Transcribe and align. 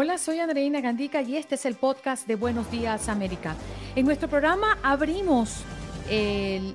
Hola, 0.00 0.16
soy 0.16 0.38
Andreina 0.38 0.80
Gandica 0.80 1.22
y 1.22 1.36
este 1.36 1.56
es 1.56 1.66
el 1.66 1.74
podcast 1.74 2.28
de 2.28 2.36
Buenos 2.36 2.70
Días 2.70 3.08
América. 3.08 3.56
En 3.96 4.06
nuestro 4.06 4.28
programa 4.28 4.78
abrimos 4.84 5.64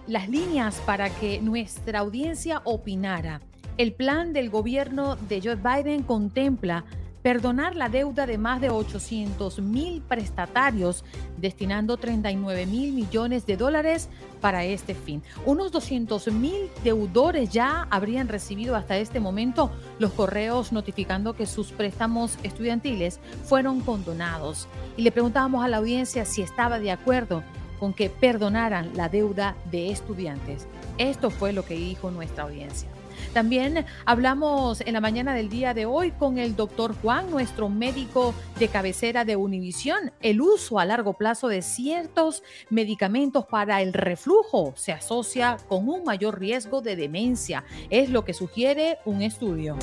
las 0.08 0.28
líneas 0.28 0.82
para 0.86 1.10
que 1.10 1.40
nuestra 1.40 2.00
audiencia 2.00 2.62
opinara. 2.66 3.40
El 3.78 3.94
plan 3.94 4.34
del 4.34 4.50
gobierno 4.50 5.16
de 5.16 5.42
Joe 5.42 5.56
Biden 5.56 6.04
contempla 6.04 6.84
perdonar 7.24 7.78
la 7.78 7.88
deuda 7.88 8.28
de 8.28 8.38
más 8.38 8.60
de 8.60 8.70
800 8.70 9.60
mil 9.60 10.02
prestatarios, 10.02 11.06
destinando 11.38 11.98
39 11.98 12.66
mil 12.66 12.92
millones 12.92 13.46
de 13.46 13.56
dólares 13.56 14.10
para 14.42 14.66
este 14.66 14.94
fin. 14.94 15.24
Unos 15.46 15.72
200 15.72 16.28
mil 16.34 16.70
deudores 16.84 17.50
ya 17.50 17.88
habrían 17.90 18.28
recibido 18.28 18.76
hasta 18.76 18.98
este 18.98 19.22
momento 19.22 19.72
los 20.00 20.12
correos 20.12 20.74
notificando 20.74 21.34
que 21.34 21.46
sus 21.46 21.72
préstamos 21.72 22.38
estudiantiles 22.44 23.22
fueron 23.46 23.80
condonados. 23.80 24.68
Y 24.98 25.04
le 25.04 25.12
preguntábamos 25.12 25.64
a 25.64 25.70
la 25.70 25.78
audiencia 25.78 26.26
si 26.26 26.42
estaba 26.42 26.78
de 26.80 26.92
acuerdo 26.92 27.42
con 27.80 27.94
que 27.94 28.10
perdonaran 28.10 28.92
la 28.96 29.08
deuda 29.08 29.56
de 29.72 29.92
estudiantes. 29.92 30.68
Esto 30.98 31.30
fue 31.30 31.54
lo 31.54 31.64
que 31.66 31.76
dijo 31.76 32.12
nuestra 32.12 32.44
audiencia. 32.44 32.93
También 33.34 33.86
hablamos 34.06 34.82
en 34.82 34.94
la 34.94 35.02
mañana 35.02 35.34
del 35.34 35.50
día 35.50 35.74
de 35.74 35.88
hoy 35.88 36.12
con 36.12 36.38
el 36.38 36.56
doctor 36.56 36.96
Juan, 37.02 37.32
nuestro 37.32 37.68
médico 37.68 38.36
de 38.60 38.68
cabecera 38.68 39.26
de 39.26 39.36
Univisión. 39.36 40.12
El 40.22 40.40
uso 40.40 40.78
a 40.78 40.86
largo 40.86 41.14
plazo 41.14 41.48
de 41.48 41.64
ciertos 41.64 42.44
medicamentos 42.70 43.48
para 43.48 43.82
el 43.82 43.92
reflujo 43.92 44.74
se 44.76 44.92
asocia 44.92 45.58
con 45.68 45.90
un 45.90 46.04
mayor 46.04 46.40
riesgo 46.40 46.82
de 46.82 46.96
demencia. 46.96 47.64
Es 47.90 48.12
lo 48.12 48.24
que 48.24 48.36
sugiere 48.36 49.00
un 49.04 49.24
estudio. 49.24 49.78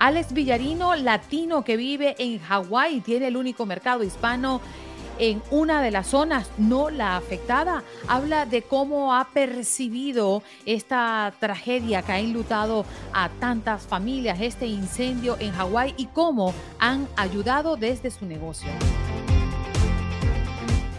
Alex 0.00 0.32
Villarino, 0.32 0.96
latino 0.96 1.64
que 1.64 1.76
vive 1.78 2.14
en 2.18 2.40
Hawái, 2.40 3.00
tiene 3.00 3.28
el 3.28 3.36
único 3.36 3.64
mercado 3.64 4.02
hispano 4.02 4.60
en 5.20 5.42
una 5.50 5.82
de 5.82 5.90
las 5.90 6.08
zonas, 6.08 6.50
no 6.56 6.88
la 6.88 7.16
afectada. 7.16 7.84
Habla 8.08 8.46
de 8.46 8.62
cómo 8.62 9.14
ha 9.14 9.28
percibido 9.28 10.42
esta 10.64 11.32
tragedia 11.38 12.02
que 12.02 12.12
ha 12.12 12.18
enlutado 12.18 12.86
a 13.12 13.28
tantas 13.28 13.82
familias, 13.82 14.40
este 14.40 14.66
incendio 14.66 15.36
en 15.38 15.52
Hawái 15.52 15.94
y 15.98 16.06
cómo 16.06 16.54
han 16.78 17.06
ayudado 17.16 17.76
desde 17.76 18.10
su 18.10 18.24
negocio. 18.24 18.70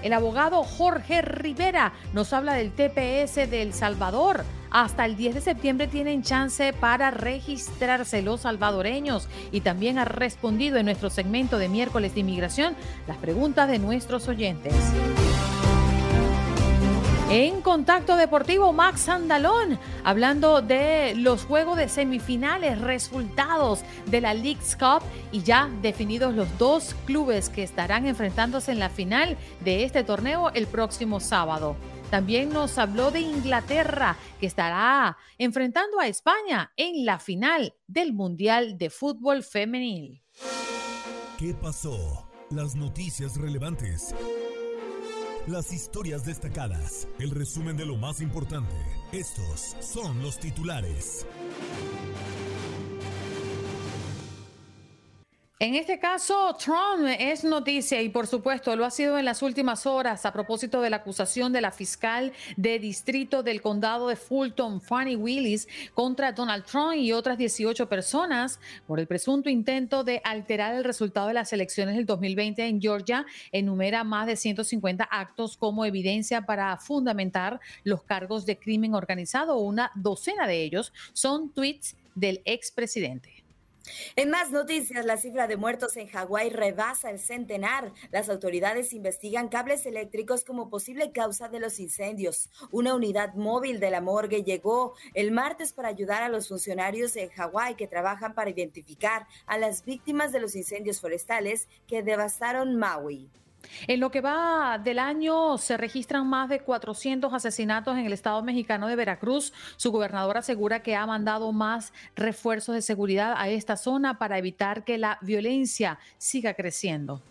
El 0.04 0.14
abogado 0.14 0.64
Jorge 0.64 1.22
Rivera 1.22 1.94
nos 2.14 2.32
habla 2.32 2.54
del 2.54 2.72
TPS 2.72 3.50
de 3.50 3.62
El 3.64 3.74
Salvador. 3.74 4.44
Hasta 4.72 5.06
el 5.06 5.18
10 5.18 5.36
de 5.36 5.42
septiembre 5.42 5.88
tienen 5.88 6.24
chance 6.24 6.72
para 6.72 7.12
registrarse 7.12 8.22
los 8.22 8.42
salvadoreños 8.42 9.28
y 9.52 9.60
también 9.62 10.00
ha 10.00 10.06
respondido 10.06 10.78
en 10.78 10.86
nuestro 10.86 11.10
segmento 11.10 11.58
de 11.58 11.68
miércoles 11.68 12.14
de 12.14 12.22
inmigración 12.22 12.76
las 13.06 13.18
preguntas 13.18 13.70
de 13.70 13.80
nuestros 13.80 14.30
oyentes. 14.30 14.74
En 17.30 17.62
Contacto 17.62 18.16
Deportivo, 18.16 18.74
Max 18.74 19.08
Andalón, 19.08 19.80
hablando 20.04 20.62
de 20.62 21.16
los 21.16 21.46
juegos 21.46 21.78
de 21.78 21.88
semifinales, 21.88 22.80
resultados 22.80 23.84
de 24.06 24.22
la 24.22 24.34
League's 24.34 24.76
Cup 24.78 25.02
y 25.34 25.42
ya 25.42 25.70
definidos 25.82 26.34
los 26.34 26.58
dos 26.58 26.96
clubes 27.06 27.50
que 27.50 27.64
estarán 27.64 28.06
enfrentándose 28.06 28.72
en 28.72 28.80
la 28.80 28.90
final 28.90 29.38
de 29.64 29.84
este 29.84 30.04
torneo 30.04 30.50
el 30.54 30.68
próximo 30.68 31.20
sábado. 31.22 31.78
También 32.12 32.50
nos 32.50 32.78
habló 32.78 33.10
de 33.10 33.22
Inglaterra, 33.22 34.18
que 34.40 34.46
estará 34.46 35.18
enfrentando 35.38 36.00
a 36.00 36.08
España 36.08 36.72
en 36.76 37.06
la 37.06 37.20
final 37.20 37.74
del 37.88 38.14
Mundial 38.14 38.78
de 38.78 38.90
Fútbol 38.90 39.44
Femenil. 39.44 40.22
¿Qué 41.40 41.54
pasó? 41.54 42.30
Las 42.50 42.76
noticias 42.76 43.38
relevantes 43.38 44.14
las 45.48 45.74
historias 45.74 46.24
destacadas, 46.24 47.08
el 47.18 47.32
resumen 47.32 47.76
de 47.76 47.86
lo 47.86 47.96
más 47.96 48.22
importante. 48.22 48.76
Estos 49.12 49.76
son 49.80 50.22
los 50.22 50.38
titulares. 50.40 51.26
En 55.62 55.76
este 55.76 56.00
caso, 56.00 56.56
Trump 56.58 57.08
es 57.20 57.44
noticia 57.44 58.02
y 58.02 58.10
por 58.10 58.26
supuesto 58.26 58.76
lo 58.76 58.84
ha 58.84 58.90
sido 58.90 59.20
en 59.20 59.26
las 59.26 59.44
últimas 59.44 59.86
horas 59.86 60.26
a 60.26 60.34
propósito 60.34 60.82
de 60.82 60.90
la 60.90 60.96
acusación 60.98 61.54
de 61.54 61.62
la 61.62 61.70
fiscal 61.70 62.34
de 62.58 62.80
distrito 62.80 63.44
del 63.44 63.62
condado 63.62 64.08
de 64.08 64.16
Fulton, 64.16 64.82
Fanny 64.82 65.16
Willis, 65.16 65.68
contra 65.94 66.32
Donald 66.32 66.66
Trump 66.66 66.96
y 66.96 67.12
otras 67.12 67.38
18 67.38 67.88
personas 67.88 68.60
por 68.88 69.00
el 69.00 69.06
presunto 69.06 69.52
intento 69.52 70.04
de 70.04 70.20
alterar 70.24 70.74
el 70.74 70.84
resultado 70.84 71.28
de 71.28 71.36
las 71.36 71.54
elecciones 71.54 71.96
del 71.96 72.08
2020 72.08 72.66
en 72.66 72.82
Georgia. 72.82 73.28
Enumera 73.52 74.04
más 74.04 74.26
de 74.26 74.38
150 74.38 75.04
actos 75.04 75.58
como 75.58 75.86
evidencia 75.86 76.42
para 76.42 76.76
fundamentar 76.78 77.60
los 77.84 78.02
cargos 78.02 78.48
de 78.48 78.58
crimen 78.58 78.96
organizado. 78.96 79.60
Una 79.60 79.92
docena 79.94 80.48
de 80.48 80.64
ellos 80.64 80.92
son 81.14 81.52
tweets 81.54 81.96
del 82.16 82.42
expresidente. 82.46 83.41
En 84.16 84.30
más 84.30 84.52
noticias, 84.52 85.06
la 85.06 85.18
cifra 85.18 85.48
de 85.48 85.58
muertos 85.58 85.98
en 85.98 86.08
Hawái 86.08 86.50
rebasa 86.50 87.10
el 87.10 87.20
centenar. 87.20 87.92
Las 88.12 88.30
autoridades 88.30 88.94
investigan 88.94 89.50
cables 89.50 89.86
eléctricos 89.86 90.44
como 90.44 90.70
posible 90.70 91.12
causa 91.12 91.48
de 91.48 91.60
los 91.60 91.80
incendios. 91.80 92.50
Una 92.72 92.94
unidad 92.94 93.34
móvil 93.34 93.80
de 93.80 93.90
la 93.90 94.02
morgue 94.02 94.44
llegó 94.44 94.94
el 95.14 95.32
martes 95.32 95.74
para 95.74 95.90
ayudar 95.90 96.24
a 96.24 96.30
los 96.30 96.48
funcionarios 96.48 97.14
de 97.14 97.30
Hawái 97.30 97.76
que 97.76 97.88
trabajan 97.88 98.36
para 98.36 98.50
identificar 98.50 99.28
a 99.46 99.58
las 99.58 99.84
víctimas 99.84 100.32
de 100.32 100.40
los 100.40 100.56
incendios 100.56 101.02
forestales 101.02 101.68
que 101.88 102.04
devastaron 102.04 102.76
Maui. 102.76 103.30
En 103.88 104.00
lo 104.00 104.12
que 104.12 104.22
va 104.22 104.80
del 104.84 105.00
año 105.00 105.58
se 105.58 105.78
registran 105.78 106.28
más 106.28 106.50
de 106.50 106.60
400 106.60 107.34
asesinatos 107.34 107.98
en 107.98 108.06
el 108.06 108.14
estado 108.14 108.42
mexicano 108.44 108.88
de 108.88 108.96
Veracruz. 108.96 109.54
Su 109.78 109.92
gobernador 109.92 110.38
asegura 110.38 110.84
que 110.84 110.96
ha 110.96 111.06
mandado 111.06 111.52
más 111.52 111.94
refuerzos 112.16 112.76
de 112.76 112.82
seguridad 112.82 113.34
a 113.38 113.50
esta 113.50 113.78
zona 113.78 114.18
para 114.18 114.38
evitar 114.38 114.84
que 114.84 114.98
la 114.98 115.18
violencia 115.22 116.00
siga 116.18 116.54
creciendo. 116.54 117.22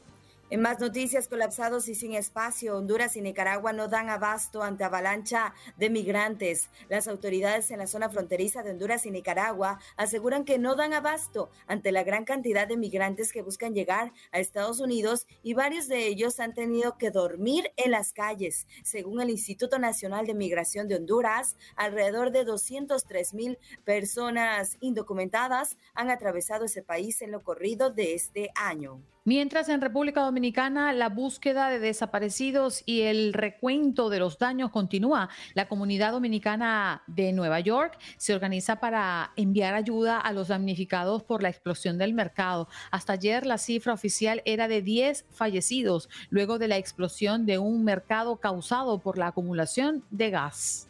En 0.52 0.62
más 0.62 0.80
noticias, 0.80 1.28
colapsados 1.28 1.86
y 1.86 1.94
sin 1.94 2.12
espacio, 2.12 2.76
Honduras 2.76 3.14
y 3.14 3.20
Nicaragua 3.20 3.72
no 3.72 3.86
dan 3.86 4.08
abasto 4.08 4.64
ante 4.64 4.82
avalancha 4.82 5.54
de 5.76 5.90
migrantes. 5.90 6.70
Las 6.88 7.06
autoridades 7.06 7.70
en 7.70 7.78
la 7.78 7.86
zona 7.86 8.10
fronteriza 8.10 8.64
de 8.64 8.72
Honduras 8.72 9.06
y 9.06 9.12
Nicaragua 9.12 9.78
aseguran 9.96 10.44
que 10.44 10.58
no 10.58 10.74
dan 10.74 10.92
abasto 10.92 11.50
ante 11.68 11.92
la 11.92 12.02
gran 12.02 12.24
cantidad 12.24 12.66
de 12.66 12.76
migrantes 12.76 13.32
que 13.32 13.42
buscan 13.42 13.74
llegar 13.74 14.12
a 14.32 14.40
Estados 14.40 14.80
Unidos 14.80 15.28
y 15.44 15.54
varios 15.54 15.86
de 15.86 16.08
ellos 16.08 16.40
han 16.40 16.52
tenido 16.52 16.98
que 16.98 17.12
dormir 17.12 17.70
en 17.76 17.92
las 17.92 18.12
calles. 18.12 18.66
Según 18.82 19.20
el 19.20 19.30
Instituto 19.30 19.78
Nacional 19.78 20.26
de 20.26 20.34
Migración 20.34 20.88
de 20.88 20.96
Honduras, 20.96 21.54
alrededor 21.76 22.32
de 22.32 22.42
203 22.42 23.34
mil 23.34 23.56
personas 23.84 24.78
indocumentadas 24.80 25.76
han 25.94 26.10
atravesado 26.10 26.64
ese 26.64 26.82
país 26.82 27.22
en 27.22 27.30
lo 27.30 27.44
corrido 27.44 27.90
de 27.90 28.14
este 28.14 28.50
año. 28.56 29.00
Mientras 29.24 29.68
en 29.68 29.82
República 29.82 30.22
Dominicana 30.22 30.94
la 30.94 31.10
búsqueda 31.10 31.68
de 31.68 31.78
desaparecidos 31.78 32.82
y 32.86 33.02
el 33.02 33.34
recuento 33.34 34.08
de 34.08 34.18
los 34.18 34.38
daños 34.38 34.70
continúa, 34.70 35.28
la 35.52 35.68
comunidad 35.68 36.12
dominicana 36.12 37.02
de 37.06 37.34
Nueva 37.34 37.60
York 37.60 37.98
se 38.16 38.32
organiza 38.32 38.80
para 38.80 39.32
enviar 39.36 39.74
ayuda 39.74 40.18
a 40.18 40.32
los 40.32 40.48
damnificados 40.48 41.22
por 41.22 41.42
la 41.42 41.50
explosión 41.50 41.98
del 41.98 42.14
mercado. 42.14 42.66
Hasta 42.90 43.12
ayer 43.12 43.44
la 43.44 43.58
cifra 43.58 43.92
oficial 43.92 44.40
era 44.46 44.68
de 44.68 44.80
10 44.80 45.26
fallecidos 45.28 46.08
luego 46.30 46.58
de 46.58 46.68
la 46.68 46.78
explosión 46.78 47.44
de 47.44 47.58
un 47.58 47.84
mercado 47.84 48.38
causado 48.38 49.00
por 49.00 49.18
la 49.18 49.26
acumulación 49.26 50.02
de 50.10 50.30
gas. 50.30 50.89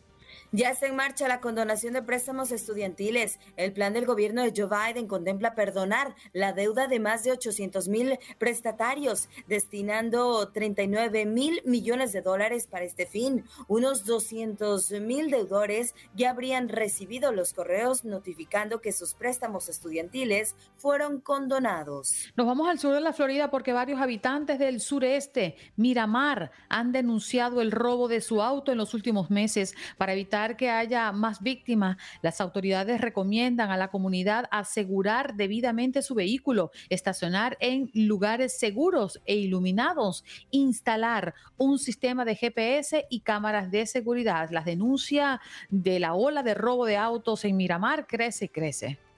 Ya 0.53 0.71
está 0.71 0.89
en 0.89 0.97
marcha 0.97 1.29
la 1.29 1.41
condonación 1.41 1.93
de 1.93 2.03
préstamos 2.03 2.51
estudiantiles. 2.51 3.39
El 3.57 3.73
plan 3.73 3.93
del 3.93 4.05
gobierno 4.05 4.43
de 4.43 4.53
Joe 4.55 4.69
Biden 4.69 5.07
contempla 5.07 5.55
perdonar 5.55 6.17
la 6.33 6.53
deuda 6.53 6.89
de 6.89 6.99
más 6.99 7.23
de 7.23 7.31
800 7.31 7.87
mil 7.87 8.19
prestatarios, 8.37 9.29
destinando 9.47 10.49
39 10.49 11.25
mil 11.25 11.63
millones 11.65 12.11
de 12.11 12.23
dólares 12.23 12.67
para 12.67 12.85
este 12.85 13.07
fin. 13.07 13.45
Unos 13.69 14.05
200 14.07 14.91
mil 15.01 15.31
deudores 15.31 15.95
ya 16.17 16.31
habrían 16.31 16.69
recibido 16.69 17.31
los 17.31 17.53
correos 17.53 18.05
notificando 18.05 18.81
que 18.81 18.91
sus 18.91 19.15
préstamos 19.15 19.69
estudiantiles 19.69 20.57
fueron 20.75 21.21
condonados. 21.21 22.33
Nos 22.35 22.49
vamos 22.49 22.69
al 22.69 22.81
sur 22.81 22.93
de 22.93 23.01
la 23.01 23.13
Florida 23.13 23.53
porque 23.53 23.73
varios 23.73 24.01
habitantes 24.01 24.59
del 24.59 24.81
sureste, 24.81 25.55
Miramar, 25.77 26.51
han 26.69 26.91
denunciado 26.91 27.61
el 27.61 27.71
robo 27.71 28.09
de 28.09 28.21
su 28.21 28.43
auto 28.43 28.73
en 28.73 28.79
los 28.79 28.95
últimos 28.95 29.31
meses 29.31 29.77
para 29.97 30.13
evitar 30.13 30.40
que 30.57 30.71
haya 30.71 31.13
más 31.13 31.43
víctimas, 31.43 31.97
las 32.23 32.41
autoridades 32.41 33.01
recomiendan 33.01 33.71
a 33.71 33.77
la 33.77 33.89
comunidad 33.89 34.47
asegurar 34.51 35.35
debidamente 35.35 36.03
su 36.03 36.15
vehículo, 36.15 36.71
estacionar 36.89 37.57
en 37.61 37.91
lugares 37.95 38.59
seguros 38.59 39.21
e 39.27 39.37
iluminados, 39.37 40.25
instalar 40.51 41.35
un 41.57 41.79
sistema 41.79 42.25
de 42.25 42.37
GPS 42.37 43.07
y 43.11 43.21
cámaras 43.21 43.71
de 43.71 43.87
seguridad. 43.87 44.51
La 44.51 44.63
denuncia 44.63 45.41
de 45.69 46.01
la 46.01 46.15
ola 46.15 46.43
de 46.43 46.55
robo 46.55 46.87
de 46.87 46.97
autos 46.97 47.45
en 47.45 47.57
Miramar 47.57 48.07
crece 48.07 48.47
y 48.47 48.49
crece. 48.49 49.10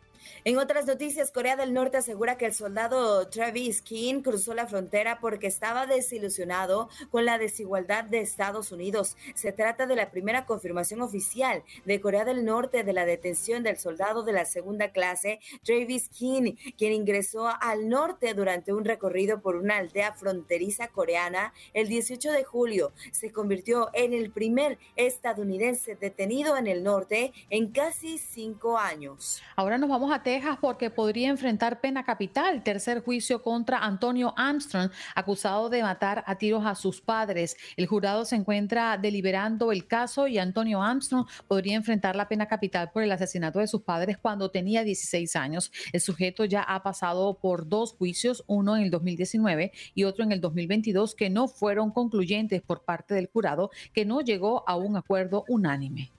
En 0.45 0.59
otras 0.59 0.87
noticias, 0.87 1.31
Corea 1.31 1.57
del 1.57 1.73
Norte 1.73 1.99
asegura 1.99 2.37
que 2.37 2.47
el 2.47 2.55
soldado 2.55 3.29
Travis 3.29 3.83
King 3.83 4.23
cruzó 4.23 4.55
la 4.55 4.67
frontera 4.67 5.21
porque 5.21 5.47
estaba 5.47 5.87
desilusionado 5.87 6.89
con 7.11 7.25
la 7.25 7.39
desigualdad 7.39 8.05
de 8.05 8.21
Estados 8.21 8.73
Unidos. 8.73 9.17
Se 9.35 9.53
trata 9.53 9.87
de 9.87 9.97
la 9.97 10.11
primera 10.11 10.47
confirmación 10.47 11.01
oficial 11.01 11.63
de 11.85 12.01
Corea 12.01 12.25
del 12.25 12.45
Norte 12.45 12.85
de 12.85 12.93
la 12.93 13.05
detención 13.05 13.63
del 13.63 13.79
soldado 13.79 14.23
de 14.23 14.33
la 14.33 14.45
segunda 14.45 14.91
clase, 14.91 15.41
Travis 15.63 16.09
King, 16.09 16.55
quien 16.77 16.93
ingresó 16.93 17.49
al 17.61 17.89
norte 17.89 18.35
durante 18.35 18.73
un 18.73 18.85
recorrido 18.85 19.41
por 19.41 19.57
una 19.57 19.79
aldea 19.79 20.13
fronteriza 20.13 20.89
coreana 20.89 21.53
el 21.75 21.89
18 21.89 22.33
de 22.33 22.45
julio. 22.45 22.93
Se 23.11 23.33
convirtió 23.33 23.91
en 23.93 24.13
el 24.13 24.31
primer 24.31 24.79
estadounidense 24.97 25.97
detenido 25.97 26.57
en 26.57 26.67
el 26.67 26.83
norte 26.83 27.33
en 27.51 27.71
casi 27.73 28.19
cinco 28.19 28.79
años. 28.79 29.43
Ahora 29.57 29.79
nos 29.79 29.89
vamos 29.89 30.12
a 30.12 30.12
Texas 30.21 30.59
porque 30.61 30.91
podría 30.91 31.29
enfrentar 31.29 31.81
pena 31.81 32.05
capital. 32.05 32.63
Tercer 32.63 33.03
juicio 33.03 33.43
contra 33.43 33.79
Antonio 33.79 34.35
Armstrong, 34.37 34.91
acusado 35.15 35.71
de 35.71 35.83
matar 35.83 36.25
a 36.27 36.37
tiros 36.37 36.67
a 36.67 36.75
sus 36.75 37.01
padres. 37.01 37.57
El 37.77 37.87
jurado 37.87 38.25
se 38.25 38.37
encuentra 38.37 38.99
deliberando 38.99 39.73
el 39.73 39.87
caso 39.87 40.27
y 40.27 40.39
Antonio 40.39 40.83
Armstrong 40.83 41.27
podría 41.49 41.77
enfrentar 41.77 42.17
la 42.17 42.29
pena 42.29 42.47
capital 42.47 42.91
por 42.91 43.03
el 43.03 43.13
asesinato 43.13 43.59
de 43.61 43.67
sus 43.67 43.83
padres 43.83 44.19
cuando 44.19 44.51
tenía 44.51 44.85
16 44.85 45.37
años. 45.37 45.73
El 45.93 46.01
sujeto 46.01 46.45
ya 46.45 46.63
ha 46.63 46.83
pasado 46.83 47.39
por 47.39 47.69
dos 47.69 47.93
juicios, 47.93 48.45
uno 48.47 48.77
en 48.77 48.83
el 48.83 48.91
2019 48.91 49.73
y 49.95 50.05
otro 50.05 50.25
en 50.25 50.33
el 50.33 50.41
2022, 50.41 51.15
que 51.15 51.31
no 51.31 51.49
fueron 51.49 51.91
concluyentes 51.91 52.61
por 52.63 52.85
parte 52.85 53.15
del 53.15 53.31
jurado, 53.33 53.71
que 53.93 54.05
no 54.05 54.21
llegó 54.21 54.69
a 54.69 54.77
un 54.77 54.97
acuerdo 54.97 55.45
unánime. 55.49 56.13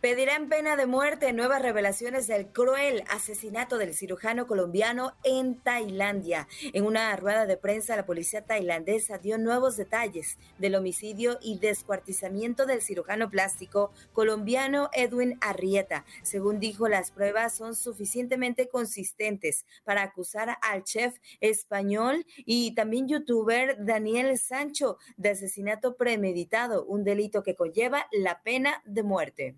Pedirán 0.00 0.50
pena 0.50 0.76
de 0.76 0.84
muerte 0.84 1.32
nuevas 1.32 1.62
revelaciones 1.62 2.26
del 2.26 2.48
cruel 2.48 3.02
asesinato 3.08 3.78
del 3.78 3.94
cirujano 3.94 4.46
colombiano 4.46 5.14
en 5.24 5.58
Tailandia. 5.58 6.48
En 6.74 6.84
una 6.84 7.16
rueda 7.16 7.46
de 7.46 7.56
prensa, 7.56 7.96
la 7.96 8.04
policía 8.04 8.44
tailandesa 8.44 9.16
dio 9.16 9.38
nuevos 9.38 9.78
detalles 9.78 10.36
del 10.58 10.74
homicidio 10.74 11.38
y 11.40 11.58
descuartizamiento 11.58 12.66
del 12.66 12.82
cirujano 12.82 13.30
plástico 13.30 13.90
colombiano 14.12 14.90
Edwin 14.92 15.38
Arrieta. 15.40 16.04
Según 16.22 16.60
dijo, 16.60 16.88
las 16.88 17.10
pruebas 17.10 17.54
son 17.56 17.74
suficientemente 17.74 18.68
consistentes 18.68 19.64
para 19.82 20.02
acusar 20.02 20.58
al 20.60 20.84
chef 20.84 21.16
español 21.40 22.26
y 22.36 22.74
también 22.74 23.08
youtuber 23.08 23.82
Daniel 23.82 24.38
Sancho 24.38 24.98
de 25.16 25.30
asesinato 25.30 25.96
premeditado, 25.96 26.84
un 26.84 27.02
delito 27.02 27.42
que 27.42 27.56
conlleva 27.56 28.06
la 28.12 28.42
pena 28.42 28.82
de 28.84 29.02
muerte. 29.02 29.56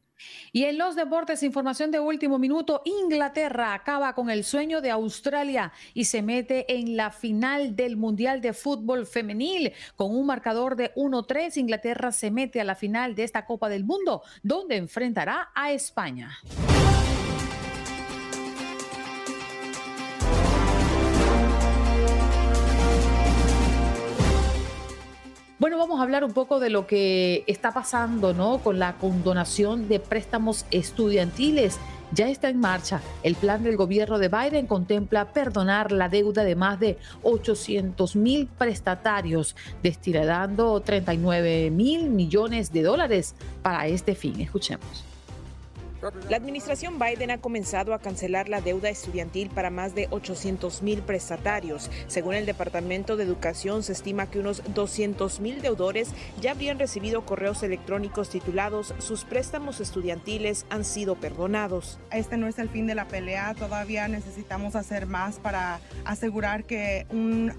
Y 0.52 0.64
en 0.64 0.78
los 0.78 0.96
deportes, 0.96 1.42
información 1.42 1.90
de 1.90 2.00
último 2.00 2.38
minuto, 2.38 2.82
Inglaterra 2.84 3.74
acaba 3.74 4.14
con 4.14 4.30
el 4.30 4.44
sueño 4.44 4.80
de 4.80 4.90
Australia 4.90 5.72
y 5.94 6.04
se 6.04 6.22
mete 6.22 6.72
en 6.74 6.96
la 6.96 7.10
final 7.10 7.76
del 7.76 7.96
Mundial 7.96 8.40
de 8.40 8.52
Fútbol 8.52 9.06
Femenil 9.06 9.72
con 9.96 10.14
un 10.14 10.26
marcador 10.26 10.76
de 10.76 10.94
1-3. 10.94 11.56
Inglaterra 11.56 12.12
se 12.12 12.30
mete 12.30 12.60
a 12.60 12.64
la 12.64 12.74
final 12.74 13.14
de 13.14 13.24
esta 13.24 13.44
Copa 13.44 13.68
del 13.68 13.84
Mundo, 13.84 14.22
donde 14.42 14.76
enfrentará 14.76 15.50
a 15.54 15.72
España. 15.72 16.38
Bueno, 25.68 25.82
vamos 25.82 26.00
a 26.00 26.04
hablar 26.04 26.24
un 26.24 26.32
poco 26.32 26.60
de 26.60 26.70
lo 26.70 26.86
que 26.86 27.44
está 27.46 27.74
pasando, 27.74 28.32
¿no? 28.32 28.56
Con 28.56 28.78
la 28.78 28.94
condonación 28.94 29.86
de 29.86 30.00
préstamos 30.00 30.64
estudiantiles. 30.70 31.78
Ya 32.10 32.30
está 32.30 32.48
en 32.48 32.58
marcha. 32.58 33.02
El 33.22 33.34
plan 33.34 33.62
del 33.62 33.76
gobierno 33.76 34.18
de 34.18 34.28
Biden 34.28 34.66
contempla 34.66 35.30
perdonar 35.30 35.92
la 35.92 36.08
deuda 36.08 36.42
de 36.44 36.56
más 36.56 36.80
de 36.80 36.96
800 37.22 38.16
mil 38.16 38.46
prestatarios, 38.46 39.56
destinando 39.82 40.80
39 40.80 41.68
mil 41.70 42.08
millones 42.08 42.72
de 42.72 42.82
dólares 42.82 43.34
para 43.60 43.88
este 43.88 44.14
fin. 44.14 44.40
Escuchemos. 44.40 45.17
La 46.28 46.36
administración 46.36 46.98
Biden 46.98 47.32
ha 47.32 47.38
comenzado 47.38 47.92
a 47.92 47.98
cancelar 47.98 48.48
la 48.48 48.60
deuda 48.60 48.88
estudiantil 48.88 49.50
para 49.50 49.70
más 49.70 49.96
de 49.96 50.06
800 50.10 50.82
mil 50.82 51.02
prestatarios. 51.02 51.90
Según 52.06 52.34
el 52.34 52.46
Departamento 52.46 53.16
de 53.16 53.24
Educación, 53.24 53.82
se 53.82 53.92
estima 53.92 54.30
que 54.30 54.38
unos 54.38 54.62
200 54.74 55.40
mil 55.40 55.60
deudores 55.60 56.10
ya 56.40 56.52
habrían 56.52 56.78
recibido 56.78 57.26
correos 57.26 57.64
electrónicos 57.64 58.30
titulados 58.30 58.94
Sus 58.98 59.24
préstamos 59.24 59.80
estudiantiles 59.80 60.66
han 60.70 60.84
sido 60.84 61.16
perdonados. 61.16 61.98
Este 62.12 62.36
no 62.36 62.46
es 62.46 62.58
el 62.60 62.68
fin 62.68 62.86
de 62.86 62.94
la 62.94 63.08
pelea, 63.08 63.54
todavía 63.54 64.06
necesitamos 64.06 64.76
hacer 64.76 65.06
más 65.06 65.38
para 65.40 65.80
asegurar 66.04 66.64
que 66.64 67.06
un, 67.10 67.52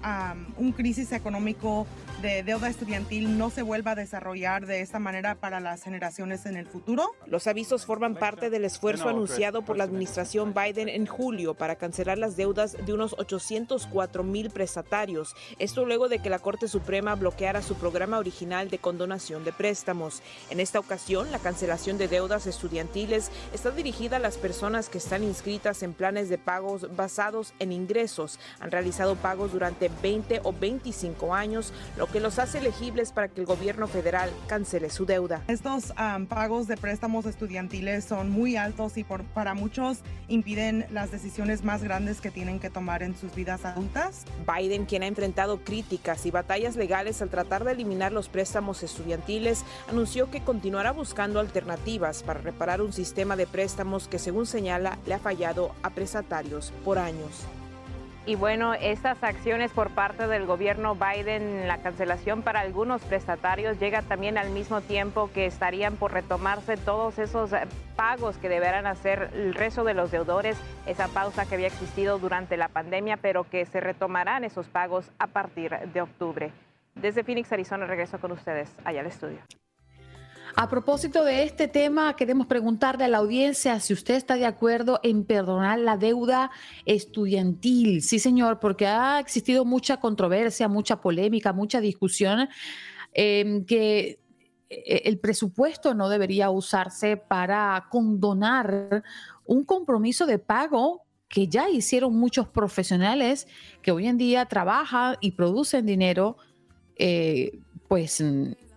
un 0.56 0.72
crisis 0.72 1.12
económico 1.12 1.86
de 2.22 2.42
deuda 2.42 2.68
estudiantil 2.68 3.36
no 3.36 3.50
se 3.50 3.62
vuelva 3.62 3.92
a 3.92 3.94
desarrollar 3.94 4.66
de 4.66 4.80
esta 4.80 4.98
manera 4.98 5.34
para 5.34 5.60
las 5.60 5.82
generaciones 5.82 6.46
en 6.46 6.56
el 6.56 6.66
futuro. 6.66 7.10
Los 7.26 7.46
avisos 7.46 7.84
forman 7.86 8.14
parte 8.14 8.29
del 8.38 8.64
esfuerzo 8.64 9.08
anunciado 9.08 9.62
por 9.62 9.76
la 9.76 9.84
administración 9.84 10.54
Biden 10.54 10.88
en 10.88 11.06
julio 11.06 11.54
para 11.54 11.74
cancelar 11.74 12.16
las 12.16 12.36
deudas 12.36 12.76
de 12.86 12.92
unos 12.92 13.14
804 13.18 14.22
mil 14.22 14.50
prestatarios. 14.50 15.34
Esto 15.58 15.84
luego 15.84 16.08
de 16.08 16.20
que 16.20 16.30
la 16.30 16.38
Corte 16.38 16.68
Suprema 16.68 17.16
bloqueara 17.16 17.60
su 17.60 17.74
programa 17.74 18.18
original 18.18 18.70
de 18.70 18.78
condonación 18.78 19.44
de 19.44 19.52
préstamos. 19.52 20.22
En 20.48 20.60
esta 20.60 20.78
ocasión, 20.78 21.32
la 21.32 21.40
cancelación 21.40 21.98
de 21.98 22.06
deudas 22.06 22.46
estudiantiles 22.46 23.30
está 23.52 23.72
dirigida 23.72 24.16
a 24.16 24.20
las 24.20 24.36
personas 24.36 24.88
que 24.88 24.98
están 24.98 25.24
inscritas 25.24 25.82
en 25.82 25.92
planes 25.92 26.28
de 26.28 26.38
pagos 26.38 26.94
basados 26.94 27.52
en 27.58 27.72
ingresos, 27.72 28.38
han 28.60 28.70
realizado 28.70 29.16
pagos 29.16 29.52
durante 29.52 29.90
20 30.02 30.42
o 30.44 30.52
25 30.52 31.34
años, 31.34 31.72
lo 31.96 32.06
que 32.06 32.20
los 32.20 32.38
hace 32.38 32.58
elegibles 32.58 33.12
para 33.12 33.28
que 33.28 33.40
el 33.40 33.46
gobierno 33.46 33.88
federal 33.88 34.30
cancele 34.46 34.90
su 34.90 35.06
deuda. 35.06 35.42
Estos 35.48 35.92
pagos 36.28 36.68
de 36.68 36.76
préstamos 36.76 37.26
estudiantiles 37.26 38.04
son 38.04 38.19
muy 38.28 38.56
altos 38.56 38.96
y 38.96 39.04
por, 39.04 39.24
para 39.24 39.54
muchos 39.54 40.00
impiden 40.28 40.86
las 40.90 41.10
decisiones 41.10 41.64
más 41.64 41.82
grandes 41.82 42.20
que 42.20 42.30
tienen 42.30 42.60
que 42.60 42.68
tomar 42.68 43.02
en 43.02 43.16
sus 43.16 43.34
vidas 43.34 43.64
adultas. 43.64 44.24
Biden, 44.46 44.84
quien 44.84 45.02
ha 45.02 45.06
enfrentado 45.06 45.64
críticas 45.64 46.26
y 46.26 46.30
batallas 46.30 46.76
legales 46.76 47.22
al 47.22 47.30
tratar 47.30 47.64
de 47.64 47.72
eliminar 47.72 48.12
los 48.12 48.28
préstamos 48.28 48.82
estudiantiles, 48.82 49.64
anunció 49.88 50.30
que 50.30 50.42
continuará 50.42 50.90
buscando 50.92 51.40
alternativas 51.40 52.22
para 52.22 52.40
reparar 52.40 52.82
un 52.82 52.92
sistema 52.92 53.36
de 53.36 53.46
préstamos 53.46 54.08
que, 54.08 54.18
según 54.18 54.46
señala, 54.46 54.98
le 55.06 55.14
ha 55.14 55.18
fallado 55.18 55.74
a 55.82 55.90
prestatarios 55.90 56.72
por 56.84 56.98
años. 56.98 57.46
Y 58.26 58.34
bueno, 58.34 58.74
estas 58.74 59.22
acciones 59.24 59.72
por 59.72 59.90
parte 59.90 60.26
del 60.26 60.44
gobierno 60.44 60.94
Biden, 60.94 61.66
la 61.66 61.78
cancelación 61.78 62.42
para 62.42 62.60
algunos 62.60 63.02
prestatarios, 63.02 63.80
llega 63.80 64.02
también 64.02 64.36
al 64.36 64.50
mismo 64.50 64.82
tiempo 64.82 65.30
que 65.32 65.46
estarían 65.46 65.96
por 65.96 66.12
retomarse 66.12 66.76
todos 66.76 67.18
esos 67.18 67.52
eh, 67.54 67.62
pagos 67.96 68.36
que 68.36 68.50
deberán 68.50 68.86
hacer 68.86 69.30
el 69.32 69.54
resto 69.54 69.84
de 69.84 69.94
los 69.94 70.10
deudores, 70.10 70.58
esa 70.86 71.08
pausa 71.08 71.46
que 71.46 71.54
había 71.54 71.68
existido 71.68 72.18
durante 72.18 72.58
la 72.58 72.68
pandemia, 72.68 73.16
pero 73.16 73.44
que 73.44 73.64
se 73.64 73.80
retomarán 73.80 74.44
esos 74.44 74.68
pagos 74.68 75.10
a 75.18 75.26
partir 75.26 75.70
de 75.70 76.02
octubre. 76.02 76.52
Desde 76.94 77.24
Phoenix, 77.24 77.50
Arizona, 77.52 77.86
regreso 77.86 78.20
con 78.20 78.32
ustedes 78.32 78.70
allá 78.84 79.00
al 79.00 79.06
estudio. 79.06 79.38
A 80.56 80.68
propósito 80.68 81.24
de 81.24 81.44
este 81.44 81.68
tema, 81.68 82.14
queremos 82.16 82.46
preguntarle 82.46 83.04
a 83.04 83.08
la 83.08 83.18
audiencia 83.18 83.78
si 83.80 83.92
usted 83.92 84.14
está 84.14 84.34
de 84.34 84.46
acuerdo 84.46 85.00
en 85.02 85.24
perdonar 85.24 85.78
la 85.78 85.96
deuda 85.96 86.50
estudiantil. 86.84 88.02
Sí, 88.02 88.18
señor, 88.18 88.58
porque 88.58 88.86
ha 88.86 89.20
existido 89.20 89.64
mucha 89.64 89.98
controversia, 89.98 90.68
mucha 90.68 91.00
polémica, 91.00 91.52
mucha 91.52 91.80
discusión, 91.80 92.48
em, 93.12 93.64
que 93.64 94.18
eh, 94.68 95.02
el 95.04 95.18
presupuesto 95.18 95.94
no 95.94 96.08
debería 96.08 96.50
usarse 96.50 97.16
para 97.16 97.86
condonar 97.90 99.02
un 99.44 99.64
compromiso 99.64 100.26
de 100.26 100.38
pago 100.38 101.02
que 101.28 101.46
ya 101.46 101.70
hicieron 101.70 102.16
muchos 102.16 102.48
profesionales 102.48 103.46
que 103.82 103.92
hoy 103.92 104.08
en 104.08 104.18
día 104.18 104.46
trabajan 104.46 105.16
y 105.20 105.32
producen 105.32 105.86
dinero, 105.86 106.36
eh, 106.96 107.60
pues 107.88 108.20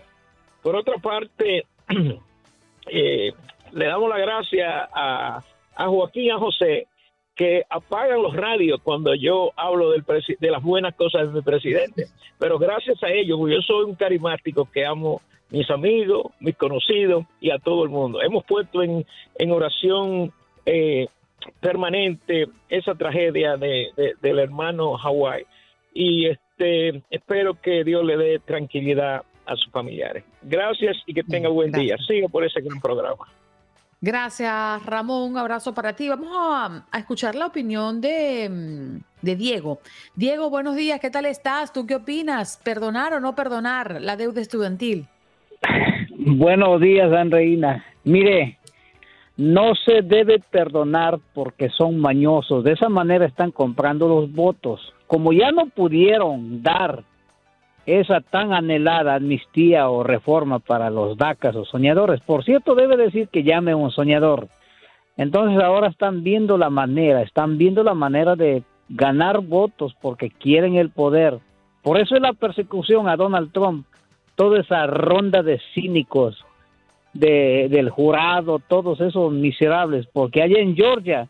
por 0.62 0.76
otra 0.76 0.98
parte, 0.98 1.64
eh, 2.90 3.32
le 3.72 3.86
damos 3.86 4.08
la 4.08 4.18
gracia 4.18 4.88
a, 4.92 5.42
Joaquín 5.76 6.24
y 6.24 6.30
a 6.30 6.38
José 6.38 6.86
que 7.34 7.64
apagan 7.68 8.22
los 8.22 8.34
radios 8.34 8.80
cuando 8.82 9.14
yo 9.14 9.52
hablo 9.56 9.90
del 9.90 10.04
de 10.40 10.50
las 10.50 10.62
buenas 10.62 10.94
cosas 10.94 11.28
de 11.28 11.34
mi 11.34 11.42
presidente. 11.42 12.06
Pero 12.38 12.58
gracias 12.58 13.02
a 13.02 13.10
ellos, 13.10 13.38
yo 13.38 13.60
soy 13.60 13.84
un 13.84 13.94
carismático 13.94 14.66
que 14.72 14.86
amo 14.86 15.20
mis 15.50 15.70
amigos, 15.70 16.32
mis 16.40 16.56
conocidos 16.56 17.24
y 17.40 17.50
a 17.50 17.58
todo 17.58 17.84
el 17.84 17.90
mundo. 17.90 18.22
Hemos 18.22 18.44
puesto 18.44 18.82
en, 18.82 19.04
oración 19.50 20.32
eh, 20.64 21.08
permanente 21.60 22.46
esa 22.68 22.94
tragedia 22.94 23.56
de, 23.56 23.90
del 24.20 24.38
hermano 24.38 24.96
Hawái 24.96 25.44
y 25.92 26.26
este 26.26 27.02
espero 27.10 27.60
que 27.60 27.84
Dios 27.84 28.04
le 28.04 28.16
dé 28.16 28.38
tranquilidad 28.38 29.22
a 29.46 29.56
sus 29.56 29.70
familiares. 29.70 30.24
Gracias 30.42 30.96
y 31.06 31.14
que 31.14 31.22
tenga 31.22 31.48
buen 31.48 31.70
día. 31.70 31.96
Siga 32.06 32.28
por 32.28 32.44
ese 32.44 32.60
gran 32.60 32.80
programa. 32.80 33.26
Gracias, 34.00 34.84
Ramón. 34.84 35.30
Un 35.32 35.38
abrazo 35.38 35.72
para 35.74 35.94
ti. 35.94 36.08
Vamos 36.08 36.28
a, 36.32 36.98
escuchar 36.98 37.34
la 37.34 37.46
opinión 37.46 38.00
de, 38.00 38.48
mm, 38.48 39.00
de, 39.22 39.36
Diego. 39.36 39.80
Diego, 40.14 40.50
buenos 40.50 40.76
días. 40.76 41.00
¿Qué 41.00 41.10
tal 41.10 41.26
estás? 41.26 41.72
¿Tú 41.72 41.86
qué 41.86 41.96
opinas? 41.96 42.60
¿Perdonar 42.62 43.14
o 43.14 43.20
no 43.20 43.34
perdonar 43.34 44.00
la 44.00 44.16
deuda 44.16 44.40
estudiantil? 44.40 45.06
Buenos 46.18 46.80
días, 46.80 47.10
Andreina. 47.12 47.84
Mire, 48.04 48.58
no 49.36 49.74
se 49.74 50.02
debe 50.02 50.40
perdonar 50.40 51.18
porque 51.34 51.70
son 51.70 51.98
mañosos. 51.98 52.64
De 52.64 52.72
esa 52.72 52.88
manera 52.88 53.26
están 53.26 53.50
comprando 53.50 54.08
los 54.08 54.32
votos. 54.32 54.92
Como 55.06 55.32
ya 55.32 55.52
no 55.52 55.66
pudieron 55.66 56.62
dar 56.62 57.04
esa 57.86 58.20
tan 58.20 58.52
anhelada 58.52 59.14
amnistía 59.14 59.88
o 59.88 60.02
reforma 60.02 60.58
para 60.58 60.90
los 60.90 61.16
DACAS 61.16 61.54
o 61.56 61.64
soñadores. 61.64 62.20
Por 62.20 62.44
cierto, 62.44 62.74
debe 62.74 62.96
decir 62.96 63.28
que 63.28 63.44
llame 63.44 63.74
un 63.74 63.92
soñador. 63.92 64.48
Entonces 65.16 65.62
ahora 65.62 65.88
están 65.88 66.22
viendo 66.24 66.58
la 66.58 66.68
manera, 66.68 67.22
están 67.22 67.56
viendo 67.56 67.82
la 67.84 67.94
manera 67.94 68.34
de 68.36 68.64
ganar 68.88 69.40
votos 69.40 69.94
porque 70.02 70.30
quieren 70.30 70.74
el 70.74 70.90
poder. 70.90 71.38
Por 71.82 71.98
eso 71.98 72.16
es 72.16 72.20
la 72.20 72.32
persecución 72.32 73.08
a 73.08 73.16
Donald 73.16 73.52
Trump, 73.52 73.86
toda 74.34 74.60
esa 74.60 74.86
ronda 74.86 75.42
de 75.42 75.60
cínicos 75.72 76.44
de, 77.14 77.68
del 77.70 77.88
jurado, 77.88 78.58
todos 78.58 79.00
esos 79.00 79.32
miserables, 79.32 80.06
porque 80.12 80.42
allá 80.42 80.58
en 80.58 80.76
Georgia 80.76 81.28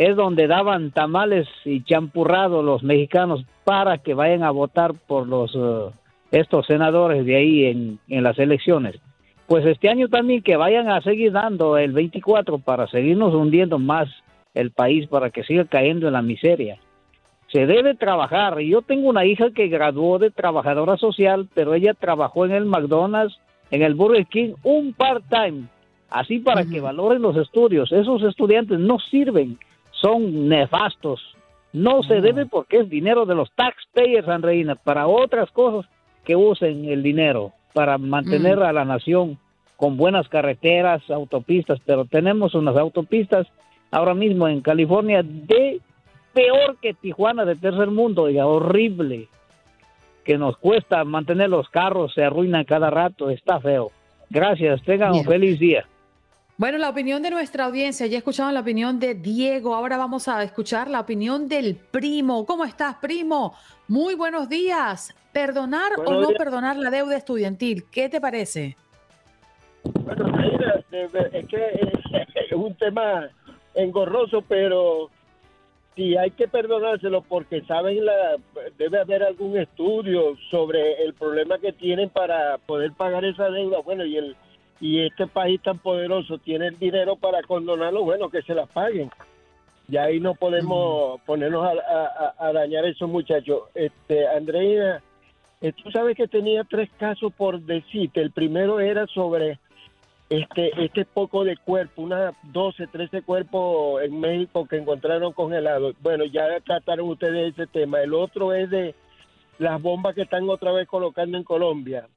es 0.00 0.16
donde 0.16 0.46
daban 0.46 0.92
tamales 0.92 1.46
y 1.66 1.82
champurrados 1.82 2.64
los 2.64 2.82
mexicanos 2.82 3.44
para 3.64 3.98
que 3.98 4.14
vayan 4.14 4.42
a 4.42 4.50
votar 4.50 4.94
por 4.94 5.28
los 5.28 5.54
uh, 5.54 5.90
estos 6.30 6.64
senadores 6.64 7.26
de 7.26 7.36
ahí 7.36 7.64
en, 7.66 7.98
en 8.08 8.22
las 8.22 8.38
elecciones. 8.38 8.96
Pues 9.46 9.66
este 9.66 9.90
año 9.90 10.08
también 10.08 10.40
que 10.40 10.56
vayan 10.56 10.88
a 10.88 11.02
seguir 11.02 11.32
dando 11.32 11.76
el 11.76 11.92
24 11.92 12.60
para 12.60 12.86
seguirnos 12.86 13.34
hundiendo 13.34 13.78
más 13.78 14.08
el 14.54 14.70
país, 14.70 15.06
para 15.06 15.28
que 15.28 15.44
siga 15.44 15.66
cayendo 15.66 16.06
en 16.06 16.14
la 16.14 16.22
miseria. 16.22 16.78
Se 17.52 17.66
debe 17.66 17.94
trabajar. 17.94 18.58
Yo 18.60 18.80
tengo 18.80 19.06
una 19.06 19.26
hija 19.26 19.50
que 19.50 19.68
graduó 19.68 20.18
de 20.18 20.30
trabajadora 20.30 20.96
social, 20.96 21.46
pero 21.52 21.74
ella 21.74 21.92
trabajó 21.92 22.46
en 22.46 22.52
el 22.52 22.64
McDonald's, 22.64 23.38
en 23.70 23.82
el 23.82 23.94
Burger 23.94 24.24
King, 24.24 24.54
un 24.62 24.94
part-time, 24.94 25.64
así 26.08 26.38
para 26.38 26.64
que 26.64 26.80
valoren 26.80 27.20
los 27.20 27.36
estudios. 27.36 27.92
Esos 27.92 28.22
estudiantes 28.22 28.78
no 28.78 28.98
sirven 28.98 29.58
son 30.00 30.48
nefastos. 30.48 31.20
No 31.72 32.02
se 32.02 32.20
debe 32.20 32.46
porque 32.46 32.78
es 32.78 32.90
dinero 32.90 33.26
de 33.26 33.34
los 33.34 33.50
taxpayers, 33.52 34.28
Andreina, 34.28 34.74
para 34.74 35.06
otras 35.06 35.50
cosas 35.50 35.88
que 36.24 36.34
usen 36.34 36.86
el 36.86 37.02
dinero, 37.02 37.52
para 37.74 37.96
mantener 37.98 38.58
mm. 38.58 38.62
a 38.62 38.72
la 38.72 38.84
nación 38.84 39.38
con 39.76 39.96
buenas 39.96 40.28
carreteras, 40.28 41.08
autopistas, 41.10 41.80
pero 41.86 42.04
tenemos 42.04 42.54
unas 42.54 42.76
autopistas 42.76 43.46
ahora 43.90 44.14
mismo 44.14 44.46
en 44.48 44.60
California 44.60 45.22
de 45.22 45.80
peor 46.34 46.76
que 46.82 46.94
Tijuana 46.94 47.44
de 47.44 47.56
tercer 47.56 47.90
mundo, 47.90 48.28
y 48.28 48.38
horrible, 48.38 49.28
que 50.24 50.38
nos 50.38 50.56
cuesta 50.58 51.04
mantener 51.04 51.50
los 51.50 51.68
carros, 51.70 52.12
se 52.14 52.24
arruinan 52.24 52.64
cada 52.64 52.90
rato, 52.90 53.30
está 53.30 53.60
feo. 53.60 53.90
Gracias, 54.28 54.82
tengan 54.82 55.12
un 55.12 55.24
feliz 55.24 55.58
día. 55.58 55.86
Bueno, 56.60 56.76
la 56.76 56.90
opinión 56.90 57.22
de 57.22 57.30
nuestra 57.30 57.64
audiencia, 57.64 58.06
ya 58.06 58.18
escuchado 58.18 58.52
la 58.52 58.60
opinión 58.60 59.00
de 59.00 59.14
Diego, 59.14 59.74
ahora 59.74 59.96
vamos 59.96 60.28
a 60.28 60.42
escuchar 60.42 60.90
la 60.90 61.00
opinión 61.00 61.48
del 61.48 61.74
primo. 61.74 62.44
¿Cómo 62.44 62.66
estás, 62.66 62.96
primo? 62.96 63.54
Muy 63.88 64.14
buenos 64.14 64.46
días. 64.46 65.16
¿Perdonar 65.32 65.92
o 65.96 66.20
no 66.20 66.28
perdonar 66.36 66.76
la 66.76 66.90
deuda 66.90 67.16
estudiantil? 67.16 67.84
¿Qué 67.90 68.10
te 68.10 68.20
parece? 68.20 68.76
Bueno, 70.04 70.38
es 71.32 71.46
que 71.46 71.80
es 72.34 72.52
un 72.52 72.74
tema 72.74 73.30
engorroso, 73.74 74.42
pero 74.46 75.08
si 75.96 76.14
hay 76.18 76.30
que 76.32 76.46
perdonárselo 76.46 77.22
porque 77.22 77.62
saben 77.62 78.04
la 78.04 78.36
debe 78.76 79.00
haber 79.00 79.22
algún 79.22 79.56
estudio 79.56 80.36
sobre 80.50 81.02
el 81.04 81.14
problema 81.14 81.56
que 81.56 81.72
tienen 81.72 82.10
para 82.10 82.58
poder 82.58 82.92
pagar 82.92 83.24
esa 83.24 83.48
deuda. 83.48 83.78
Bueno, 83.78 84.04
y 84.04 84.18
el 84.18 84.36
y 84.80 85.04
este 85.04 85.26
país 85.26 85.60
tan 85.62 85.78
poderoso 85.78 86.38
tiene 86.38 86.68
el 86.68 86.78
dinero 86.78 87.16
para 87.16 87.42
condonarlo, 87.42 88.02
bueno, 88.02 88.30
que 88.30 88.42
se 88.42 88.54
las 88.54 88.68
paguen. 88.70 89.10
Y 89.88 89.96
ahí 89.96 90.20
no 90.20 90.34
podemos 90.34 91.20
ponernos 91.22 91.66
a, 91.66 92.52
dañar 92.52 92.84
a 92.84 92.88
esos 92.88 93.08
muchachos. 93.08 93.62
Este, 93.74 94.26
Andreina, 94.26 95.02
eh, 95.60 95.72
tú 95.72 95.90
sabes 95.90 96.16
que 96.16 96.28
tenía 96.28 96.64
tres 96.64 96.88
casos 96.96 97.32
por 97.34 97.60
decirte. 97.60 98.22
El 98.22 98.30
primero 98.30 98.80
era 98.80 99.06
sobre 99.08 99.58
este, 100.30 100.70
este 100.82 101.04
poco 101.04 101.42
de 101.44 101.56
cuerpo, 101.56 102.02
unas 102.02 102.34
12, 102.44 102.86
13 102.86 103.22
cuerpos 103.22 104.00
en 104.02 104.18
México 104.20 104.66
que 104.66 104.76
encontraron 104.76 105.32
congelados. 105.32 105.96
Bueno, 106.00 106.24
ya 106.24 106.60
trataron 106.64 107.08
ustedes 107.08 107.52
ese 107.52 107.66
tema. 107.66 108.00
El 108.00 108.14
otro 108.14 108.54
es 108.54 108.70
de 108.70 108.94
las 109.58 109.82
bombas 109.82 110.14
que 110.14 110.22
están 110.22 110.48
otra 110.48 110.72
vez 110.72 110.88
colocando 110.88 111.36
en 111.36 111.44
Colombia 111.44 112.08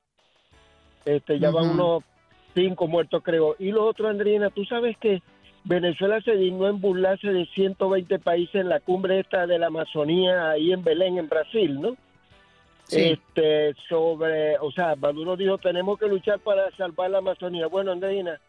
Este, 1.03 1.39
ya 1.39 1.51
van 1.51 1.71
unos 1.71 2.03
cinco 2.53 2.87
muertos, 2.87 3.23
creo. 3.23 3.55
Y 3.59 3.71
lo 3.71 3.85
otro, 3.85 4.07
Andrina, 4.07 4.49
tú 4.49 4.65
sabes 4.65 4.97
que 4.97 5.21
Venezuela 5.63 6.19
se 6.21 6.35
dignó 6.35 6.67
en 6.67 6.81
burlarse 6.81 7.27
de 7.27 7.45
120 7.47 8.19
países 8.19 8.55
en 8.55 8.69
la 8.69 8.79
cumbre 8.79 9.19
esta 9.19 9.47
de 9.47 9.59
la 9.59 9.67
Amazonía 9.67 10.51
ahí 10.51 10.73
en 10.73 10.83
Belén, 10.83 11.17
en 11.17 11.29
Brasil, 11.29 11.79
¿no? 11.79 11.95
Este, 12.91 13.73
sobre, 13.87 14.57
o 14.59 14.71
sea, 14.71 14.95
Maduro 14.95 15.37
dijo, 15.37 15.57
tenemos 15.57 15.97
que 15.97 16.07
luchar 16.07 16.39
para 16.39 16.69
salvar 16.75 17.09
la 17.09 17.19
Amazonía. 17.19 17.67
Bueno, 17.67 17.91
Andreina, 17.91 18.39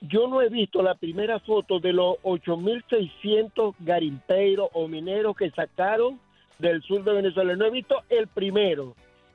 yo 0.00 0.28
no 0.28 0.40
he 0.40 0.48
visto 0.48 0.82
la 0.82 0.94
primera 0.94 1.40
foto 1.40 1.80
de 1.80 1.92
los 1.92 2.16
8.600 2.22 3.74
garimpeiros 3.80 4.68
o 4.72 4.88
mineros 4.88 5.36
que 5.36 5.50
sacaron 5.50 6.20
del 6.58 6.80
sur 6.82 7.02
de 7.02 7.12
Venezuela. 7.12 7.56
No 7.56 7.66
he 7.66 7.70
visto 7.70 8.02
el 8.08 8.28
primero. 8.28 8.94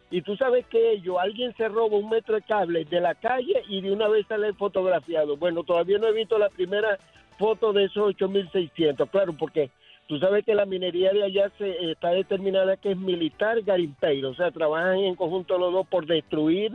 Y 0.10 0.22
tú 0.22 0.38
sabes 0.38 0.66
que 0.68 0.92
ellos, 0.92 1.18
alguien 1.20 1.54
se 1.56 1.68
roba 1.68 1.98
un 1.98 2.10
metro 2.10 2.36
de 2.36 2.42
cable 2.42 2.86
de 2.86 3.02
la 3.02 3.14
calle 3.16 3.62
y 3.68 3.82
de 3.82 3.92
una 3.92 4.08
vez 4.08 4.26
sale 4.28 4.54
fotografiado. 4.54 5.36
Bueno, 5.36 5.64
todavía 5.64 5.98
no 5.98 6.08
he 6.08 6.14
visto 6.14 6.38
la 6.38 6.50
primera 6.50 6.98
foto 7.38 7.74
de 7.74 7.86
esos 7.86 8.16
8.600, 8.16 9.10
claro, 9.10 9.34
porque 9.38 9.70
tú 10.08 10.18
sabes 10.18 10.46
que 10.46 10.56
la 10.56 10.66
minería 10.66 11.12
de 11.12 11.24
allá 11.24 11.52
se 11.58 11.92
está 11.92 12.12
determinada 12.12 12.78
que 12.78 12.92
es 12.92 12.98
militar 12.98 13.62
garimpeiro, 13.62 14.30
o 14.30 14.36
sea, 14.36 14.52
trabajan 14.52 15.00
en 15.00 15.16
conjunto 15.16 15.58
los 15.58 15.74
dos 15.74 15.88
por 15.88 16.06
destruir 16.06 16.72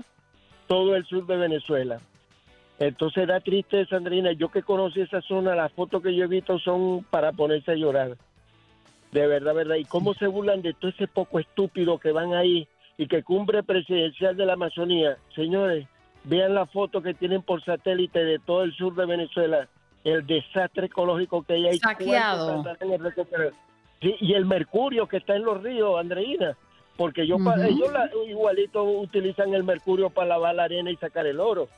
todo 0.67 0.95
el 0.95 1.05
sur 1.07 1.27
de 1.27 1.37
Venezuela. 1.37 2.01
Entonces 2.79 3.27
da 3.29 3.41
triste, 3.41 3.87
Sandrina, 3.87 4.33
yo 4.33 4.51
que 4.51 4.62
conocí 4.62 5.01
esa 5.01 5.21
zona, 5.23 5.55
las 5.55 5.73
fotos 5.73 6.03
que 6.03 6.15
yo 6.15 6.25
he 6.25 6.29
visto 6.29 6.59
son 6.59 7.05
para 7.05 7.33
ponerse 7.33 7.73
a 7.73 7.77
llorar. 7.77 8.17
De 9.12 9.27
verdad, 9.27 9.55
verdad. 9.55 9.77
¿Y 9.77 9.85
cómo 9.85 10.15
se 10.15 10.27
burlan 10.27 10.62
de 10.62 10.73
todo 10.73 10.91
ese 10.91 11.07
poco 11.07 11.39
estúpido 11.39 11.99
que 11.99 12.12
van 12.12 12.35
ahí 12.35 12.67
y 12.96 13.06
que 13.06 13.22
cumbre 13.22 13.62
presidencial 13.62 14.37
de 14.37 14.46
la 14.46 14.54
Amazonía? 14.54 15.16
Señores, 15.34 15.87
vean 16.25 16.54
la 16.54 16.66
foto 16.66 17.02
que 17.02 17.14
tienen 17.14 17.42
por 17.42 17.64
satélite 17.64 18.25
de 18.25 18.38
todo 18.38 18.62
el 18.62 18.75
sur 18.75 18.94
de 18.94 19.06
Venezuela, 19.06 19.68
el 20.04 20.26
desastre 20.26 20.87
ecológico 20.87 21.42
que 21.42 21.54
hay 21.54 21.66
ahí. 21.68 21.78
Saqueado. 21.78 22.64
y 24.00 24.32
el 24.34 24.46
mercurio 24.46 25.06
que 25.06 25.18
está 25.18 25.37
en 25.37 25.44
los 25.44 25.62
ríos, 25.62 25.99
Andreina, 25.99 26.56
porque 26.96 27.22
ellos, 27.22 27.40
ellos 27.64 27.90
igualito 28.28 28.84
utilizan 28.84 29.54
el 29.54 29.64
mercurio 29.64 30.11
para 30.11 30.28
lavar 30.28 30.54
la 30.54 30.64
arena 30.64 30.90
y 30.90 30.96
sacar 30.96 31.26
el 31.26 31.40
oro. 31.40 31.68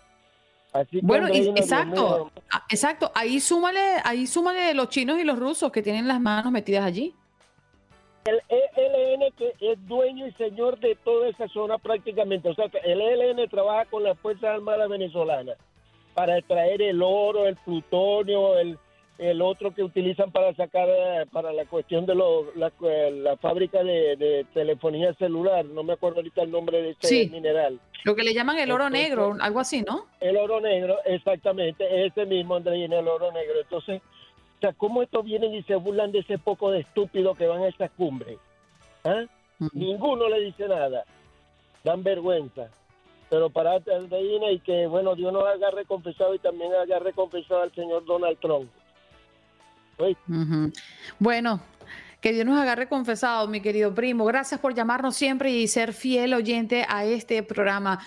Así 0.72 0.98
bueno, 1.02 1.28
exacto, 1.28 2.32
ah, 2.50 2.64
exacto. 2.68 3.12
Ahí 3.14 3.38
súmale, 3.38 3.80
ahí 4.02 4.26
súmale 4.26 4.74
los 4.74 4.88
chinos 4.88 5.20
y 5.20 5.24
los 5.24 5.38
rusos 5.38 5.70
que 5.70 5.82
tienen 5.82 6.08
las 6.08 6.20
manos 6.20 6.50
metidas 6.50 6.84
allí. 6.84 7.14
El 8.24 8.40
ELN 8.48 9.32
que 9.36 9.52
es 9.60 9.86
dueño 9.86 10.26
y 10.26 10.32
señor 10.32 10.78
de 10.80 10.96
toda 11.04 11.28
esa 11.28 11.46
zona 11.48 11.76
prácticamente. 11.76 12.48
O 12.48 12.54
sea, 12.54 12.70
el 12.84 13.00
ELN 13.00 13.48
trabaja 13.48 13.84
con 13.86 14.02
las 14.02 14.18
Fuerzas 14.18 14.44
Armadas 14.44 14.88
venezolanas 14.88 15.58
para 16.14 16.38
extraer 16.38 16.80
el 16.80 17.02
oro, 17.02 17.46
el 17.46 17.56
plutonio, 17.56 18.58
el, 18.58 18.78
el 19.18 19.42
otro 19.42 19.74
que 19.74 19.82
utilizan 19.82 20.30
para 20.30 20.54
sacar, 20.54 20.88
eh, 20.88 21.26
para 21.30 21.52
la 21.52 21.66
cuestión 21.66 22.06
de 22.06 22.14
la, 22.14 23.36
fábrica 23.36 23.82
de, 23.82 24.46
telefonía 24.54 25.12
celular. 25.14 25.64
No 25.66 25.82
me 25.82 25.92
acuerdo 25.92 26.18
ahorita 26.18 26.42
el 26.42 26.50
nombre 26.50 26.82
de 26.82 26.96
ese 26.98 27.28
mineral. 27.28 27.78
Lo 28.04 28.14
que 28.14 28.22
le 28.22 28.34
llaman 28.34 28.58
el 28.58 28.70
oro 28.70 28.90
negro, 28.90 29.36
algo 29.40 29.60
así, 29.60 29.82
¿no? 29.82 30.06
El 30.20 30.36
oro 30.36 30.60
negro, 30.60 30.98
exactamente, 31.04 32.06
ese 32.06 32.26
mismo, 32.26 32.56
Andreina, 32.56 32.98
el 32.98 33.08
oro 33.08 33.32
negro. 33.32 33.60
Entonces, 33.60 34.02
sea, 34.64 34.72
¿cómo 34.72 35.02
estos 35.02 35.24
vienen 35.24 35.54
y 35.54 35.62
se 35.64 35.74
burlan 35.76 36.10
de 36.10 36.20
ese 36.20 36.38
poco 36.38 36.70
de 36.70 36.80
estúpidos 36.80 37.36
que 37.36 37.46
van 37.46 37.62
a 37.62 37.68
esta 37.68 37.88
cumbre? 37.90 38.38
¿Ah? 39.04 39.24
Ninguno 39.72 40.28
le 40.28 40.40
dice 40.40 40.66
nada. 40.66 41.04
Dan 41.82 42.02
vergüenza. 42.02 42.68
Pero 43.28 43.50
para 43.50 43.74
Andreina 43.74 44.50
y 44.50 44.60
que, 44.60 44.86
bueno, 44.86 45.14
Dios 45.14 45.32
nos 45.32 45.44
haga 45.44 45.70
recompensado 45.70 46.34
y 46.34 46.38
también 46.38 46.72
haga 46.74 46.98
recompensado 46.98 47.62
al 47.62 47.74
señor 47.74 48.04
Donald 48.04 48.38
Trump. 48.40 48.70
Bueno, 51.18 51.60
que 52.20 52.32
Dios 52.32 52.46
nos 52.46 52.58
agarre 52.58 52.88
confesado, 52.88 53.46
mi 53.48 53.60
querido 53.60 53.94
primo. 53.94 54.24
Gracias 54.24 54.60
por 54.60 54.74
llamarnos 54.74 55.14
siempre 55.14 55.50
y 55.50 55.68
ser 55.68 55.92
fiel 55.92 56.32
oyente 56.34 56.86
a 56.88 57.04
este 57.04 57.42
programa. 57.42 58.00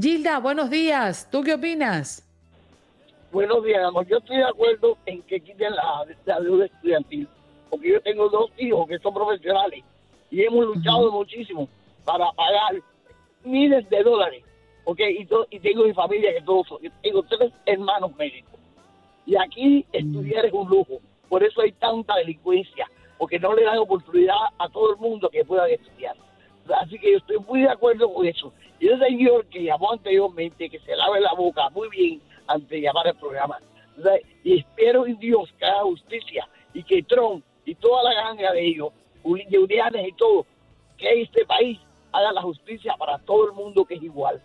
Gilda, 0.00 0.38
buenos 0.38 0.70
días. 0.70 1.28
¿Tú 1.30 1.42
qué 1.42 1.54
opinas? 1.54 2.27
Buenos 3.30 3.62
días, 3.62 3.84
amor. 3.84 4.06
Yo 4.06 4.16
estoy 4.16 4.38
de 4.38 4.44
acuerdo 4.44 4.96
en 5.04 5.20
que 5.22 5.38
quiten 5.40 5.74
la, 5.74 6.40
deuda 6.40 6.64
estudiantil, 6.64 7.28
porque 7.68 7.92
yo 7.92 8.00
tengo 8.00 8.30
dos 8.30 8.50
hijos 8.56 8.88
que 8.88 8.98
son 9.00 9.12
profesionales 9.12 9.84
y 10.30 10.42
hemos 10.42 10.64
luchado 10.64 11.12
muchísimo 11.12 11.68
para 12.06 12.32
pagar 12.32 12.76
miles 13.44 13.88
de 13.90 14.02
dólares, 14.02 14.42
¿ok? 14.84 15.00
Y, 15.00 15.28
y 15.50 15.60
tengo 15.60 15.84
mi 15.84 15.92
familia 15.92 16.32
que 16.32 16.40
todos, 16.40 16.68
tengo 17.02 17.22
tres 17.24 17.52
hermanos 17.66 18.16
médicos. 18.16 18.58
Y 19.26 19.36
aquí 19.36 19.84
estudiar 19.92 20.46
es 20.46 20.52
un 20.54 20.70
lujo, 20.70 20.98
por 21.28 21.44
eso 21.44 21.60
hay 21.60 21.72
tanta 21.72 22.16
delincuencia, 22.16 22.90
porque 23.18 23.38
no 23.38 23.52
le 23.52 23.64
dan 23.64 23.76
oportunidad 23.76 24.36
a 24.58 24.70
todo 24.70 24.94
el 24.94 24.96
mundo 24.96 25.28
que 25.28 25.44
pueda 25.44 25.68
estudiar. 25.68 26.16
Así 26.80 26.98
que 26.98 27.12
yo 27.12 27.18
estoy 27.18 27.36
muy 27.46 27.60
de 27.60 27.68
acuerdo 27.68 28.10
con 28.10 28.26
eso. 28.26 28.54
Y 28.80 28.88
ese 28.88 29.04
señor 29.04 29.44
que 29.46 29.64
llamó 29.64 29.92
anteriormente, 29.92 30.70
que 30.70 30.78
se 30.80 30.96
lave 30.96 31.20
la 31.20 31.34
boca 31.34 31.68
muy 31.70 31.90
bien 31.90 32.22
antes 32.48 32.68
de 32.68 32.80
llamar 32.80 33.06
al 33.06 33.16
programa. 33.16 33.58
Y 34.44 34.58
espero 34.58 35.06
en 35.06 35.18
Dios 35.18 35.52
que 35.58 35.64
haga 35.64 35.82
justicia 35.82 36.48
y 36.74 36.82
que 36.82 37.02
Trump 37.02 37.44
y 37.64 37.74
toda 37.74 38.02
la 38.02 38.14
ganga 38.14 38.52
de 38.52 38.66
ellos, 38.66 38.92
Unianes 39.22 40.08
y 40.08 40.12
todo, 40.12 40.46
que 40.96 41.22
este 41.22 41.44
país 41.44 41.78
haga 42.12 42.32
la 42.32 42.42
justicia 42.42 42.94
para 42.98 43.18
todo 43.18 43.46
el 43.46 43.52
mundo 43.52 43.84
que 43.84 43.94
es 43.94 44.02
igual. 44.02 44.40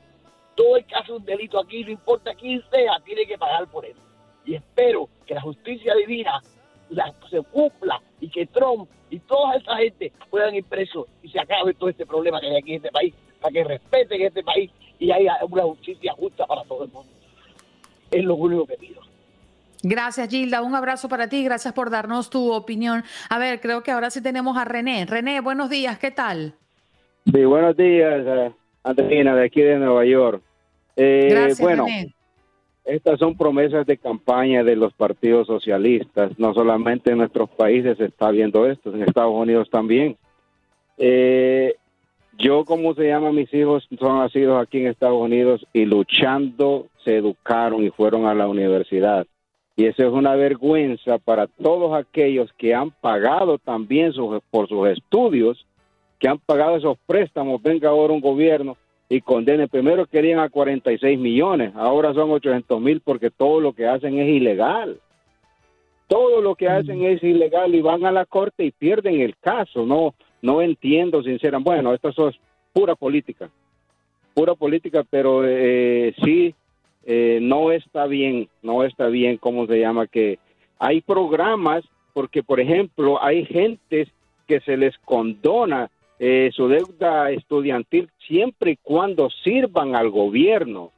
Todo 0.56 0.78
el 0.78 0.86
que 0.86 0.96
hace 0.96 1.12
un 1.12 1.24
delito 1.24 1.60
aquí, 1.60 1.84
no 1.84 1.92
importa 1.92 2.34
quién 2.36 2.64
sea, 2.70 3.00
tiene 3.06 3.26
que 3.26 3.38
pagar 3.38 3.68
por 3.68 3.86
eso. 3.86 4.00
Y 4.46 4.56
espero 4.56 5.08
que 5.26 5.34
la 5.34 5.42
justicia 5.42 5.96
divina 5.96 6.42
se 7.30 7.42
cumpla 7.44 8.02
y 8.20 8.30
que 8.30 8.46
Trump 8.48 8.90
y 9.10 9.20
toda 9.20 9.56
esa 9.56 9.78
gente 9.78 10.12
puedan 10.30 10.54
ir 10.54 10.66
presos 10.66 11.08
y 11.22 11.30
se 11.30 11.40
acabe 11.40 11.74
todo 11.74 11.90
este 11.90 12.06
problema 12.06 12.42
que 12.42 12.48
hay 12.48 12.58
aquí 12.58 12.72
en 12.72 12.78
este 12.78 12.92
país, 12.92 13.14
para 13.40 13.54
que 13.54 13.64
respeten 13.64 14.22
este 14.22 14.44
país 14.44 14.70
y 15.00 15.12
haya 15.12 15.38
una 15.50 15.64
justicia 15.64 16.14
justa 16.14 16.46
para 16.46 16.64
todo 16.64 16.84
el 16.84 16.92
mundo. 16.92 17.10
Es 18.14 18.24
lo 18.24 18.36
único 18.36 18.66
que 18.66 18.76
pido. 18.76 19.02
Gracias, 19.84 20.30
Gilda. 20.30 20.62
Un 20.62 20.76
abrazo 20.76 21.10
para 21.10 21.28
ti. 21.28 21.44
Gracias 21.44 21.74
por 21.74 21.90
darnos 21.90 22.30
tu 22.30 22.54
opinión. 22.54 23.04
A 23.30 23.38
ver, 23.38 23.60
creo 23.60 23.84
que 23.84 23.92
ahora 23.92 24.10
sí 24.10 24.22
tenemos 24.22 24.58
a 24.58 24.64
René. 24.64 25.06
René, 25.06 25.42
buenos 25.42 25.70
días. 25.70 26.00
¿Qué 26.00 26.12
tal? 26.12 26.54
Sí, 27.26 27.44
buenos 27.44 27.76
días, 27.76 28.24
eh, 28.26 28.52
Andrina, 28.84 29.36
de 29.36 29.46
aquí 29.46 29.62
de 29.62 29.78
Nueva 29.78 30.06
York. 30.06 30.42
Eh, 30.96 31.28
Gracias, 31.30 31.60
bueno, 31.60 31.86
René. 31.86 32.14
Estas 32.86 33.18
son 33.18 33.38
promesas 33.38 33.86
de 33.86 33.98
campaña 33.98 34.64
de 34.64 34.76
los 34.76 34.94
partidos 34.94 35.48
socialistas. 35.48 36.38
No 36.38 36.54
solamente 36.54 37.12
en 37.12 37.18
nuestros 37.20 37.50
países 37.50 37.98
se 37.98 38.06
está 38.06 38.30
viendo 38.32 38.66
esto, 38.70 38.94
en 38.94 39.04
Estados 39.04 39.34
Unidos 39.34 39.70
también. 39.70 40.18
Eh, 40.98 41.76
yo, 42.38 42.66
como 42.66 42.94
se 42.94 43.08
llama, 43.08 43.32
mis 43.32 43.54
hijos 43.54 43.88
son 44.00 44.20
nacidos 44.20 44.62
aquí 44.62 44.80
en 44.80 44.88
Estados 44.88 45.22
Unidos 45.22 45.66
y 45.72 45.86
luchando 45.86 46.88
se 47.04 47.18
educaron 47.18 47.84
y 47.84 47.90
fueron 47.90 48.26
a 48.26 48.34
la 48.34 48.48
universidad. 48.48 49.26
Y 49.76 49.86
eso 49.86 50.04
es 50.04 50.12
una 50.12 50.36
vergüenza 50.36 51.18
para 51.18 51.48
todos 51.48 51.96
aquellos 51.96 52.52
que 52.54 52.76
han 52.76 52.92
pagado 52.92 53.58
también 53.58 54.14
por 54.52 54.70
sus 54.70 54.88
estudios, 54.88 55.66
que 56.20 56.28
han 56.28 56.38
pagado 56.38 56.78
esos 56.78 56.98
préstamos. 57.08 57.62
Venga 57.62 57.90
ahora 57.90 58.14
un 58.14 58.22
gobierno 58.22 58.78
y 59.10 59.22
condene. 59.22 59.68
Primero 59.68 60.06
querían 60.06 60.40
a 60.40 60.50
46 60.50 61.18
millones, 61.20 61.74
ahora 61.76 62.14
son 62.14 62.32
800 62.32 62.80
mil 62.82 63.02
porque 63.02 63.32
todo 63.32 63.60
lo 63.60 63.74
que 63.74 63.88
hacen 63.88 64.20
es 64.20 64.30
ilegal. 64.30 65.00
Todo 66.08 66.42
lo 66.42 66.54
que 66.56 66.68
hacen 66.68 67.00
mm. 67.00 67.06
es 67.06 67.24
ilegal 67.24 67.74
y 67.74 67.82
van 67.82 68.06
a 68.06 68.12
la 68.12 68.26
corte 68.26 68.64
y 68.66 68.72
pierden 68.72 69.22
el 69.22 69.36
caso. 69.38 69.86
No, 69.86 70.14
no 70.42 70.62
entiendo 70.62 71.24
sinceramente. 71.24 71.70
Bueno, 71.70 71.94
esto 71.94 72.30
es 72.30 72.36
pura 72.72 72.96
política, 72.96 73.50
pura 74.36 74.54
política, 74.54 75.04
pero 75.10 75.44
eh, 75.46 76.14
sí, 76.24 76.54
eh, 77.06 77.40
no 77.42 77.72
está 77.72 78.06
bien, 78.06 78.50
no 78.62 78.84
está 78.84 79.08
bien, 79.08 79.38
¿cómo 79.38 79.68
se 79.68 79.80
llama? 79.80 80.08
Que 80.08 80.40
hay 80.80 81.02
programas, 81.02 81.84
porque 82.14 82.44
por 82.44 82.60
ejemplo, 82.60 83.24
hay 83.24 83.46
gentes 83.46 84.10
que 84.48 84.60
se 84.62 84.78
les 84.78 84.98
condona 85.00 85.90
eh, 86.20 86.52
su 86.54 86.68
deuda 86.68 87.32
estudiantil 87.32 88.10
siempre 88.28 88.72
y 88.72 88.78
cuando 88.78 89.30
sirvan 89.30 89.96
al 89.96 90.10
gobierno. 90.10 90.92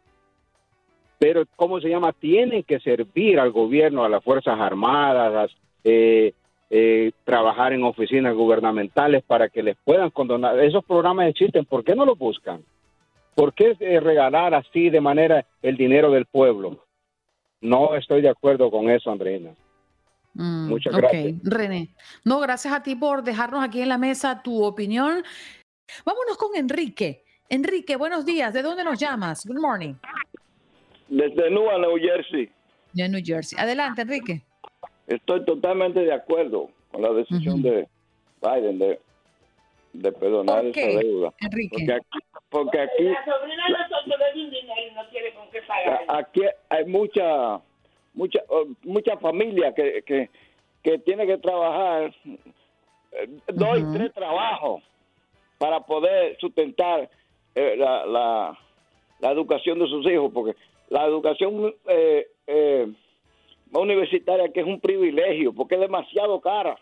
Pero, 1.18 1.46
¿cómo 1.56 1.80
se 1.80 1.90
llama? 1.90 2.14
Tienen 2.14 2.64
que 2.64 2.80
servir 2.80 3.40
al 3.40 3.52
gobierno, 3.52 4.04
a 4.04 4.10
las 4.10 4.24
Fuerzas 4.24 4.60
Armadas, 4.60 5.50
eh, 5.84 6.34
eh, 6.70 7.12
trabajar 7.24 7.74
en 7.74 7.84
oficinas 7.84 8.36
gubernamentales 8.36 9.24
para 9.24 9.50
que 9.50 9.64
les 9.64 9.78
puedan 9.84 10.10
condonar. 10.10 10.60
Esos 10.60 10.84
programas 10.84 11.30
existen, 11.30 11.66
¿por 11.66 11.84
qué 11.84 11.96
no 11.96 12.06
los 12.06 12.18
buscan? 12.18 12.62
¿Por 13.36 13.54
qué 13.54 13.74
regalar 14.00 14.54
así 14.54 14.90
de 14.90 15.02
manera 15.02 15.46
el 15.62 15.76
dinero 15.76 16.10
del 16.10 16.26
pueblo? 16.26 16.86
No 17.62 17.96
estoy 17.96 18.22
de 18.22 18.30
acuerdo 18.30 18.72
con 18.72 18.90
eso, 18.90 19.12
Andreina. 19.12 19.52
Mm, 20.34 20.70
Muchas 20.70 20.96
gracias. 20.96 21.36
René. 21.44 21.90
No, 22.24 22.40
gracias 22.40 22.74
a 22.74 22.82
ti 22.82 22.96
por 22.96 23.24
dejarnos 23.24 23.64
aquí 23.64 23.82
en 23.82 23.90
la 23.90 23.98
mesa 23.98 24.42
tu 24.42 24.64
opinión. 24.64 25.24
Vámonos 26.06 26.38
con 26.38 26.56
Enrique. 26.56 27.24
Enrique, 27.50 27.96
buenos 27.96 28.26
días. 28.26 28.54
¿De 28.54 28.62
dónde 28.62 28.84
nos 28.84 29.00
llamas? 29.00 29.46
Good 29.46 29.60
morning. 29.60 29.94
Desde 31.10 31.50
Newark, 31.50 31.80
New 31.80 31.98
Jersey. 32.00 32.50
De 32.94 33.10
New 33.10 33.22
Jersey. 33.24 33.58
Adelante, 33.60 34.02
Enrique. 34.02 34.42
Estoy 35.08 35.46
totalmente 35.46 36.00
de 36.00 36.14
acuerdo 36.14 36.70
con 36.92 37.02
la 37.02 37.12
decisión 37.12 37.62
de 37.62 37.88
Biden 38.42 38.80
de, 38.80 39.00
de 40.02 40.12
perdonar 40.12 40.66
esa 40.66 41.00
deuda. 41.00 41.34
Enrique. 41.42 41.78
Porque 41.78 41.94
aquí, 41.94 42.20
porque 42.50 42.80
aquí, 42.80 43.08
aquí 46.08 46.42
hay 46.70 46.86
mucha 46.86 47.62
mucha 48.14 48.40
mucha 48.84 49.18
familia 49.18 49.74
que, 49.74 50.04
que, 50.04 50.30
que 50.84 51.00
tiene 51.00 51.26
que 51.28 51.38
trabajar 51.38 52.14
eh, 53.12 53.30
dos 53.48 53.80
y 53.80 53.98
tres 53.98 54.14
trabajos 54.14 54.82
para 55.58 55.80
poder 55.82 56.38
sustentar 56.40 57.10
eh, 57.56 57.76
la, 57.78 58.06
la, 58.06 58.60
la, 59.20 59.32
educación 59.32 59.80
de 59.80 59.88
sus 59.88 60.06
hijos, 60.06 60.32
porque 60.34 60.56
la 60.90 61.06
educación 61.06 61.74
eh, 61.88 62.28
eh, 62.48 62.88
universitaria 63.72 64.50
que 64.50 64.62
es 64.62 64.66
un 64.66 64.80
privilegio, 64.80 65.54
porque 65.54 65.76
es 65.76 65.82
demasiado 65.82 66.40
cara. 66.42 66.78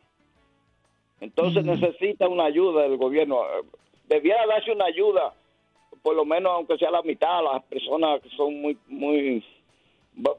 Entonces 1.19 1.65
necesita 1.65 2.27
una 2.27 2.45
ayuda 2.45 2.83
del 2.83 2.97
gobierno. 2.97 3.41
Debiera 4.07 4.45
darse 4.45 4.71
una 4.71 4.85
ayuda, 4.85 5.33
por 6.01 6.15
lo 6.15 6.25
menos 6.25 6.51
aunque 6.53 6.77
sea 6.77 6.91
la 6.91 7.01
mitad, 7.01 7.39
a 7.39 7.53
las 7.53 7.63
personas 7.63 8.21
que 8.21 8.29
son 8.35 8.61
muy, 8.61 8.77
muy, 8.87 9.43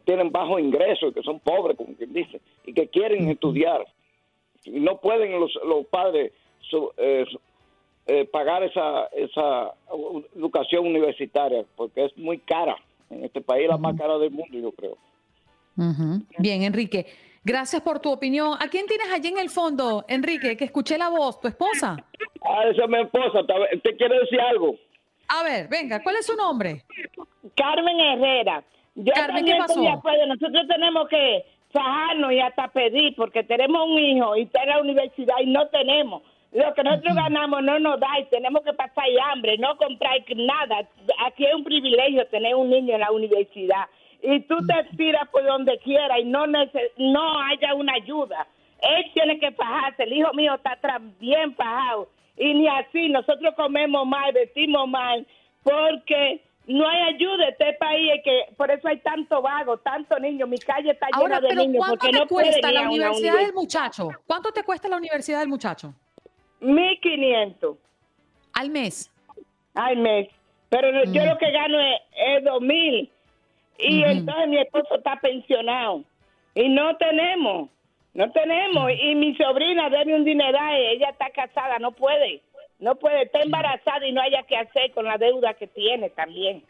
tienen 0.05 0.31
bajo 0.31 0.59
ingreso, 0.59 1.13
que 1.13 1.23
son 1.23 1.41
pobres, 1.41 1.77
como 1.77 1.95
quien 1.95 2.13
dice, 2.13 2.41
y 2.67 2.73
que 2.73 2.89
quieren 2.89 3.29
estudiar. 3.31 3.87
Y 4.65 4.81
no 4.81 5.01
pueden 5.01 5.41
los, 5.41 5.55
los 5.67 5.87
padres 5.87 6.33
eh, 6.97 7.25
eh, 8.07 8.25
pagar 8.27 8.63
esa, 8.63 9.07
esa 9.17 9.75
educación 10.37 10.87
universitaria, 10.87 11.65
porque 11.77 12.05
es 12.05 12.17
muy 12.19 12.39
cara. 12.39 12.77
En 13.11 13.25
este 13.25 13.41
país 13.41 13.69
la 13.69 13.79
más 13.79 13.97
cara 13.97 14.19
del 14.19 14.31
mundo, 14.31 14.59
yo 14.59 14.73
creo. 14.73 14.97
Bien, 16.39 16.63
Enrique. 16.63 17.07
Gracias 17.45 17.83
por 17.83 18.01
tu 18.01 18.11
opinión. 18.11 18.55
¿A 18.59 18.69
quién 18.69 18.87
tienes 18.87 19.13
allí 19.13 19.29
en 19.29 19.39
el 19.39 19.51
fondo, 19.51 20.05
Enrique? 20.09 20.57
Que 20.57 20.65
escuché 20.65 20.97
la 20.97 21.11
voz, 21.11 21.39
tu 21.41 21.49
esposa. 21.49 21.97
Ah, 22.41 22.65
esa 22.71 22.85
es 22.85 22.89
mi 22.89 23.01
esposa. 23.01 23.41
¿Te 23.83 23.97
quiere 23.97 24.19
decir 24.21 24.41
algo? 24.41 24.75
A 25.29 25.43
ver, 25.43 25.69
venga, 25.69 26.03
¿cuál 26.03 26.17
es 26.17 26.27
su 26.27 26.35
nombre? 26.37 26.85
Carmen 27.55 28.01
Herrera. 28.01 28.65
Yo 28.95 29.13
Carmen, 29.13 29.45
¿qué 29.45 29.57
pasó? 29.59 29.79
Nosotros 29.81 30.69
tenemos 30.69 31.09
que 31.09 31.45
fajarnos 31.71 32.33
y 32.33 32.41
hasta 32.41 32.69
pedir 32.69 33.15
porque 33.15 33.43
tenemos 33.43 33.89
un 33.89 33.99
hijo 33.99 34.37
y 34.37 34.43
está 34.43 34.63
en 34.63 34.69
la 34.71 34.81
universidad 34.81 35.35
y 35.43 35.47
no 35.47 35.67
tenemos. 35.69 36.23
Lo 36.53 36.73
que 36.73 36.85
nosotros 36.85 37.15
ganamos 37.15 37.63
no 37.63 37.79
nos 37.79 38.01
da 38.01 38.09
y 38.21 38.25
tenemos 38.27 38.63
que 38.63 38.73
pasar 38.73 39.05
hambre, 39.33 39.59
no 39.59 39.77
comprar 39.77 40.17
nada. 40.37 40.89
Aquí 41.27 41.45
es 41.45 41.55
un 41.55 41.65
privilegio 41.65 42.27
tener 42.29 42.55
un 42.55 42.71
niño 42.71 42.95
en 42.95 43.01
la 43.01 43.11
universidad 43.11 43.87
y 44.27 44.41
tú 44.41 44.57
te 44.67 44.97
tiras 44.97 45.29
por 45.29 45.45
donde 45.45 45.79
quiera 45.79 46.19
y 46.19 46.25
no, 46.25 46.47
no 46.47 47.41
haya 47.43 47.75
una 47.75 47.93
ayuda. 47.95 48.47
Él 48.81 49.05
tiene 49.13 49.39
que 49.39 49.53
fajarse. 49.53 50.05
El 50.05 50.15
hijo 50.15 50.33
mío 50.33 50.55
está 50.55 50.99
bien 51.21 51.55
fajado 51.55 52.09
y 52.37 52.55
ni 52.55 52.67
así 52.67 53.11
nosotros 53.11 53.55
comemos 53.55 54.07
mal, 54.07 54.33
vestimos 54.33 54.89
mal 54.89 55.27
porque 55.63 56.43
no 56.67 56.89
hay 56.89 57.15
ayuda. 57.15 57.49
Este 57.49 57.75
país 57.75 58.13
es 58.17 58.25
que 58.25 58.55
por 58.57 58.71
eso 58.71 58.89
hay 58.89 58.99
tanto 59.01 59.43
vago, 59.43 59.77
tanto 59.79 60.19
niño. 60.19 60.47
Mi 60.47 60.59
calle 60.59 60.93
está 60.93 61.07
llena 61.19 61.41
de 61.41 61.55
niños 61.55 61.85
¿cuánto 61.87 62.07
te 62.07 62.13
no 62.13 62.27
cuesta 62.27 62.73
la 62.73 62.89
universidad 62.89 63.37
del 63.37 63.53
muchacho? 63.53 64.09
¿Cuánto 64.27 64.53
te 64.53 64.63
cuesta 64.63 64.89
la 64.89 64.97
universidad 64.97 65.41
del 65.41 65.49
muchacho? 65.49 65.95
1500 66.61 67.77
al 68.55 68.71
mes. 68.71 69.11
Al 69.75 69.97
mes. 69.99 70.29
Pero 70.71 70.91
yo 71.05 71.23
Mm. 71.23 71.29
lo 71.29 71.39
que 71.39 71.51
gano 71.51 71.79
es, 71.81 72.01
es 72.17 72.45
2000. 72.45 73.11
Y 73.79 74.03
entonces 74.03 74.49
mi 74.49 74.59
esposo 74.59 74.97
está 74.97 75.17
pensionado. 75.21 76.03
Y 76.55 76.69
no 76.69 76.97
tenemos. 76.97 77.69
No 78.15 78.31
tenemos. 78.31 78.91
Y 79.03 79.15
mi 79.17 79.35
sobrina 79.37 79.91
debe 79.91 80.15
un 80.15 80.25
dineral. 80.25 80.77
Ella 80.77 81.11
está 81.11 81.31
casada. 81.31 81.79
No 81.79 81.93
puede. 81.93 82.41
No 82.79 82.95
puede. 82.95 83.23
Está 83.23 83.41
embarazada 83.41 84.07
y 84.07 84.13
no 84.13 84.21
haya 84.23 84.43
que 84.45 84.57
hacer 84.57 84.93
con 84.93 85.05
la 85.05 85.19
deuda 85.19 85.55
que 85.55 85.67
tiene 85.67 86.11
también. 86.11 86.63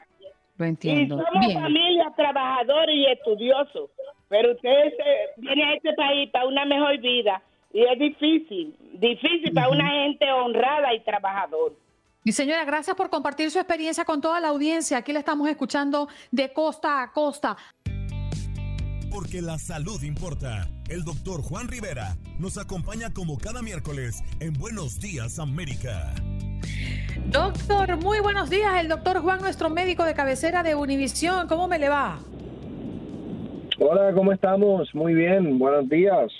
Lo 0.57 0.65
Y 0.65 0.69
entiendo. 0.69 1.17
somos 1.23 1.47
Bien. 1.47 1.61
familia 1.61 2.13
trabajadores 2.17 2.95
y 2.95 3.07
estudiosos. 3.07 3.91
Pero 4.29 4.53
ustedes 4.53 4.95
eh, 4.99 5.29
vienen 5.37 5.69
a 5.69 5.75
este 5.75 5.93
país 5.95 6.31
para 6.31 6.47
una 6.47 6.65
mejor 6.65 6.97
vida. 6.99 7.43
Y 7.73 7.83
es 7.83 7.99
difícil. 7.99 8.75
Difícil 8.95 9.53
para 9.53 9.69
una 9.69 9.91
gente 9.91 10.31
honrada 10.33 10.95
y 10.95 11.01
trabajador. 11.01 11.73
Mi 12.27 12.33
señora, 12.33 12.65
gracias 12.65 12.97
por 12.97 13.11
compartir 13.11 13.51
su 13.51 13.59
experiencia 13.59 14.07
con 14.07 14.23
toda 14.23 14.41
la 14.41 14.49
audiencia. 14.49 14.97
Aquí 14.97 15.13
la 15.13 15.19
estamos 15.19 15.47
escuchando 15.47 16.09
de 16.31 16.55
costa 16.55 17.03
a 17.03 17.13
costa. 17.13 17.55
Porque 19.11 19.43
la 19.43 19.59
salud 19.59 20.03
importa. 20.03 20.67
El 20.89 21.05
doctor 21.05 21.43
Juan 21.43 21.69
Rivera 21.69 22.17
nos 22.39 22.57
acompaña 22.57 23.13
como 23.13 23.37
cada 23.37 23.61
miércoles 23.61 24.25
en 24.41 24.55
Buenos 24.55 24.99
Días 25.01 25.39
América. 25.39 26.15
Doctor, 27.27 27.99
muy 27.99 28.21
buenos 28.21 28.49
días. 28.49 28.81
El 28.81 28.89
doctor 28.89 29.21
Juan, 29.21 29.43
nuestro 29.43 29.69
médico 29.69 30.05
de 30.05 30.15
cabecera 30.15 30.63
de 30.63 30.75
Univisión. 30.75 31.47
¿Cómo 31.47 31.69
me 31.69 31.79
le 31.79 31.91
va? 31.91 32.21
Hola, 33.79 34.15
¿cómo 34.15 34.33
estamos? 34.33 34.89
Muy 34.95 35.13
bien, 35.13 35.59
buenos 35.59 35.91
días. 35.91 36.33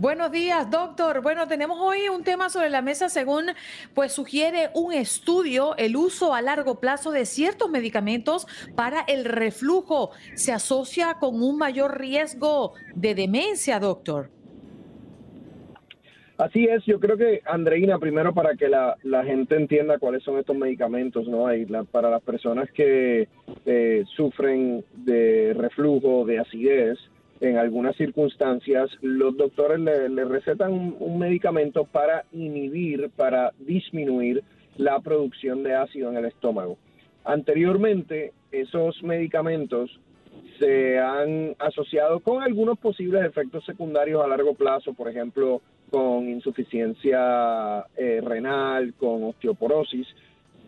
Buenos 0.00 0.30
días, 0.30 0.70
doctor. 0.70 1.22
Bueno, 1.22 1.48
tenemos 1.48 1.76
hoy 1.80 2.08
un 2.08 2.22
tema 2.22 2.50
sobre 2.50 2.70
la 2.70 2.82
mesa 2.82 3.08
según 3.08 3.46
pues 3.94 4.12
sugiere 4.12 4.70
un 4.74 4.92
estudio, 4.92 5.76
el 5.76 5.96
uso 5.96 6.34
a 6.34 6.40
largo 6.40 6.78
plazo 6.78 7.10
de 7.10 7.26
ciertos 7.26 7.68
medicamentos 7.68 8.46
para 8.76 9.00
el 9.08 9.24
reflujo 9.24 10.10
se 10.36 10.52
asocia 10.52 11.14
con 11.14 11.42
un 11.42 11.58
mayor 11.58 11.98
riesgo 11.98 12.74
de 12.94 13.16
demencia, 13.16 13.80
doctor. 13.80 14.30
Así 16.36 16.66
es, 16.66 16.84
yo 16.86 17.00
creo 17.00 17.16
que, 17.16 17.42
Andreina, 17.44 17.98
primero 17.98 18.32
para 18.32 18.54
que 18.54 18.68
la, 18.68 18.96
la 19.02 19.24
gente 19.24 19.56
entienda 19.56 19.98
cuáles 19.98 20.22
son 20.22 20.38
estos 20.38 20.54
medicamentos, 20.56 21.26
¿no? 21.26 21.52
Y 21.52 21.66
la- 21.66 21.82
para 21.82 22.08
las 22.08 22.22
personas 22.22 22.70
que 22.70 23.26
eh, 23.66 24.04
sufren 24.14 24.84
de 24.94 25.54
reflujo, 25.58 26.24
de 26.24 26.38
acidez, 26.38 26.96
en 27.40 27.56
algunas 27.56 27.96
circunstancias, 27.96 28.90
los 29.00 29.36
doctores 29.36 29.78
le, 29.80 30.24
recetan 30.24 30.72
un, 30.72 30.96
un 30.98 31.18
medicamento 31.18 31.84
para 31.84 32.24
inhibir, 32.32 33.10
para 33.16 33.52
disminuir 33.58 34.42
la 34.76 35.00
producción 35.00 35.62
de 35.62 35.74
ácido 35.74 36.10
en 36.10 36.16
el 36.16 36.24
estómago. 36.24 36.78
Anteriormente, 37.24 38.32
esos 38.50 39.02
medicamentos 39.02 40.00
se 40.58 40.98
han 40.98 41.54
asociado 41.58 42.20
con 42.20 42.42
algunos 42.42 42.78
posibles 42.78 43.24
efectos 43.24 43.64
secundarios 43.64 44.24
a 44.24 44.28
largo 44.28 44.54
plazo, 44.54 44.92
por 44.92 45.08
ejemplo, 45.08 45.60
con 45.90 46.28
insuficiencia 46.28 47.84
eh, 47.96 48.20
renal, 48.22 48.94
con 48.94 49.24
osteoporosis. 49.24 50.06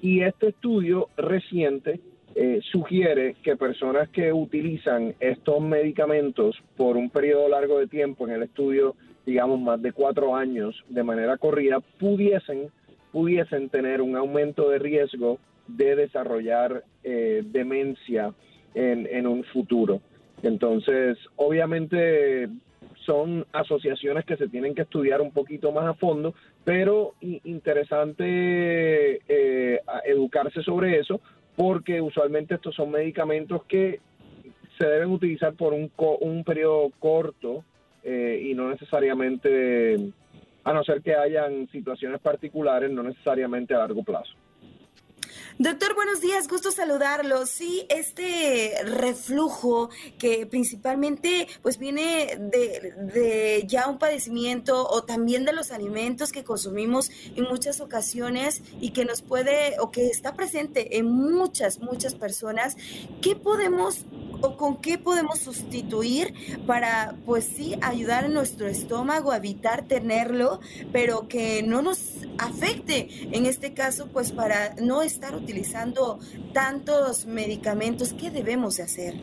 Y 0.03 0.23
este 0.23 0.49
estudio 0.49 1.09
reciente 1.17 2.01
eh, 2.43 2.63
sugiere 2.73 3.37
que 3.43 3.55
personas 3.55 4.09
que 4.09 4.33
utilizan 4.33 5.15
estos 5.21 5.61
medicamentos 5.61 6.57
por 6.75 6.97
un 6.97 7.11
periodo 7.11 7.51
largo 7.51 7.79
de 7.79 7.87
tiempo, 7.87 8.27
en 8.27 8.33
el 8.33 8.45
estudio, 8.45 8.97
digamos, 9.27 9.61
más 9.61 9.83
de 9.83 9.93
cuatro 9.93 10.35
años 10.35 10.75
de 10.89 11.03
manera 11.03 11.37
corrida, 11.37 11.81
pudiesen, 11.99 12.71
pudiesen 13.13 13.69
tener 13.69 14.01
un 14.01 14.17
aumento 14.17 14.71
de 14.71 14.79
riesgo 14.79 15.39
de 15.67 15.97
desarrollar 15.97 16.83
eh, 17.05 17.43
demencia 17.45 18.33
en, 18.75 19.07
en 19.13 19.27
un 19.27 19.45
futuro. 19.45 20.01
Entonces, 20.43 21.19
obviamente 21.37 22.49
son 23.05 23.45
asociaciones 23.53 24.25
que 24.25 24.39
se 24.39 24.49
tienen 24.49 24.75
que 24.75 24.83
estudiar 24.83 25.21
un 25.21 25.33
poquito 25.33 25.73
más 25.73 25.85
a 25.85 25.93
fondo, 25.93 26.35
pero 26.65 27.13
interesante 27.21 29.21
eh, 29.29 29.81
educarse 30.07 30.63
sobre 30.63 31.01
eso 31.01 31.21
porque 31.61 32.01
usualmente 32.01 32.55
estos 32.55 32.75
son 32.75 32.91
medicamentos 32.91 33.65
que 33.67 34.01
se 34.79 34.87
deben 34.87 35.11
utilizar 35.11 35.53
por 35.53 35.75
un, 35.75 35.89
co- 35.89 36.17
un 36.17 36.43
periodo 36.43 36.91
corto 36.99 37.65
eh, 38.03 38.41
y 38.47 38.55
no 38.55 38.71
necesariamente, 38.71 39.99
a 40.65 40.73
no 40.73 40.83
ser 40.85 41.03
que 41.03 41.15
hayan 41.15 41.69
situaciones 41.69 42.19
particulares, 42.23 42.91
no 42.91 43.03
necesariamente 43.03 43.75
a 43.75 43.79
largo 43.81 44.03
plazo. 44.03 44.33
Doctor, 45.63 45.95
buenos 45.95 46.23
días, 46.23 46.49
gusto 46.49 46.71
saludarlo. 46.71 47.45
Sí, 47.45 47.85
este 47.91 48.83
reflujo 48.83 49.91
que 50.19 50.47
principalmente 50.47 51.49
pues 51.61 51.77
viene 51.77 52.39
de, 52.41 52.95
de 53.13 53.65
ya 53.67 53.87
un 53.87 53.99
padecimiento 53.99 54.89
o 54.89 55.03
también 55.03 55.45
de 55.45 55.53
los 55.53 55.71
alimentos 55.71 56.33
que 56.33 56.45
consumimos 56.45 57.11
en 57.37 57.45
muchas 57.45 57.83
ocasiones 57.83 58.63
y 58.81 58.93
que 58.93 59.05
nos 59.05 59.21
puede 59.21 59.79
o 59.81 59.91
que 59.91 60.07
está 60.07 60.33
presente 60.33 60.97
en 60.97 61.13
muchas, 61.13 61.79
muchas 61.81 62.15
personas. 62.15 62.79
¿Qué 63.21 63.37
podemos 63.37 64.07
o 64.41 64.57
con 64.57 64.79
qué 64.79 64.97
podemos 64.97 65.41
sustituir 65.41 66.33
para 66.67 67.17
pues 67.27 67.45
sí 67.45 67.77
ayudar 67.83 68.25
a 68.25 68.29
nuestro 68.29 68.67
estómago 68.67 69.31
a 69.31 69.37
evitar 69.37 69.87
tenerlo, 69.87 70.61
pero 70.91 71.29
que 71.29 71.63
no 71.63 71.83
nos 71.83 71.99
afecte 72.39 73.09
en 73.37 73.45
este 73.45 73.75
caso 73.75 74.09
pues 74.09 74.33
para 74.33 74.75
no 74.77 75.03
estar 75.03 75.35
utilizando 75.35 75.50
tantos 76.53 77.27
medicamentos? 77.27 78.13
¿Qué 78.13 78.31
debemos 78.31 78.77
de 78.77 78.83
hacer? 78.83 79.15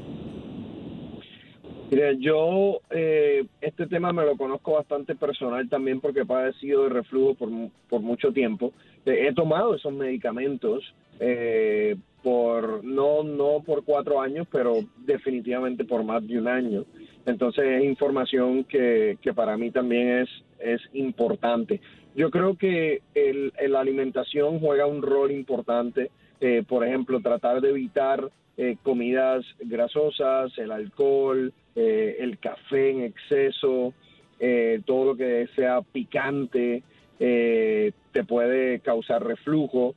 Mire, 1.90 2.18
yo 2.20 2.82
eh, 2.90 3.46
este 3.62 3.88
tema 3.88 4.12
me 4.12 4.26
lo 4.26 4.36
conozco 4.36 4.74
bastante 4.74 5.16
personal 5.16 5.70
también 5.70 6.02
porque 6.02 6.22
he 6.22 6.26
padecido 6.26 6.84
de 6.84 6.90
reflujo 6.90 7.36
por, 7.36 7.50
por 7.90 8.02
mucho 8.02 8.34
tiempo. 8.34 8.74
he 9.06 9.34
tomado 9.34 9.74
esos 9.74 9.94
medicamentos 9.94 10.84
eh, 11.20 11.96
por 12.24 12.84
no 12.84 13.24
no 13.24 13.64
por 13.66 13.86
cuatro 13.86 14.20
años, 14.20 14.48
pero 14.52 14.80
definitivamente 14.98 15.86
por 15.86 16.04
más 16.04 16.28
de 16.28 16.38
un 16.38 16.50
año. 16.50 16.84
Entonces 17.26 17.64
es 17.66 17.86
información 17.86 18.66
que, 18.66 19.18
que 19.22 19.34
para 19.34 19.56
mí 19.56 19.72
también 19.72 20.10
es, 20.20 20.30
es 20.60 20.82
importante. 20.94 21.80
Yo 22.18 22.32
creo 22.32 22.58
que 22.58 23.04
la 23.68 23.80
alimentación 23.80 24.60
juega 24.60 24.88
un 24.88 25.04
rol 25.04 25.32
importante. 25.32 26.10
Eh, 26.42 26.64
por 26.68 26.84
ejemplo, 26.84 27.20
tratar 27.22 27.62
de 27.62 27.70
evitar 27.70 28.32
eh, 28.58 28.76
comidas 28.82 29.46
grasosas, 29.60 30.52
el 30.58 30.72
alcohol, 30.72 31.54
eh, 31.76 32.18
el 32.20 32.40
café 32.40 32.90
en 32.90 33.04
exceso, 33.04 33.94
todo 34.86 35.06
lo 35.06 35.16
que 35.16 35.48
sea 35.56 35.82
picante, 35.82 36.82
te 37.20 38.24
puede 38.28 38.80
causar 38.80 39.24
reflujo. 39.24 39.96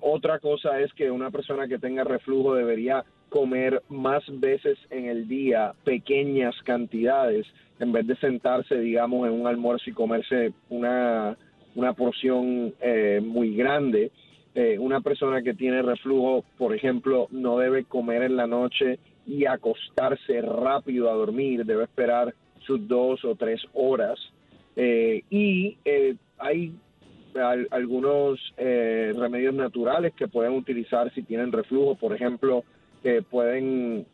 otra 0.00 0.38
cosa 0.38 0.80
es 0.80 0.92
que 0.94 1.10
una 1.10 1.30
persona 1.30 1.68
que 1.68 1.78
tenga 1.78 2.04
reflujo 2.04 2.54
debería 2.54 3.04
comer 3.28 3.82
más 3.88 4.22
veces 4.28 4.78
en 4.90 5.06
el 5.06 5.28
día 5.28 5.72
pequeñas 5.84 6.54
cantidades 6.64 7.46
en 7.78 7.92
vez 7.92 8.06
de 8.06 8.16
sentarse, 8.16 8.78
digamos, 8.78 9.26
en 9.26 9.34
un 9.34 9.46
almuerzo 9.46 9.88
y 9.88 9.94
comerse 9.94 10.52
una, 10.68 11.36
una 11.74 11.92
porción 11.92 12.74
muy 13.22 13.54
grande. 13.54 14.10
Eh, 14.60 14.76
una 14.76 15.00
persona 15.00 15.40
que 15.40 15.54
tiene 15.54 15.82
reflujo, 15.82 16.44
por 16.56 16.74
ejemplo, 16.74 17.28
no 17.30 17.58
debe 17.58 17.84
comer 17.84 18.24
en 18.24 18.34
la 18.34 18.48
noche 18.48 18.98
y 19.24 19.46
acostarse 19.46 20.40
rápido 20.40 21.08
a 21.08 21.14
dormir, 21.14 21.64
debe 21.64 21.84
esperar 21.84 22.34
sus 22.66 22.88
dos 22.88 23.24
o 23.24 23.36
tres 23.36 23.62
horas. 23.72 24.18
Eh, 24.74 25.22
y 25.30 25.76
eh, 25.84 26.16
hay 26.38 26.72
algunos 27.70 28.40
remedios 28.56 29.54
naturales 29.54 30.12
que 30.14 30.26
pueden 30.26 30.54
utilizar 30.54 31.14
si 31.14 31.22
tienen 31.22 31.52
reflujo, 31.52 31.94
por 31.94 32.12
ejemplo, 32.12 32.64
pueden 33.30 34.06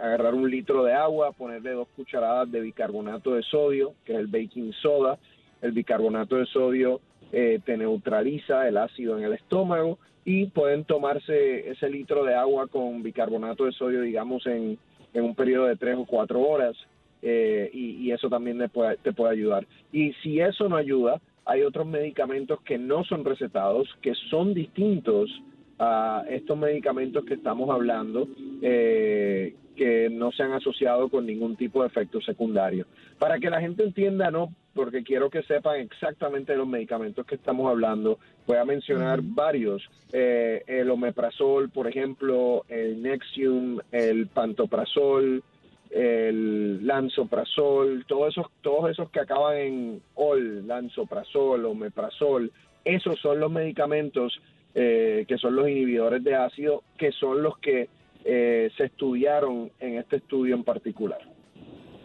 agarrar 0.00 0.32
un 0.32 0.50
litro 0.50 0.82
de 0.82 0.94
agua, 0.94 1.32
ponerle 1.32 1.72
dos 1.72 1.88
cucharadas 1.94 2.50
de 2.50 2.62
bicarbonato 2.62 3.34
de 3.34 3.42
sodio, 3.42 3.92
que 4.06 4.14
es 4.14 4.18
el 4.18 4.28
baking 4.28 4.72
soda. 4.80 5.18
El 5.64 5.72
bicarbonato 5.72 6.36
de 6.36 6.44
sodio 6.44 7.00
eh, 7.32 7.58
te 7.64 7.78
neutraliza 7.78 8.68
el 8.68 8.76
ácido 8.76 9.16
en 9.16 9.24
el 9.24 9.32
estómago 9.32 9.98
y 10.22 10.44
pueden 10.48 10.84
tomarse 10.84 11.70
ese 11.70 11.88
litro 11.88 12.22
de 12.22 12.34
agua 12.34 12.66
con 12.66 13.02
bicarbonato 13.02 13.64
de 13.64 13.72
sodio, 13.72 14.02
digamos, 14.02 14.46
en, 14.46 14.78
un 15.14 15.34
periodo 15.34 15.64
de 15.64 15.76
tres 15.76 15.96
o 15.96 16.04
cuatro 16.04 16.42
horas 16.42 16.76
eh, 17.22 17.70
y, 17.72 18.10
eso 18.10 18.28
también 18.28 18.58
te 18.58 18.68
puede, 18.68 18.98
te 18.98 19.14
puede 19.14 19.32
ayudar. 19.32 19.66
Y 19.90 20.12
si 20.22 20.38
eso 20.38 20.68
no 20.68 20.76
ayuda, 20.76 21.18
hay 21.46 21.62
otros 21.62 21.86
medicamentos 21.86 22.60
que 22.60 22.76
no 22.76 23.02
son 23.04 23.24
recetados, 23.24 23.88
que 24.02 24.14
son 24.28 24.52
distintos 24.52 25.30
a 25.78 26.24
estos 26.28 26.56
medicamentos 26.56 27.24
que 27.24 27.34
estamos 27.34 27.70
hablando, 27.70 28.28
eh, 28.62 29.54
que 29.76 30.08
no 30.08 30.30
se 30.30 30.42
han 30.42 30.52
asociado 30.52 31.08
con 31.08 31.26
ningún 31.26 31.56
tipo 31.56 31.82
de 31.82 31.88
efecto 31.88 32.20
secundario. 32.20 32.86
Para 33.18 33.38
que 33.38 33.50
la 33.50 33.60
gente 33.60 33.82
entienda, 33.82 34.30
no, 34.30 34.54
porque 34.72 35.02
quiero 35.02 35.30
que 35.30 35.42
sepan 35.42 35.80
exactamente 35.80 36.56
los 36.56 36.66
medicamentos 36.66 37.26
que 37.26 37.34
estamos 37.34 37.68
hablando. 37.68 38.18
Voy 38.46 38.56
a 38.56 38.64
mencionar 38.64 39.20
varios. 39.22 39.82
Eh, 40.12 40.62
el 40.66 40.90
omeprazol, 40.90 41.70
por 41.70 41.88
ejemplo, 41.88 42.64
el 42.68 43.02
Nexium, 43.02 43.80
el 43.90 44.28
pantoprazol, 44.28 45.42
el 45.90 46.84
lanzoprazol, 46.86 48.04
todos 48.06 48.32
esos, 48.32 48.46
todos 48.62 48.90
esos 48.90 49.10
que 49.10 49.20
acaban 49.20 49.56
en 49.56 50.02
ol, 50.14 50.66
lanzoprazol, 50.66 51.64
omeprazol, 51.64 52.50
esos 52.84 53.18
son 53.20 53.40
los 53.40 53.50
medicamentos 53.50 54.40
eh, 54.74 55.24
que 55.28 55.38
son 55.38 55.56
los 55.56 55.68
inhibidores 55.68 56.22
de 56.24 56.34
ácido, 56.34 56.82
que 56.98 57.12
son 57.12 57.42
los 57.42 57.58
que 57.58 57.88
eh, 58.24 58.70
se 58.76 58.84
estudiaron 58.84 59.70
en 59.80 59.98
este 59.98 60.16
estudio 60.16 60.54
en 60.54 60.64
particular. 60.64 61.20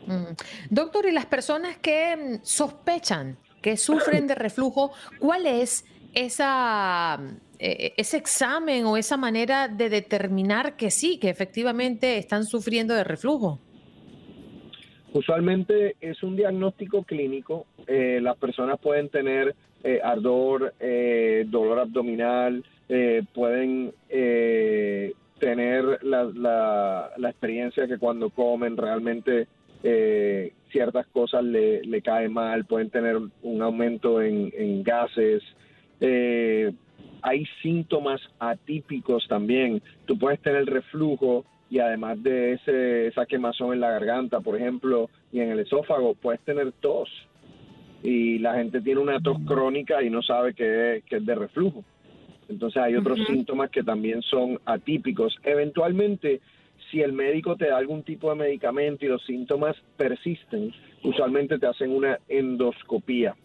Mm. 0.05 0.33
Doctor, 0.69 1.05
y 1.05 1.11
las 1.11 1.25
personas 1.25 1.77
que 1.77 2.15
mm, 2.15 2.43
sospechan 2.43 3.37
que 3.61 3.77
sufren 3.77 4.27
de 4.27 4.35
reflujo, 4.35 4.91
¿cuál 5.19 5.45
es 5.45 5.85
esa, 6.13 7.19
eh, 7.59 7.93
ese 7.97 8.17
examen 8.17 8.85
o 8.85 8.97
esa 8.97 9.17
manera 9.17 9.67
de 9.67 9.89
determinar 9.89 10.75
que 10.75 10.91
sí, 10.91 11.19
que 11.19 11.29
efectivamente 11.29 12.17
están 12.17 12.45
sufriendo 12.45 12.93
de 12.93 13.03
reflujo? 13.03 13.59
Usualmente 15.11 15.95
es 16.01 16.21
un 16.21 16.35
diagnóstico 16.35 17.03
clínico. 17.03 17.65
Eh, 17.87 18.19
las 18.21 18.37
personas 18.37 18.79
pueden 18.79 19.09
tener 19.09 19.55
eh, 19.83 19.99
ardor, 20.03 20.73
dolor 21.49 21.79
abdominal, 21.79 22.63
pueden 23.33 23.93
tener 25.39 26.03
la, 26.03 26.23
la, 26.25 27.11
la, 27.17 27.29
experiencia 27.29 27.87
que 27.87 27.97
cuando 27.97 28.29
comen 28.29 28.77
realmente 28.77 29.47
eh, 29.83 30.51
ciertas 30.71 31.07
cosas 31.07 31.43
le, 31.43 31.81
le 31.83 32.01
cae 32.01 32.29
mal, 32.29 32.65
pueden 32.65 32.89
tener 32.89 33.17
un 33.41 33.61
aumento 33.61 34.21
en, 34.21 34.83
gases. 34.83 35.41
Eh, 35.99 36.71
hay 37.21 37.45
síntomas 37.61 38.21
atípicos 38.39 39.25
también. 39.27 39.81
Tú 40.05 40.17
puedes 40.17 40.39
tener 40.41 40.65
reflujo 40.65 41.45
y 41.69 41.79
además 41.79 42.21
de 42.21 42.53
ese, 42.53 43.07
esa 43.07 43.25
quemazón 43.25 43.73
en 43.73 43.79
la 43.79 43.91
garganta, 43.91 44.39
por 44.41 44.55
ejemplo, 44.55 45.09
y 45.31 45.39
en 45.39 45.51
el 45.51 45.59
esófago, 45.59 46.15
puedes 46.15 46.41
tener 46.41 46.71
tos. 46.73 47.09
Y 48.03 48.39
la 48.39 48.55
gente 48.55 48.81
tiene 48.81 49.01
una 49.01 49.19
tos 49.19 49.37
crónica 49.45 50.01
y 50.01 50.09
no 50.09 50.21
sabe 50.21 50.53
que, 50.53 51.03
es 51.09 51.25
de 51.25 51.35
reflujo. 51.35 51.83
Entonces 52.47 52.81
hay 52.81 52.95
otros 52.95 53.19
síntomas 53.27 53.69
que 53.69 53.83
también 53.83 54.21
son 54.21 54.59
atípicos. 54.65 55.35
Eventualmente 55.43 56.41
si 56.89 57.01
el 57.01 57.13
médico 57.13 57.55
te 57.55 57.67
da 57.67 57.77
algún 57.77 58.03
tipo 58.03 58.29
de 58.29 58.35
medicamento 58.35 59.05
y 59.05 59.09
los 59.09 59.23
síntomas 59.25 59.75
persisten, 59.97 60.73
usualmente 61.03 61.59
te 61.59 61.67
hacen 61.67 61.91
una 61.91 62.19
endoscopía. 62.27 63.35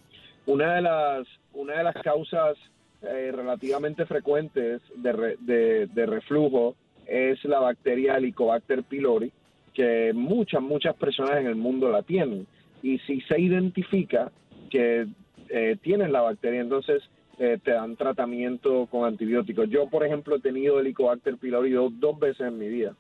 Una 0.47 0.77
de 0.77 0.83
las, 0.83 1.27
una 1.53 1.79
de 1.79 1.85
las 1.85 1.95
causas 1.97 2.57
eh, 3.03 3.33
relativamente 3.35 4.07
frecuentes 4.07 4.81
de, 4.97 5.87
de, 5.87 6.07
reflujo 6.07 6.75
es 7.07 7.43
la 7.45 7.61
bacteria 7.61 8.17
Helicobacter 8.17 8.83
pylori, 8.85 9.31
que 9.75 10.13
muchas, 10.15 10.63
muchas 10.63 10.95
personas 10.97 11.39
en 11.39 11.47
el 11.47 11.57
mundo 11.57 11.91
la 11.91 12.03
tienen. 12.03 12.47
Y 12.83 12.99
si 13.01 13.21
se 13.23 13.41
identifica 13.41 14.31
que 14.75 15.07
eh, 15.51 15.77
tienen 15.81 16.11
la 16.11 16.23
bacteria, 16.23 16.61
entonces 16.61 17.01
eh, 17.39 17.61
te 17.63 17.71
dan 17.71 17.95
tratamiento 17.95 18.89
con 18.91 19.05
antibióticos. 19.05 19.71
Yo, 19.71 19.89
por 19.89 20.05
ejemplo, 20.05 20.35
he 20.35 20.41
tenido 20.41 20.81
Helicobacter 20.81 21.37
pylori 21.37 21.71
dos 21.71 22.19
veces 22.19 22.49
en 22.49 22.59
mi 22.59 22.69
vida. 22.69 22.97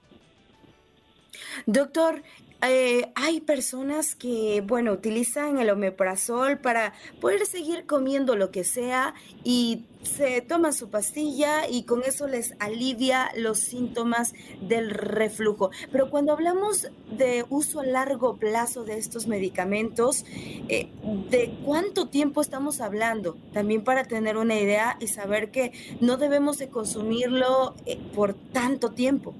Doctor, 1.66 2.22
eh, 2.70 3.12
hay 3.14 3.40
personas 3.40 4.14
que, 4.14 4.62
bueno, 4.66 4.92
utilizan 4.92 5.58
el 5.58 5.70
omeprazol 5.70 6.58
para 6.58 6.94
poder 7.20 7.46
seguir 7.46 7.86
comiendo 7.86 8.36
lo 8.36 8.50
que 8.50 8.64
sea 8.64 9.14
y 9.42 9.84
se 10.02 10.40
toman 10.42 10.72
su 10.72 10.90
pastilla 10.90 11.68
y 11.68 11.84
con 11.84 12.02
eso 12.02 12.26
les 12.28 12.54
alivia 12.60 13.30
los 13.36 13.58
síntomas 13.58 14.34
del 14.60 14.90
reflujo. 14.90 15.70
Pero 15.90 16.10
cuando 16.10 16.32
hablamos 16.32 16.88
de 17.10 17.44
uso 17.48 17.80
a 17.80 17.86
largo 17.86 18.36
plazo 18.36 18.84
de 18.84 18.98
estos 18.98 19.26
medicamentos, 19.26 20.24
eh, 20.68 20.88
¿de 21.30 21.58
cuánto 21.64 22.08
tiempo 22.08 22.40
estamos 22.40 22.80
hablando? 22.80 23.36
También 23.52 23.82
para 23.82 24.04
tener 24.04 24.36
una 24.36 24.58
idea 24.58 24.96
y 25.00 25.08
saber 25.08 25.50
que 25.50 25.72
no 26.00 26.16
debemos 26.16 26.58
de 26.58 26.68
consumirlo 26.68 27.74
eh, 27.86 27.98
por 28.14 28.34
tanto 28.34 28.90
tiempo. 28.90 29.34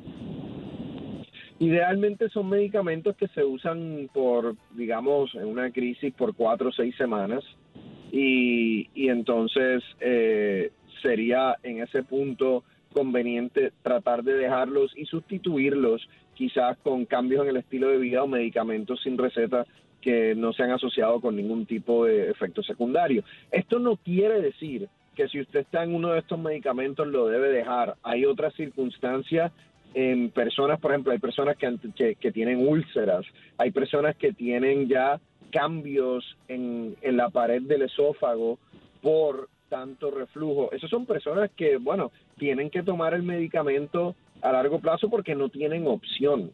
Idealmente 1.58 2.28
son 2.30 2.48
medicamentos 2.48 3.16
que 3.16 3.28
se 3.28 3.44
usan 3.44 4.10
por, 4.12 4.56
digamos, 4.72 5.34
en 5.34 5.46
una 5.46 5.70
crisis 5.70 6.12
por 6.12 6.34
cuatro 6.34 6.70
o 6.70 6.72
seis 6.72 6.96
semanas 6.96 7.44
y, 8.10 8.88
y 8.94 9.08
entonces 9.08 9.82
eh, 10.00 10.72
sería 11.00 11.56
en 11.62 11.82
ese 11.82 12.02
punto 12.02 12.64
conveniente 12.92 13.72
tratar 13.82 14.24
de 14.24 14.34
dejarlos 14.34 14.92
y 14.96 15.04
sustituirlos 15.04 16.08
quizás 16.34 16.76
con 16.78 17.04
cambios 17.04 17.42
en 17.42 17.50
el 17.50 17.56
estilo 17.58 17.88
de 17.88 17.98
vida 17.98 18.22
o 18.22 18.26
medicamentos 18.26 19.00
sin 19.02 19.16
receta 19.16 19.66
que 20.00 20.34
no 20.34 20.52
se 20.52 20.62
han 20.62 20.70
asociado 20.70 21.20
con 21.20 21.36
ningún 21.36 21.66
tipo 21.66 22.04
de 22.04 22.30
efecto 22.30 22.62
secundario. 22.62 23.24
Esto 23.50 23.78
no 23.78 23.96
quiere 23.96 24.40
decir 24.40 24.88
que 25.14 25.28
si 25.28 25.40
usted 25.40 25.60
está 25.60 25.84
en 25.84 25.94
uno 25.94 26.10
de 26.10 26.18
estos 26.18 26.38
medicamentos 26.38 27.06
lo 27.06 27.28
debe 27.28 27.48
dejar. 27.48 27.96
Hay 28.02 28.24
otras 28.26 28.54
circunstancias 28.54 29.52
en 29.94 30.30
personas, 30.30 30.80
por 30.80 30.90
ejemplo, 30.90 31.12
hay 31.12 31.18
personas 31.18 31.56
que, 31.56 32.16
que, 32.16 32.32
tienen 32.32 32.66
úlceras, 32.66 33.24
hay 33.58 33.70
personas 33.70 34.16
que 34.16 34.32
tienen 34.32 34.88
ya 34.88 35.20
cambios 35.50 36.36
en, 36.48 36.96
en 37.00 37.16
la 37.16 37.30
pared 37.30 37.62
del 37.62 37.82
esófago 37.82 38.58
por 39.00 39.48
tanto 39.68 40.10
reflujo. 40.10 40.72
Esas 40.72 40.90
son 40.90 41.06
personas 41.06 41.50
que, 41.56 41.76
bueno, 41.76 42.10
tienen 42.38 42.70
que 42.70 42.82
tomar 42.82 43.14
el 43.14 43.22
medicamento 43.22 44.16
a 44.42 44.52
largo 44.52 44.80
plazo 44.80 45.08
porque 45.08 45.34
no 45.34 45.48
tienen 45.48 45.86
opción. 45.86 46.50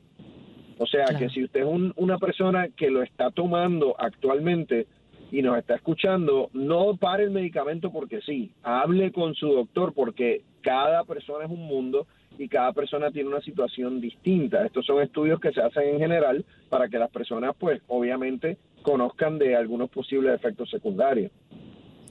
O 0.78 0.86
sea 0.86 1.04
que 1.18 1.28
si 1.28 1.44
usted 1.44 1.60
es 1.60 1.92
una 1.96 2.18
persona 2.18 2.68
que 2.68 2.90
lo 2.90 3.02
está 3.02 3.30
tomando 3.30 3.94
actualmente 3.98 4.86
y 5.30 5.42
nos 5.42 5.58
está 5.58 5.74
escuchando, 5.74 6.48
no 6.54 6.96
pare 6.96 7.24
el 7.24 7.30
medicamento 7.30 7.92
porque 7.92 8.20
sí, 8.22 8.52
hable 8.62 9.12
con 9.12 9.34
su 9.34 9.48
doctor 9.48 9.92
porque 9.92 10.42
cada 10.62 11.04
persona 11.04 11.44
es 11.44 11.50
un 11.50 11.66
mundo 11.66 12.06
y 12.38 12.48
cada 12.48 12.72
persona 12.72 13.10
tiene 13.10 13.28
una 13.28 13.40
situación 13.40 14.00
distinta. 14.00 14.64
Estos 14.64 14.86
son 14.86 15.02
estudios 15.02 15.40
que 15.40 15.52
se 15.52 15.60
hacen 15.60 15.88
en 15.88 15.98
general 15.98 16.44
para 16.68 16.88
que 16.88 16.98
las 16.98 17.10
personas, 17.10 17.54
pues, 17.58 17.80
obviamente 17.88 18.56
conozcan 18.82 19.38
de 19.38 19.56
algunos 19.56 19.90
posibles 19.90 20.34
efectos 20.34 20.70
secundarios. 20.70 21.30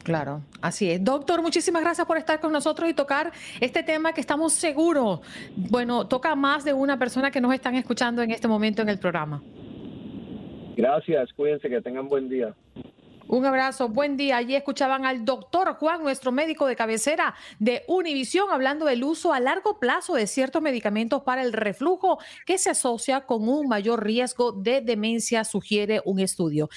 Claro, 0.04 0.42
así 0.62 0.90
es. 0.90 1.04
Doctor, 1.04 1.42
muchísimas 1.42 1.82
gracias 1.82 2.08
por 2.08 2.18
estar 2.18 2.40
con 2.40 2.52
nosotros 2.52 2.90
y 2.90 2.94
tocar 2.94 3.32
este 3.60 3.84
tema 3.84 4.14
que 4.14 4.22
estamos 4.22 4.54
seguros, 4.54 5.20
bueno, 5.56 6.08
toca 6.08 6.36
más 6.36 6.64
de 6.64 6.74
una 6.74 6.98
persona 6.98 7.32
que 7.32 7.42
nos 7.42 7.54
están 7.54 7.76
escuchando 7.76 8.22
en 8.22 8.32
este 8.32 8.48
momento 8.48 8.82
en 8.82 8.90
el 8.90 8.98
programa. 8.98 9.42
Gracias, 10.76 11.34
cuídense, 11.34 11.70
que 11.70 11.82
tengan 11.82 12.08
buen 12.08 12.30
día. 12.30 12.56
Un 13.30 13.46
abrazo, 13.46 13.90
buen 13.90 14.18
día. 14.18 14.38
Allí 14.38 14.56
escuchaban 14.56 15.06
al 15.06 15.24
doctor 15.24 15.76
Juan, 15.76 16.02
nuestro 16.02 16.32
médico 16.32 16.66
de 16.66 16.76
cabecera 16.76 17.36
de 17.60 17.84
Univisión, 17.88 18.50
hablando 18.50 18.88
del 18.88 19.04
uso 19.04 19.34
a 19.34 19.40
largo 19.40 19.78
plazo 19.78 20.16
de 20.16 20.26
ciertos 20.26 20.64
medicamentos 20.64 21.22
para 21.22 21.44
el 21.44 21.54
reflujo 21.54 22.18
que 22.48 22.58
se 22.58 22.72
asocia 22.72 23.28
con 23.28 23.48
un 23.48 23.68
mayor 23.68 24.04
riesgo 24.04 24.52
de 24.52 24.82
demencia, 24.82 25.44
sugiere 25.44 26.02
un 26.06 26.20
estudio. 26.20 26.70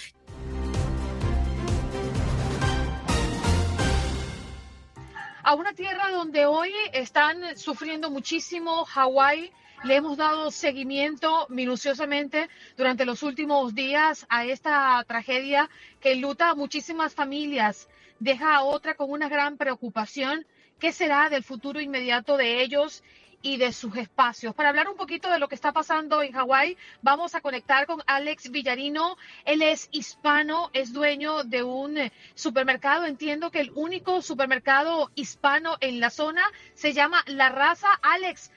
a 5.45 5.55
una 5.55 5.73
tierra 5.73 6.09
donde 6.11 6.47
hoy 6.47 6.73
están 6.93 7.59
sufriendo 7.59 8.11
muchísimo, 8.11 8.85
Hawái. 8.85 9.51
Le 9.85 9.97
hemos 9.97 10.17
dado 10.17 10.53
seguimiento 10.53 11.47
minuciosamente 11.49 12.49
durante 12.77 13.05
los 13.05 13.25
últimos 13.25 13.75
días 13.75 14.27
a 14.29 14.45
esta 14.45 15.03
tragedia 15.09 15.69
que 16.01 16.15
luta 16.15 16.51
a 16.51 16.55
muchísimas 16.55 17.15
familias, 17.15 17.89
deja 18.21 18.55
a 18.55 18.63
otra 18.63 18.95
con 18.95 19.11
una 19.11 19.29
gran 19.29 19.57
preocupación. 19.57 20.47
¿Qué 20.79 20.93
será 20.93 21.29
del 21.31 21.43
futuro 21.43 21.81
inmediato 21.81 22.37
de 22.37 22.63
ellos 22.63 23.03
y 23.43 23.57
de 23.57 23.73
sus 23.73 23.97
espacios. 23.97 24.55
Para 24.55 24.69
hablar 24.69 24.89
un 24.89 24.97
poquito 24.97 25.29
de 25.29 25.39
lo 25.39 25.49
que 25.49 25.57
está 25.57 25.73
pasando 25.73 26.23
en 26.23 26.33
Hawái, 26.33 26.77
vamos 27.03 27.35
a 27.35 27.41
conectar 27.41 27.87
con 27.87 28.01
Alex 28.07 28.51
Villarino. 28.51 29.17
Él 29.45 29.63
es 29.63 29.89
hispano, 29.91 30.71
es 30.73 30.93
dueño 30.93 31.43
de 31.43 31.65
un 31.65 31.99
supermercado. 32.35 33.05
Entiendo 33.05 33.51
que 33.51 33.61
el 33.61 33.73
único 33.75 34.23
supermercado 34.23 35.11
hispano 35.17 35.77
en 35.81 35.99
la 35.99 36.11
zona 36.11 36.45
se 36.75 36.93
llama 36.93 37.25
La 37.27 37.49
Raza. 37.49 37.89
Alex, 38.01 38.53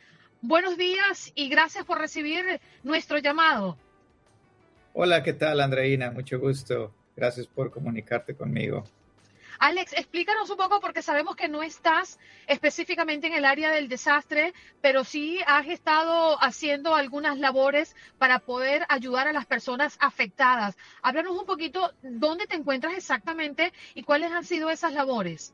buenos 0.47 0.77
días 0.77 1.31
y 1.35 1.49
gracias 1.49 1.85
por 1.85 1.99
recibir 1.99 2.59
nuestro 2.83 3.17
llamado. 3.17 3.77
Hola, 4.93 5.23
¿qué 5.23 5.33
tal, 5.33 5.59
Andreina? 5.59 6.11
Mucho 6.11 6.39
gusto. 6.39 6.93
Gracias 7.15 7.47
por 7.47 7.71
comunicarte 7.71 8.35
conmigo. 8.35 8.83
Alex, 9.59 9.93
explícanos 9.93 10.49
un 10.49 10.57
poco 10.57 10.81
porque 10.81 11.01
sabemos 11.01 11.35
que 11.35 11.47
no 11.47 11.63
estás 11.63 12.19
específicamente 12.47 13.27
en 13.27 13.33
el 13.33 13.45
área 13.45 13.71
del 13.71 13.87
desastre, 13.87 14.53
pero 14.81 15.03
sí 15.03 15.39
has 15.47 15.67
estado 15.67 16.37
haciendo 16.41 16.93
algunas 16.93 17.39
labores 17.39 17.95
para 18.17 18.39
poder 18.39 18.85
ayudar 18.89 19.27
a 19.27 19.33
las 19.33 19.45
personas 19.45 19.97
afectadas. 20.01 20.75
Háblanos 21.01 21.39
un 21.39 21.45
poquito 21.45 21.93
dónde 22.01 22.47
te 22.47 22.55
encuentras 22.55 22.97
exactamente 22.97 23.71
y 23.93 24.03
cuáles 24.03 24.31
han 24.31 24.43
sido 24.43 24.69
esas 24.69 24.93
labores. 24.93 25.53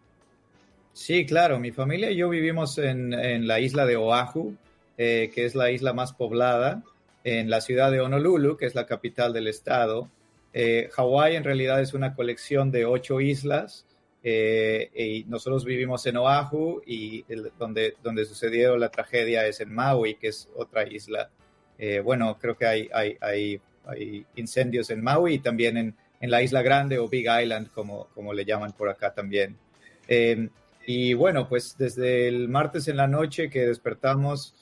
Sí, 0.94 1.26
claro. 1.26 1.60
Mi 1.60 1.72
familia 1.72 2.12
y 2.12 2.18
yo 2.18 2.30
vivimos 2.30 2.78
en, 2.78 3.48
la 3.48 3.60
isla 3.60 3.86
de 3.86 3.98
Oahu, 3.98 4.58
eh, 4.98 5.32
que 5.34 5.46
es 5.46 5.56
la 5.56 5.72
isla 5.72 5.94
más 5.94 6.14
poblada, 6.14 6.84
en 7.24 7.50
la 7.50 7.62
ciudad 7.62 7.92
de 7.92 8.02
Honolulu, 8.02 8.58
que 8.58 8.66
es 8.66 8.76
la 8.76 8.86
capital 8.86 9.34
del 9.34 9.48
estado. 9.48 10.10
Eh, 10.54 10.90
Hawái 10.92 11.36
en 11.36 11.44
realidad 11.44 11.82
es 11.82 11.94
una 11.94 12.16
colección 12.16 12.72
de 12.72 12.86
ocho 12.86 13.22
islas 13.22 13.86
eh, 14.24 14.90
y 14.94 15.24
nosotros 15.30 15.64
vivimos 15.64 16.06
en 16.06 16.18
Oahu 16.18 16.82
y 16.86 17.26
donde, 17.58 17.96
donde 18.04 18.26
sucedió 18.26 18.78
la 18.78 18.90
tragedia 18.90 19.48
es 19.48 19.62
en 19.62 19.74
Maui, 19.74 20.16
que 20.16 20.28
es 20.28 20.50
otra 20.56 20.88
isla. 20.88 21.30
Eh, 21.78 22.00
bueno, 22.00 22.38
creo 22.40 22.58
que 22.58 22.66
hay, 22.66 22.90
hay, 22.94 23.18
hay, 23.22 24.26
incendios 24.36 24.90
en 24.92 25.02
Maui 25.02 25.36
y 25.36 25.40
también 25.40 25.76
en, 25.78 25.96
en, 26.20 26.30
la 26.30 26.44
isla 26.44 26.62
grande 26.62 27.00
o 27.00 27.08
Big 27.08 27.26
Island, 27.26 27.72
como, 27.72 28.10
como 28.14 28.32
le 28.32 28.46
llaman 28.46 28.74
por 28.74 28.90
acá 28.90 29.14
también. 29.14 29.58
Y 30.86 31.14
bueno, 31.14 31.48
pues 31.48 31.76
desde 31.78 32.28
el 32.28 32.50
martes 32.50 32.88
en 32.88 32.98
la 32.98 33.08
noche 33.08 33.50
que 33.50 33.66
despertamos, 33.66 34.61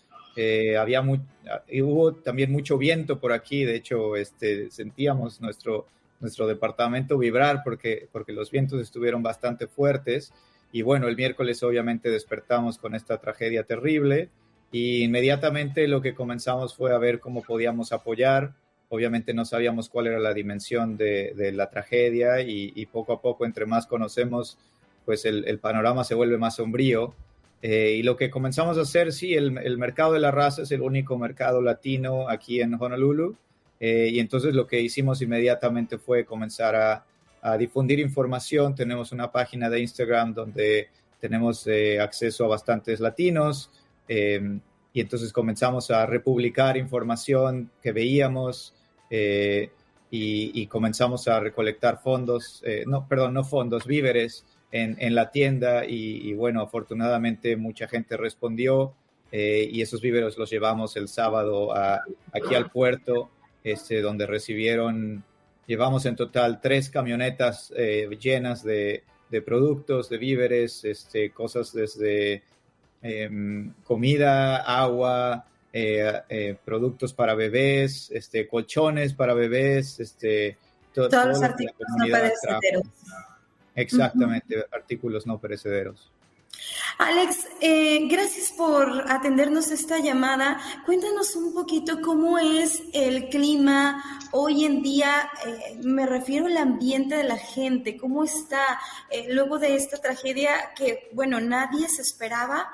había 0.80 1.02
hubo 1.02 2.14
también 2.14 2.52
mucho 2.52 2.78
viento 2.78 3.20
por 3.20 3.34
aquí, 3.34 3.64
de 3.64 3.76
hecho 3.76 4.16
este, 4.16 4.70
sentíamos 4.72 5.42
nuestro, 5.42 5.88
nuestro 6.20 6.48
departamento 6.48 7.18
vibrar 7.18 7.62
porque, 7.64 8.08
porque 8.12 8.34
los 8.34 8.52
vientos 8.52 8.82
estuvieron 8.82 9.24
bastante 9.24 9.68
fuertes. 9.68 10.34
Y 10.72 10.84
bueno, 10.84 11.08
el 11.08 11.16
miércoles 11.16 11.64
obviamente 11.64 12.10
despertamos 12.10 12.78
con 12.78 12.94
esta 12.94 13.18
tragedia 13.18 13.64
terrible 13.64 14.30
y 14.72 15.04
inmediatamente 15.04 15.88
lo 15.88 16.02
que 16.02 16.14
comenzamos 16.14 16.76
fue 16.76 16.94
a 16.94 16.98
ver 16.98 17.20
cómo 17.20 17.42
podíamos 17.42 17.92
apoyar. 17.92 18.54
Obviamente 18.90 19.34
no 19.34 19.46
sabíamos 19.46 19.90
cuál 19.90 20.08
era 20.08 20.20
la 20.20 20.34
dimensión 20.34 20.98
de, 20.98 21.52
la 21.54 21.70
tragedia 21.70 22.42
y, 22.42 22.86
poco 22.88 23.14
a 23.14 23.22
poco, 23.22 23.46
entre 23.46 23.66
más 23.66 23.88
conocemos, 23.88 24.58
pues 25.06 25.26
el, 25.26 25.60
panorama 25.60 26.04
se 26.04 26.16
vuelve 26.16 26.38
más 26.38 26.56
sombrío. 26.56 27.14
Eh, 27.62 27.96
y 27.98 28.04
lo 28.04 28.16
que 28.16 28.30
comenzamos 28.30 28.78
a 28.78 28.82
hacer, 28.82 29.12
sí, 29.12 29.34
el, 29.34 29.58
el 29.58 29.78
mercado 29.78 30.14
de 30.14 30.20
la 30.20 30.32
raza 30.32 30.62
es 30.62 30.72
el 30.72 30.82
único 30.82 31.18
mercado 31.18 31.62
latino 31.62 32.30
aquí 32.30 32.62
en 32.62 32.74
Honolulu. 32.74 33.36
Eh, 33.80 34.10
y 34.12 34.20
entonces 34.20 34.54
lo 34.54 34.68
que 34.68 34.82
hicimos 34.82 35.22
inmediatamente 35.22 35.98
fue 35.98 36.26
comenzar 36.26 36.76
a, 36.76 37.06
difundir 37.58 38.00
información. 38.02 38.76
Tenemos 38.76 39.14
una 39.14 39.32
página 39.32 39.70
de 39.70 39.80
Instagram 39.80 40.34
donde 40.34 40.90
tenemos 41.22 41.66
eh, 41.68 41.98
acceso 41.98 42.44
a 42.44 42.50
bastantes 42.50 43.00
latinos. 43.00 43.72
Em, 44.10 44.60
y 44.92 45.00
entonces 45.00 45.32
comenzamos 45.32 45.90
a 45.90 46.06
republicar 46.06 46.76
información 46.76 47.72
que 47.82 47.94
veíamos 47.94 48.74
eh, 49.10 49.72
y, 50.12 50.68
comenzamos 50.68 51.30
a 51.30 51.40
recolectar 51.40 52.02
fondos, 52.02 52.62
no, 52.88 53.08
perdón, 53.08 53.36
no 53.36 53.46
fondos, 53.46 53.86
víveres 53.86 54.44
en, 54.72 55.16
la 55.16 55.32
tienda 55.32 55.86
y, 55.86 56.34
bueno, 56.34 56.62
afortunadamente 56.62 57.56
mucha 57.58 57.88
gente 57.88 58.18
respondió 58.18 58.94
y 59.32 59.82
esos 59.82 60.02
víveres 60.02 60.38
los 60.38 60.50
llevamos 60.50 60.96
el 60.96 61.08
sábado 61.08 61.74
aquí 61.74 62.56
al 62.56 62.70
puerto 62.70 63.30
este, 63.64 64.02
donde 64.02 64.26
recibieron, 64.26 65.24
llevamos 65.68 66.06
en 66.06 66.16
total 66.16 66.62
tres 66.62 66.90
camionetas 66.90 67.74
eh, 67.76 68.08
llenas 68.20 68.64
de, 68.64 69.04
productos, 69.46 70.10
de 70.10 70.18
víveres, 70.18 70.84
este, 70.86 71.32
cosas 71.32 71.74
desde 71.74 72.44
em, 73.02 73.74
comida, 73.84 74.58
agua, 74.58 75.46
eh, 75.72 76.22
eh, 76.30 76.58
productos 76.64 77.14
para 77.14 77.36
bebés, 77.36 78.10
este, 78.12 78.48
colchones 78.48 79.14
para 79.14 79.34
bebés, 79.34 80.00
este, 80.00 80.58
todos 80.94 81.28
los 81.28 81.44
artículos 81.44 81.88
no 81.98 82.06
Exactamente, 83.82 84.66
artículos 84.72 85.26
no 85.26 85.40
perecederos. 85.40 86.12
Alex, 86.98 87.48
eh, 87.62 88.08
gracias 88.10 88.52
por 88.52 89.10
atendernos 89.10 89.72
esta 89.72 90.00
llamada. 90.00 90.60
Cuéntanos 90.86 91.36
un 91.36 91.54
poquito 91.54 92.02
cómo 92.02 92.38
es 92.38 92.84
el 92.94 93.30
clima 93.30 94.04
hoy 94.32 94.66
en 94.66 94.82
día. 94.82 95.30
Eh, 95.46 95.80
me 95.84 96.06
refiero 96.06 96.48
al 96.48 96.58
ambiente 96.58 97.16
de 97.16 97.24
la 97.24 97.38
gente, 97.38 97.96
cómo 97.96 98.26
está 98.26 98.80
eh, 99.10 99.28
luego 99.30 99.60
de 99.60 99.76
esta 99.76 99.98
tragedia 99.98 100.52
que, 100.76 101.10
bueno, 101.14 101.40
nadie 101.40 101.88
se 101.88 102.02
esperaba. 102.02 102.70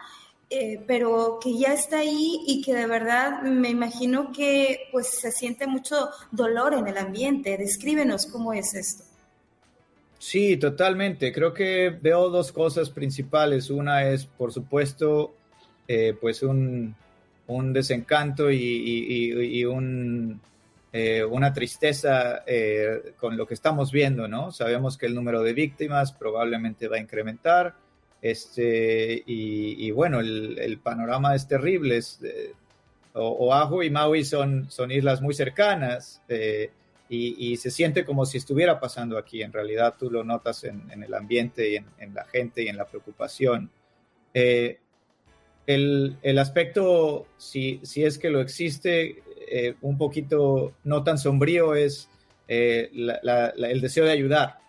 pero 0.87 1.39
que 1.41 1.57
ya 1.57 1.73
está 1.73 1.97
ahí 1.99 2.43
y 2.47 2.61
que 2.61 2.73
de 2.73 2.85
verdad 2.85 3.41
me 3.41 3.69
imagino 3.69 4.31
que 4.31 4.87
pues 4.91 5.07
se 5.19 5.31
siente 5.31 5.65
mucho 5.67 6.09
dolor 6.31 6.73
en 6.75 6.87
el 6.87 6.97
ambiente. 6.97 7.57
Descríbenos 7.57 8.27
cómo 8.27 8.53
es 8.53 8.73
esto. 8.75 9.03
Sí, 10.25 10.57
totalmente. 10.57 11.31
Creo 11.31 11.53
que 11.53 11.95
veo 12.01 12.31
dos 12.31 12.51
cosas 12.51 12.89
principales. 12.89 13.69
Una 13.69 14.09
es, 14.09 14.25
por 14.25 14.51
supuesto, 14.51 15.35
eh, 15.87 16.17
pues 16.19 16.41
un, 16.41 16.95
desencanto 17.71 18.49
y, 18.51 19.63
un, 19.65 20.41
eh, 20.91 21.23
una 21.23 21.53
tristeza 21.53 22.43
eh, 22.47 23.13
con 23.19 23.37
lo 23.37 23.45
que 23.45 23.53
estamos 23.53 23.91
viendo, 23.91 24.27
¿no? 24.27 24.51
Sabemos 24.51 24.97
que 24.97 25.05
el 25.05 25.13
número 25.13 25.43
de 25.43 25.53
víctimas 25.53 26.11
probablemente 26.11 26.87
va 26.87 26.95
a 26.95 27.01
incrementar. 27.01 27.75
Este, 28.19 29.21
y, 29.27 29.91
bueno, 29.91 30.21
el, 30.21 30.79
panorama 30.81 31.35
es 31.35 31.47
terrible. 31.47 31.99
Oahu 33.13 33.83
y 33.83 33.91
Maui 33.91 34.25
son, 34.25 34.71
son 34.71 34.89
islas 34.89 35.21
muy 35.21 35.35
cercanas 35.35 36.23
y, 37.07 37.57
se 37.57 37.69
siente 37.69 38.03
como 38.03 38.25
si 38.25 38.37
estuviera 38.37 38.79
pasando 38.79 39.17
aquí. 39.17 39.41
En 39.41 39.53
realidad 39.53 39.95
tú 39.97 40.09
lo 40.09 40.23
notas 40.23 40.63
en, 40.63 40.91
el 40.91 41.13
ambiente 41.13 41.71
y 41.71 41.75
en, 41.75 42.13
la 42.13 42.25
gente 42.25 42.63
y 42.63 42.67
en 42.67 42.77
la 42.77 42.85
preocupación. 42.85 43.69
Eh, 44.33 44.79
el, 45.67 46.37
aspecto, 46.39 47.27
si, 47.37 47.79
si, 47.83 48.03
es 48.03 48.17
que 48.17 48.29
lo 48.29 48.41
existe, 48.41 49.23
eh, 49.49 49.75
un 49.81 49.97
poquito 49.97 50.73
no 50.83 51.03
tan 51.03 51.17
sombrío 51.17 51.75
es 51.75 52.09
eh, 52.47 52.89
el 52.91 53.81
deseo 53.81 54.05
de 54.05 54.11
ayudar. 54.11 54.59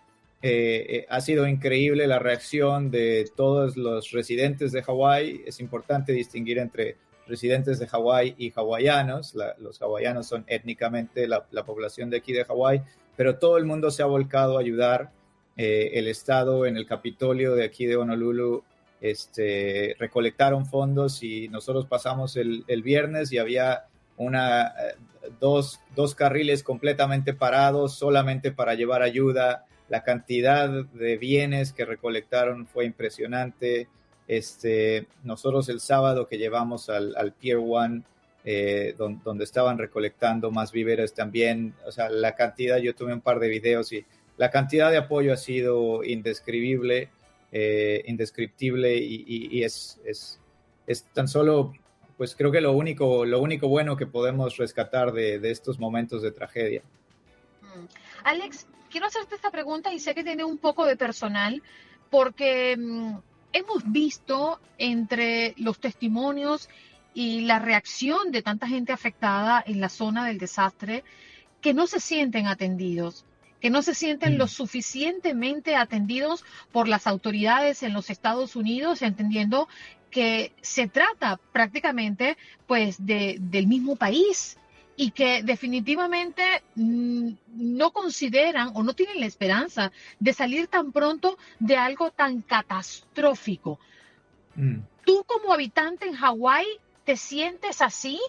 ha 1.09 1.21
sido 1.21 1.47
increíble 1.47 2.05
la 2.07 2.19
reacción 2.19 2.91
de 2.91 3.29
todos 3.35 3.77
los 3.77 4.11
residentes 4.11 4.71
de 4.71 4.83
Hawái. 4.83 5.43
Es 5.45 5.59
importante 5.59 6.13
distinguir 6.13 6.59
entre 6.59 6.97
residentes 7.27 7.79
de 7.79 7.87
Hawái 7.87 8.35
y 8.37 8.51
hawaianos. 8.51 9.35
los 9.59 9.81
hawaianos 9.81 10.27
son 10.27 10.43
étnicamente 10.47 11.27
la, 11.27 11.43
población 11.65 12.09
de 12.09 12.17
aquí 12.17 12.33
de 12.33 12.45
Hawái, 12.45 12.81
pero 13.15 13.37
todo 13.37 13.57
el 13.57 13.65
mundo 13.65 13.91
se 13.91 14.03
ha 14.03 14.05
volcado 14.05 14.57
a 14.57 14.61
ayudar. 14.61 15.11
Eh, 15.59 15.97
el 15.99 16.07
Estado 16.07 16.67
en 16.67 16.77
el 16.77 16.85
Capitolio 16.85 17.55
de 17.55 17.65
aquí 17.65 17.87
de 17.87 17.95
Honolulu 17.95 18.63
este, 19.01 19.95
recolectaron 19.99 20.65
fondos 20.65 21.23
y 21.23 21.49
nosotros 21.49 21.85
pasamos 21.87 22.35
el, 22.35 22.63
viernes 22.83 23.31
y 23.31 23.37
había 23.39 23.85
una, 24.17 24.67
eh, 24.67 24.95
dos, 25.39 25.79
dos 25.95 26.15
carriles 26.15 26.63
completamente 26.63 27.33
parados 27.33 27.95
solamente 27.95 28.51
para 28.51 28.75
llevar 28.75 29.01
ayuda. 29.01 29.65
La 29.89 30.03
cantidad 30.03 30.69
de 30.69 31.17
bienes 31.17 31.73
que 31.73 31.85
recolectaron 31.85 32.67
fue 32.67 32.85
impresionante. 32.85 33.87
Este, 34.27 35.07
nosotros 35.23 35.69
el 35.69 35.79
sábado 35.79 36.27
que 36.27 36.37
llevamos 36.37 36.89
al, 36.89 37.33
Pier 37.39 37.57
One, 37.57 38.03
eh, 38.43 38.93
donde, 38.97 39.43
estaban 39.43 39.77
recolectando 39.77 40.51
más 40.51 40.71
víveres 40.71 41.13
también, 41.13 41.73
o 41.85 41.91
sea, 41.91 42.09
la 42.09 42.35
cantidad, 42.35 42.77
yo 42.77 42.93
tuve 42.93 43.13
un 43.13 43.21
par 43.21 43.39
de 43.39 43.49
videos 43.49 43.91
y 43.93 44.05
la 44.37 44.51
cantidad 44.51 44.91
de 44.91 44.97
apoyo 44.97 45.33
ha 45.33 45.37
sido 45.37 46.03
indescribible, 46.03 47.09
eh, 47.51 48.03
indescriptible 48.05 48.97
y, 48.97 49.63
es, 49.63 49.99
es, 50.05 50.39
es, 50.85 51.03
tan 51.13 51.27
solo, 51.27 51.73
pues 52.17 52.35
creo 52.35 52.51
que 52.51 52.61
lo 52.61 52.73
único, 52.73 53.25
lo 53.25 53.41
único 53.41 53.67
bueno 53.67 53.95
que 53.95 54.07
podemos 54.07 54.57
rescatar 54.57 55.13
de, 55.13 55.39
de 55.39 55.51
estos 55.51 55.79
momentos 55.79 56.21
de 56.21 56.31
tragedia. 56.31 56.81
Mm. 57.61 57.85
Alex, 58.25 58.67
quiero 58.89 59.07
hacerte 59.07 59.35
esta 59.35 59.51
pregunta 59.51 59.93
y 59.93 59.99
sé 59.99 60.13
que 60.13 60.23
tiene 60.23 60.43
un 60.43 60.57
poco 60.57 60.85
de 60.85 60.97
personal, 60.97 61.61
porque 62.09 62.75
mm, 62.77 63.17
hemos 63.53 63.91
visto 63.91 64.59
entre 64.77 65.53
los 65.57 65.79
testimonios 65.79 66.69
y 67.13 67.41
la 67.41 67.59
reacción 67.59 68.31
de 68.31 68.41
tanta 68.41 68.67
gente 68.67 68.93
afectada 68.93 69.63
en 69.65 69.81
la 69.81 69.89
zona 69.89 70.25
del 70.25 70.37
desastre 70.37 71.03
que 71.61 71.73
no 71.73 71.87
se 71.87 71.99
sienten 71.99 72.47
atendidos, 72.47 73.25
que 73.59 73.69
no 73.69 73.81
se 73.81 73.95
sienten 73.95 74.37
lo 74.37 74.45
mm. 74.45 74.49
suficientemente 74.49 75.75
atendidos 75.75 76.45
por 76.71 76.87
las 76.87 77.07
autoridades 77.07 77.81
en 77.83 77.93
los 77.93 78.09
Estados 78.09 78.55
Unidos, 78.55 79.01
entendiendo 79.01 79.67
que 80.11 80.53
se 80.61 80.87
trata 80.87 81.39
prácticamente 81.51 82.37
pues 82.67 83.03
de, 83.05 83.37
del 83.39 83.67
mismo 83.67 83.95
país 83.95 84.57
y 84.99 85.11
que 85.11 85.43
definitivamente 85.43 86.43
mm, 86.73 87.29
no 87.53 87.91
consideran 87.91 88.71
o 88.73 88.81
no 88.81 88.93
tienen 88.93 89.19
la 89.19 89.27
esperanza 89.27 89.91
de 90.19 90.33
salir 90.33 90.67
tan 90.67 90.91
pronto 90.91 91.37
de 91.59 91.77
algo 91.77 92.09
tan 92.09 92.41
catastrófico. 92.41 93.79
Mm. 94.55 94.79
¿Tú 95.05 95.23
como 95.27 95.53
habitante 95.53 96.07
en 96.07 96.15
Hawái 96.15 96.65
te 97.05 97.15
sientes 97.15 97.81
así? 97.83 98.19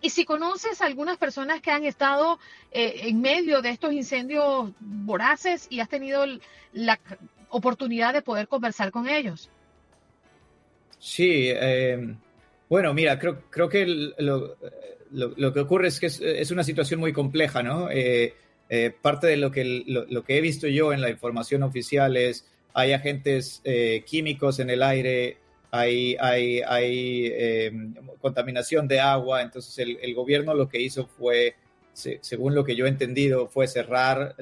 Y 0.00 0.10
si 0.10 0.24
conoces 0.24 0.80
a 0.80 0.86
algunas 0.86 1.18
personas 1.18 1.60
que 1.60 1.72
han 1.72 1.84
estado 1.84 2.38
eh, 2.70 3.00
en 3.02 3.20
medio 3.20 3.60
de 3.60 3.70
estos 3.70 3.92
incendios 3.92 4.70
voraces 4.78 5.66
y 5.70 5.80
has 5.80 5.88
tenido 5.88 6.24
la 6.72 7.00
oportunidad 7.50 8.12
de 8.12 8.22
poder 8.22 8.46
conversar 8.46 8.92
con 8.92 9.08
ellos. 9.08 9.50
Sí, 11.00 11.48
eh, 11.48 12.14
bueno, 12.68 12.94
mira, 12.94 13.18
creo, 13.18 13.42
creo 13.50 13.68
que 13.68 13.84
lo, 13.86 14.56
lo, 15.12 15.52
que 15.52 15.60
ocurre 15.60 15.88
es 15.88 16.00
que 16.00 16.06
es, 16.06 16.50
una 16.50 16.64
situación 16.64 17.00
muy 17.00 17.12
compleja, 17.12 17.62
¿no? 17.62 17.90
Eh, 17.90 18.34
eh, 18.68 18.94
parte 19.02 19.26
de 19.26 19.36
lo 19.36 19.50
que, 19.50 19.84
lo, 19.86 20.24
que 20.24 20.38
he 20.38 20.40
visto 20.40 20.66
yo 20.66 20.92
en 20.92 21.00
la 21.00 21.10
información 21.10 21.62
oficial 21.62 22.16
es 22.16 22.46
hay 22.74 22.92
agentes 22.92 23.60
eh, 23.64 24.02
químicos 24.06 24.58
en 24.58 24.70
el 24.70 24.82
aire, 24.82 25.36
hay, 25.70 26.16
hay, 26.18 26.60
hay 26.60 27.32
em, 27.34 27.94
contaminación 28.20 28.88
de 28.88 29.00
agua, 29.00 29.42
entonces 29.42 29.78
el, 29.78 30.14
gobierno 30.14 30.54
lo 30.54 30.68
que 30.68 30.80
hizo 30.80 31.06
fue, 31.06 31.54
según 31.92 32.54
lo 32.54 32.64
que 32.64 32.74
yo 32.74 32.86
he 32.86 32.88
entendido, 32.88 33.48
fue 33.48 33.66
cerrar. 33.66 34.34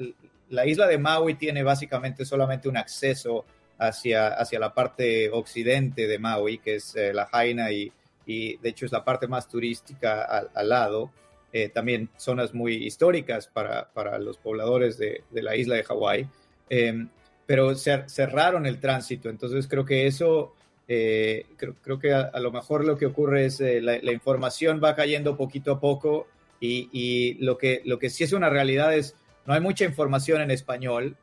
La 0.49 0.65
isla 0.65 0.87
de 0.87 0.97
Maui 0.97 1.35
tiene 1.35 1.63
básicamente 1.63 2.23
solamente 2.23 2.69
un 2.69 2.77
acceso 2.77 3.45
hacia, 3.77 4.27
hacia 4.27 4.59
la 4.59 4.73
parte 4.73 5.29
occidente 5.29 6.07
de 6.07 6.19
Maui, 6.19 6.59
que 6.59 6.75
es 6.75 6.95
la 6.95 7.25
Jaina 7.25 7.71
y, 7.71 7.91
y 8.25 8.57
de 8.57 8.69
hecho 8.69 8.85
es 8.85 8.91
la 8.91 9.03
parte 9.03 9.27
más 9.27 9.47
turística 9.47 10.23
al, 10.23 10.69
lado. 10.69 11.11
Eh, 11.53 11.69
también 11.69 12.09
zonas 12.15 12.53
muy 12.53 12.75
históricas 12.75 13.47
para, 13.47 13.91
para 13.91 14.17
los 14.19 14.37
pobladores 14.37 14.97
de, 14.97 15.23
de, 15.31 15.43
la 15.43 15.57
isla 15.57 15.75
de 15.75 15.83
Hawái, 15.83 16.29
em, 16.69 17.09
pero 17.45 17.75
cerraron 17.75 18.65
el 18.65 18.79
tránsito, 18.79 19.29
entonces 19.29 19.67
creo 19.67 19.83
que 19.83 20.07
eso, 20.07 20.53
eh, 20.87 21.47
creo, 21.57 21.75
creo, 21.81 21.99
que 21.99 22.13
a, 22.13 22.39
lo 22.39 22.51
mejor 22.53 22.85
lo 22.85 22.97
que 22.97 23.05
ocurre 23.05 23.47
es 23.47 23.59
eh, 23.59 23.81
la, 23.81 23.97
la, 24.01 24.13
información 24.13 24.79
va 24.81 24.95
cayendo 24.95 25.35
poquito 25.35 25.73
a 25.73 25.79
poco 25.81 26.27
y, 26.61 26.87
y, 26.93 27.33
lo, 27.43 27.57
que, 27.57 27.81
lo 27.83 27.99
que 27.99 28.09
sí 28.09 28.23
es 28.23 28.31
una 28.31 28.49
realidad 28.49 28.95
es, 28.95 29.17
no 29.45 29.53
hay 29.53 29.59
mucha 29.59 29.83
información 29.83 30.41
en 30.41 30.51
español, 30.51 31.17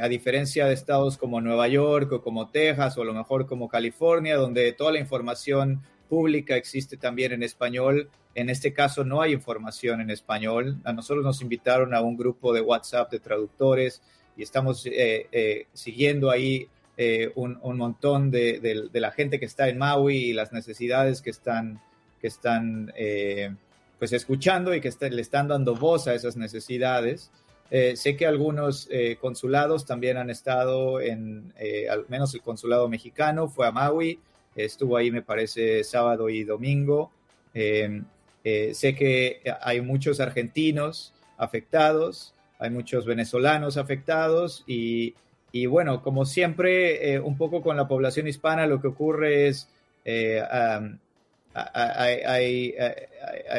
a 0.00 0.06
diferencia 0.06 0.66
de 0.66 0.74
estados 0.74 1.16
como 1.16 1.40
Nueva 1.40 1.66
York 1.66 2.12
o 2.12 2.22
como 2.22 2.50
Texas 2.50 2.96
o 2.98 3.02
a 3.02 3.04
lo 3.04 3.14
mejor 3.14 3.46
como 3.46 3.68
California, 3.68 4.36
donde 4.36 4.72
toda 4.74 4.92
la 4.92 5.00
información 5.00 5.82
pública 6.12 6.56
existe 6.56 6.98
también 6.98 7.32
en 7.32 7.42
español. 7.42 8.10
En 8.34 8.50
este 8.50 8.74
caso 8.74 9.02
no 9.02 9.22
hay 9.22 9.32
información 9.32 10.02
en 10.02 10.10
español. 10.10 10.76
A 10.84 10.92
nosotros 10.92 11.24
nos 11.24 11.40
invitaron 11.40 11.94
a 11.94 12.02
un 12.02 12.18
grupo 12.18 12.52
de 12.52 12.60
WhatsApp 12.60 13.10
de 13.10 13.18
traductores 13.18 14.02
y 14.36 14.42
estamos 14.42 14.84
eh, 14.84 15.26
eh, 15.32 15.68
siguiendo 15.72 16.30
ahí 16.30 16.68
eh, 16.98 17.32
un, 17.34 17.58
montón 17.78 18.30
de, 18.30 18.90
la 18.92 19.10
gente 19.10 19.40
que 19.40 19.46
está 19.46 19.70
en 19.70 19.78
Maui 19.78 20.16
y 20.18 20.32
las 20.34 20.52
necesidades 20.52 21.22
que 21.22 21.30
están, 21.30 21.80
que 22.20 22.26
están 22.26 22.92
pues 23.98 24.12
escuchando 24.12 24.74
y 24.74 24.82
que 24.82 24.92
le 25.08 25.22
están 25.22 25.48
dando 25.48 25.74
voz 25.74 26.08
a 26.08 26.14
esas 26.14 26.36
necesidades. 26.36 27.30
sé 27.70 28.16
que 28.18 28.26
algunos 28.26 28.86
consulados 29.18 29.86
también 29.86 30.18
han 30.18 30.28
estado 30.28 31.00
en, 31.00 31.54
al 31.90 32.04
menos 32.08 32.34
el 32.34 32.42
consulado 32.42 32.86
mexicano 32.90 33.48
fue 33.48 33.66
a 33.66 33.72
Maui, 33.72 34.20
estuvo 34.56 34.96
ahí 34.96 35.10
me 35.10 35.22
parece 35.22 35.84
sábado 35.84 36.28
y 36.28 36.44
domingo. 36.44 37.10
Eh, 37.54 38.02
eh, 38.44 38.74
sé 38.74 38.94
que 38.94 39.40
hay 39.60 39.80
muchos 39.80 40.20
argentinos 40.20 41.14
afectados, 41.36 42.34
hay 42.58 42.70
muchos 42.70 43.06
venezolanos 43.06 43.76
afectados 43.76 44.64
y, 44.66 45.14
bueno, 45.66 46.02
como 46.02 46.24
siempre, 46.24 47.14
eh, 47.14 47.20
un 47.20 47.36
poco 47.36 47.62
con 47.62 47.76
la 47.76 47.86
población 47.86 48.26
hispana 48.26 48.66
lo 48.66 48.80
que 48.80 48.88
ocurre 48.88 49.48
es... 49.48 49.68
hay, 51.54 52.74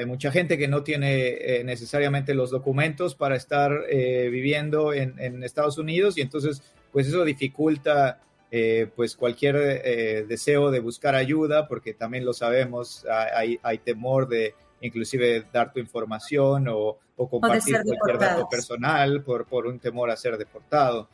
mucha 0.05 0.31
gente 0.31 0.57
que 0.57 0.67
no 0.67 0.83
tiene 0.83 1.63
necesariamente 1.63 2.33
los 2.33 2.51
documentos 2.51 3.15
para 3.15 3.35
estar 3.35 3.85
viviendo 3.89 4.93
en, 4.93 5.13
en, 5.19 5.43
Estados 5.43 5.77
Unidos 5.77 6.17
y 6.17 6.21
entonces 6.21 6.61
pues 6.91 7.07
eso 7.07 7.23
dificulta 7.23 8.19
eh, 8.55 8.87
pues 8.95 9.15
cualquier 9.15 9.55
eh, 9.57 10.25
deseo 10.27 10.69
de 10.69 10.79
buscar 10.79 11.15
ayuda, 11.15 11.67
porque 11.67 11.95
también 11.95 12.23
lo 12.23 12.33
sabemos, 12.33 13.03
hay, 13.09 13.59
hay 13.63 13.79
temor 13.79 14.27
de 14.27 14.53
inclusive 14.79 15.43
dar 15.51 15.73
tu 15.73 15.79
información 15.79 16.67
o, 16.69 16.99
compartir 17.15 17.77
cualquier 17.83 18.19
dato 18.19 18.47
personal 18.47 19.23
por, 19.23 19.47
por 19.47 19.65
un 19.65 19.79
temor 19.79 20.11
a 20.11 20.15
ser 20.15 20.37
deportado. 20.37 21.09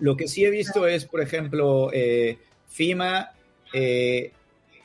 Lo 0.00 0.16
que 0.16 0.26
sí 0.26 0.44
he 0.44 0.50
visto 0.50 0.88
es, 0.88 1.04
por 1.04 1.20
ejemplo, 1.20 1.88
eh, 1.92 2.36
FIMA, 2.66 3.30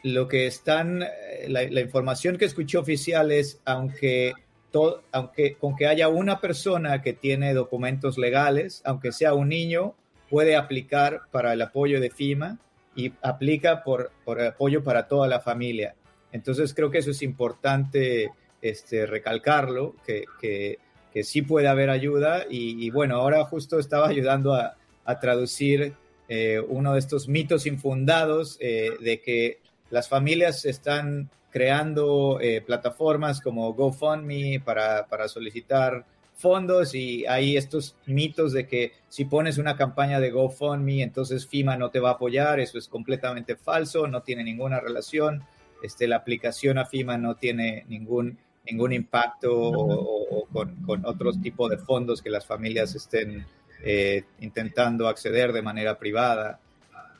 lo 0.03 0.27
que 0.27 0.45
están, 0.45 0.99
la, 0.99 1.63
la, 1.63 1.81
información 1.81 2.37
que 2.37 2.45
escuché 2.45 2.77
oficial 2.77 3.31
es, 3.31 3.59
aunque, 3.65 4.33
todo, 4.69 5.01
aunque 5.11 5.55
con 5.55 5.75
que 5.75 5.87
haya 5.87 6.09
una 6.09 6.39
persona 6.39 7.01
que 7.01 7.13
tiene 7.13 7.55
documentos 7.55 8.19
legales, 8.19 8.83
aunque 8.85 9.11
sea 9.11 9.33
un 9.33 9.49
niño, 9.49 9.95
puede 10.29 10.55
aplicar 10.55 11.21
para 11.31 11.53
el 11.53 11.61
apoyo 11.61 11.99
de 11.99 12.09
FIMA 12.09 12.57
y 12.95 13.13
aplica 13.21 13.83
por, 13.83 14.11
por 14.23 14.41
apoyo 14.41 14.83
para 14.83 15.07
toda 15.07 15.27
la 15.27 15.39
familia. 15.39 15.95
Entonces 16.31 16.73
creo 16.73 16.89
que 16.91 16.99
eso 16.99 17.11
es 17.11 17.21
importante 17.21 18.31
este, 18.61 19.05
recalcarlo, 19.05 19.95
que, 20.05 20.25
que, 20.39 20.79
que 21.13 21.23
sí 21.23 21.41
puede 21.41 21.67
haber 21.67 21.89
ayuda 21.89 22.45
y, 22.49 22.89
bueno, 22.89 23.15
ahora 23.15 23.43
justo 23.45 23.79
estaba 23.79 24.07
ayudando 24.07 24.53
a, 24.53 24.75
a 25.05 25.19
traducir 25.19 25.93
eh, 26.27 26.59
uno 26.59 26.93
de 26.93 26.99
estos 26.99 27.27
mitos 27.27 27.65
infundados 27.65 28.57
eh, 28.59 28.91
de 28.99 29.21
que 29.21 29.59
las 29.91 30.09
familias 30.09 30.65
están 30.65 31.29
creando 31.51 32.39
eh, 32.41 32.61
plataformas 32.61 33.39
como 33.39 33.73
GoFundMe 33.73 34.59
para, 34.59 35.05
para 35.07 35.27
solicitar 35.27 36.03
fondos 36.35 36.93
y 36.93 37.25
hay 37.25 37.57
estos 37.57 37.95
mitos 38.05 38.51
de 38.53 38.67
que 38.67 38.91
si 39.09 39.25
pones 39.25 39.57
una 39.57 39.77
campaña 39.77 40.19
de 40.19 40.31
GoFundMe, 40.31 41.01
entonces 41.01 41.47
FIMA 41.47 41.77
no 41.77 41.89
te 41.89 41.99
va 41.99 42.09
a 42.09 42.13
apoyar, 42.13 42.59
eso 42.59 42.77
es 42.77 42.87
completamente 42.87 43.55
falso, 43.55 44.07
no 44.07 44.21
tiene 44.21 44.43
ninguna 44.43 44.79
relación, 44.79 45.43
este, 45.81 46.07
la 46.07 46.17
aplicación 46.17 46.77
a 46.77 46.85
FIMA 46.85 47.17
no 47.17 47.35
tiene 47.35 47.85
ningún, 47.87 48.37
ningún 48.65 48.93
impacto 48.93 49.53
o, 49.53 50.45
con, 50.51 50.75
con, 50.83 51.05
otro 51.05 51.31
tipo 51.33 51.69
de 51.69 51.77
fondos 51.77 52.21
que 52.21 52.29
las 52.29 52.45
familias 52.45 52.95
estén 52.95 53.45
eh, 53.83 54.23
intentando 54.41 55.07
acceder 55.07 55.53
de 55.53 55.61
manera 55.61 55.97
privada. 55.97 56.59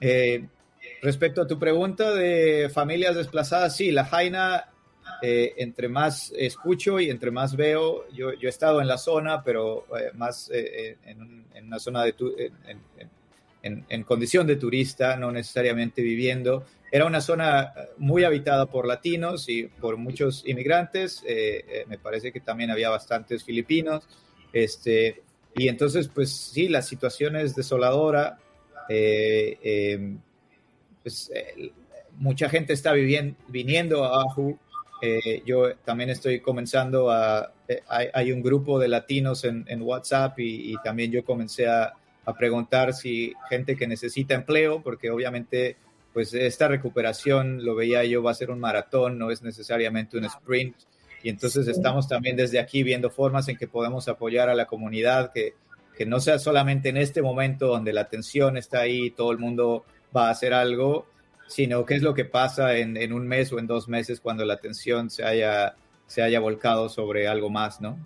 Eh, 0.01 0.45
respecto 1.01 1.41
a 1.41 1.47
tu 1.47 1.57
pregunta 1.57 2.13
de 2.13 2.69
familias 2.73 3.15
desplazadas, 3.15 3.75
sí, 3.75 3.91
la 3.91 4.05
Jaina 4.05 4.69
eh, 5.21 5.53
entre 5.57 5.87
más 5.87 6.33
escucho 6.35 6.99
y 6.99 7.09
entre 7.09 7.31
más 7.31 7.55
veo, 7.55 8.07
yo, 8.09 8.33
yo 8.33 8.47
he 8.47 8.49
estado 8.49 8.81
en 8.81 8.87
la 8.87 8.97
zona, 8.97 9.43
pero 9.43 9.85
eh, 9.97 10.11
más 10.13 10.49
eh, 10.53 10.97
en, 11.05 11.45
en, 11.53 11.67
una 11.67 11.79
zona 11.79 12.03
de 12.03 12.13
en, 13.63 13.85
en, 13.89 14.03
condición 14.03 14.45
de 14.45 14.57
turista, 14.57 15.15
no 15.15 15.31
necesariamente 15.31 16.01
viviendo. 16.01 16.65
Era 16.91 17.05
una 17.05 17.21
zona 17.21 17.73
muy 17.97 18.23
habitada 18.23 18.67
por 18.67 18.87
latinos 18.87 19.49
y 19.49 19.63
por 19.63 19.97
muchos 19.97 20.43
inmigrantes. 20.45 21.23
me 21.87 21.97
parece 21.97 22.31
que 22.31 22.39
también 22.39 22.69
había 22.69 22.89
bastantes 22.89 23.43
filipinos. 23.43 24.07
Este, 24.53 25.23
y 25.55 25.67
entonces, 25.67 26.07
pues 26.07 26.31
sí, 26.31 26.67
la 26.67 26.81
situación 26.81 27.35
es 27.35 27.55
desoladora. 27.55 28.37
pues, 31.01 31.31
mucha 32.17 32.49
gente 32.49 32.73
está 32.73 32.93
viviendo, 32.93 33.35
viniendo 33.47 34.05
a 34.05 34.21
Ahu 34.21 34.59
eh, 35.05 35.43
yo 35.45 35.75
también 35.77 36.09
estoy 36.09 36.39
comenzando 36.39 37.11
a, 37.11 37.51
eh, 37.67 37.81
hay, 37.87 38.31
un 38.31 38.41
grupo 38.41 38.79
de 38.79 38.87
latinos 38.87 39.43
en, 39.43 39.81
WhatsApp 39.81 40.39
y, 40.39 40.75
también 40.83 41.11
yo 41.11 41.23
comencé 41.23 41.67
a, 41.67 41.93
preguntar 42.39 42.93
si 42.93 43.33
gente 43.49 43.75
que 43.75 43.85
necesita 43.85 44.33
empleo, 44.33 44.81
porque 44.81 45.11
obviamente 45.11 45.77
pues 46.11 46.33
esta 46.33 46.67
recuperación, 46.67 47.63
lo 47.63 47.75
veía 47.75 48.03
yo, 48.03 48.23
va 48.23 48.31
a 48.31 48.35
ser 48.35 48.49
un 48.49 48.59
maratón, 48.59 49.19
no 49.19 49.29
es 49.31 49.43
necesariamente 49.43 50.17
un 50.17 50.25
sprint. 50.25 50.75
Y 51.21 51.29
entonces 51.29 51.67
estamos 51.67 52.07
también 52.07 52.35
desde 52.35 52.59
aquí 52.59 52.83
viendo 52.83 53.09
formas 53.09 53.47
en 53.47 53.57
que 53.57 53.67
podemos 53.67 54.07
apoyar 54.07 54.49
a 54.49 54.55
la 54.55 54.65
comunidad, 54.65 55.31
que, 55.33 55.53
que 55.95 56.05
no 56.05 56.19
sea 56.19 56.39
solamente 56.39 56.89
en 56.89 56.97
este 56.97 57.21
momento 57.21 57.67
donde 57.67 57.93
la 57.93 58.07
tensión 58.07 58.57
está 58.57 58.79
ahí, 58.79 59.11
todo 59.11 59.31
el 59.31 59.37
mundo 59.37 59.85
va 60.15 60.29
a 60.29 60.31
hacer 60.31 60.53
algo, 60.53 61.05
sino 61.47 61.85
qué 61.85 61.95
es 61.95 62.01
lo 62.01 62.13
que 62.13 62.25
pasa 62.25 62.75
en, 62.77 62.97
en, 62.97 63.13
un 63.13 63.27
mes 63.27 63.51
o 63.51 63.59
en 63.59 63.67
dos 63.67 63.87
meses 63.87 64.19
cuando 64.19 64.45
la 64.45 64.55
atención 64.55 65.09
se 65.09 65.23
haya, 65.23 65.75
se 66.07 66.21
haya 66.21 66.39
volcado 66.39 66.89
sobre 66.89 67.27
algo 67.27 67.49
más, 67.49 67.81
¿no? 67.81 67.97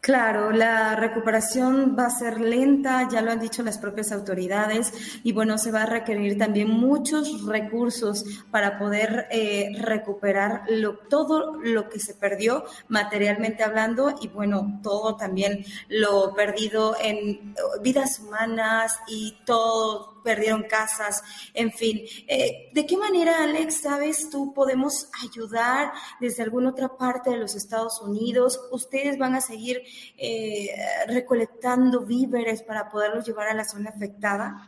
Claro, 0.00 0.50
la 0.50 0.96
recuperación 0.96 1.96
va 1.98 2.06
a 2.06 2.10
ser 2.10 2.38
lenta, 2.38 3.08
ya 3.10 3.22
lo 3.22 3.32
han 3.32 3.40
dicho 3.40 3.62
las 3.62 3.78
propias 3.78 4.12
autoridades, 4.12 4.92
y 5.22 5.32
bueno, 5.32 5.56
se 5.56 5.70
va 5.70 5.84
a 5.84 5.86
requerir 5.86 6.36
también 6.36 6.68
muchos 6.68 7.46
recursos 7.46 8.24
para 8.50 8.78
poder 8.78 9.26
eh, 9.30 9.70
recuperar 9.80 10.64
todo 11.08 11.58
lo 11.62 11.88
que 11.88 12.00
se 12.00 12.14
perdió 12.14 12.64
materialmente 12.88 13.62
hablando 13.62 14.14
y 14.20 14.28
bueno, 14.28 14.78
todo 14.82 15.16
también 15.16 15.64
lo 15.88 16.34
perdido 16.34 16.96
en 17.00 17.54
vidas 17.82 18.20
humanas 18.20 18.98
y 19.08 19.38
todo 19.46 20.13
perdieron 20.24 20.64
casas, 20.64 21.22
en 21.52 21.70
fin. 21.70 22.02
Eh, 22.26 22.70
¿De 22.72 22.86
qué 22.86 22.96
manera, 22.96 23.44
Alex, 23.44 23.82
sabes 23.82 24.30
tú, 24.30 24.52
podemos 24.54 25.08
ayudar 25.22 25.92
desde 26.20 26.42
alguna 26.42 26.70
otra 26.70 26.96
parte 26.96 27.30
de 27.30 27.36
los 27.36 27.54
Estados 27.54 28.00
Unidos? 28.00 28.58
¿Ustedes 28.72 29.18
van 29.18 29.34
a 29.34 29.40
seguir 29.40 29.82
eh, 30.16 30.70
recolectando 31.06 32.00
víveres 32.00 32.62
para 32.62 32.88
poderlos 32.88 33.26
llevar 33.26 33.48
a 33.48 33.54
la 33.54 33.64
zona 33.64 33.90
afectada? 33.90 34.66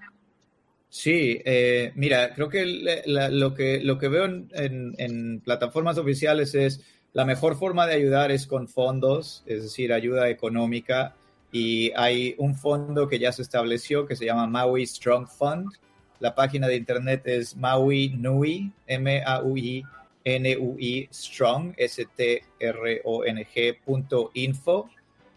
Sí, 0.89 1.43
eh, 1.45 1.93
mira, 1.95 2.33
creo 2.35 2.49
que 2.49 2.65
lo 3.05 3.55
que 3.55 3.81
lo 3.81 3.99
que 3.99 4.09
veo 4.09 4.25
en, 4.25 4.95
en, 4.97 5.41
plataformas 5.41 5.99
oficiales 5.99 6.55
es 6.55 6.81
la 7.13 7.25
mejor 7.25 7.59
forma 7.59 7.87
de 7.87 7.95
ayudar 7.95 8.31
es 8.31 8.47
con 8.47 8.69
fondos, 8.69 9.43
es 9.47 9.63
decir, 9.65 9.93
ayuda 9.93 10.29
económica 10.29 11.15
y 11.59 11.91
hay 11.97 12.35
un 12.37 12.55
fondo 12.55 13.09
que 13.09 13.19
ya 13.19 13.33
se 13.33 13.41
estableció 13.41 14.07
que 14.07 14.15
se 14.15 14.27
llama 14.27 14.47
Maui 14.47 14.87
Strong 14.87 15.27
Fund. 15.27 15.73
La 16.21 16.35
página 16.35 16.69
de 16.69 16.77
internet 16.77 17.23
es 17.25 17.57
Maui 17.57 18.11
Nui, 18.11 18.71
M-A-U-I, 18.87 19.83
N-U-I 20.23 21.09
Strong, 21.11 21.73
S-T-R-O-N-G 21.79 23.79
punto 23.83 24.31
info. 24.35 24.91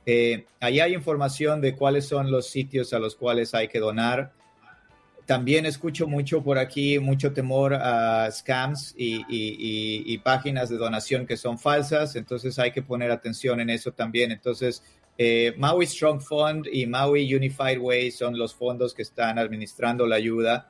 Eh, 0.06 0.46
ahí 0.60 0.82
hay 0.82 0.94
información 0.94 1.62
de 1.62 1.74
cuáles 1.74 2.06
son 2.06 2.30
los 2.30 2.50
sitios 2.50 2.92
a 2.92 3.00
los 3.00 3.16
cuales 3.16 3.54
hay 3.54 3.70
que 3.70 3.80
donar. 3.80 4.34
También 5.26 5.66
escucho 5.66 6.06
mucho 6.06 6.44
por 6.44 6.58
aquí, 6.58 7.00
mucho 7.00 7.32
temor 7.32 7.76
a 7.76 8.30
scams 8.30 8.94
y 8.98 10.18
páginas 10.18 10.68
de 10.68 10.76
donación 10.76 11.26
que 11.26 11.38
son 11.38 11.60
falsas, 11.60 12.16
entonces 12.16 12.58
hay 12.58 12.72
que 12.72 12.82
poner 12.82 13.12
atención 13.12 13.62
en 13.62 13.70
eso 13.70 13.92
también. 13.92 14.32
Entonces, 14.32 14.82
eh, 15.22 15.54
Maui 15.58 15.86
Strong 15.86 16.22
Fund 16.22 16.68
y 16.72 16.88
Maui 16.88 17.36
Unified 17.36 17.78
Way 17.78 18.10
son 18.12 18.38
los 18.38 18.56
fondos 18.56 18.94
que 18.94 19.02
están 19.02 19.38
administrando 19.38 20.08
la 20.08 20.16
ayuda. 20.16 20.70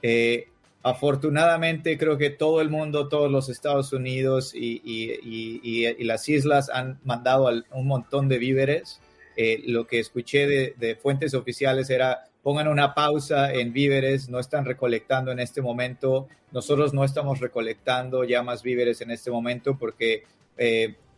Eh, 0.00 0.48
afortunadamente, 0.82 1.98
creo 1.98 2.16
que 2.16 2.30
todo 2.30 2.62
el 2.62 2.70
mundo, 2.70 3.10
todos 3.10 3.30
los 3.30 3.50
Estados 3.50 3.92
Unidos 3.92 4.54
y, 4.54 5.94
las 5.98 6.26
islas 6.30 6.70
han 6.70 7.00
mandado 7.04 7.50
un 7.72 7.86
montón 7.86 8.30
de 8.30 8.38
víveres. 8.38 8.98
Eh, 9.36 9.62
lo 9.66 9.86
que 9.86 9.98
escuché 9.98 10.46
de, 10.46 10.96
fuentes 10.96 11.34
oficiales 11.34 11.90
era 11.90 12.24
pongan 12.42 12.68
una 12.68 12.94
pausa 12.94 13.52
en 13.52 13.74
víveres, 13.74 14.30
no 14.30 14.38
están 14.38 14.64
recolectando 14.64 15.32
en 15.32 15.38
este 15.38 15.60
momento. 15.60 16.28
Nosotros 16.50 16.94
no 16.94 17.04
estamos 17.04 17.40
recolectando 17.40 18.24
ya 18.24 18.42
más 18.42 18.62
víveres 18.62 19.02
en 19.02 19.10
este 19.10 19.30
momento 19.30 19.76
porque 19.78 20.24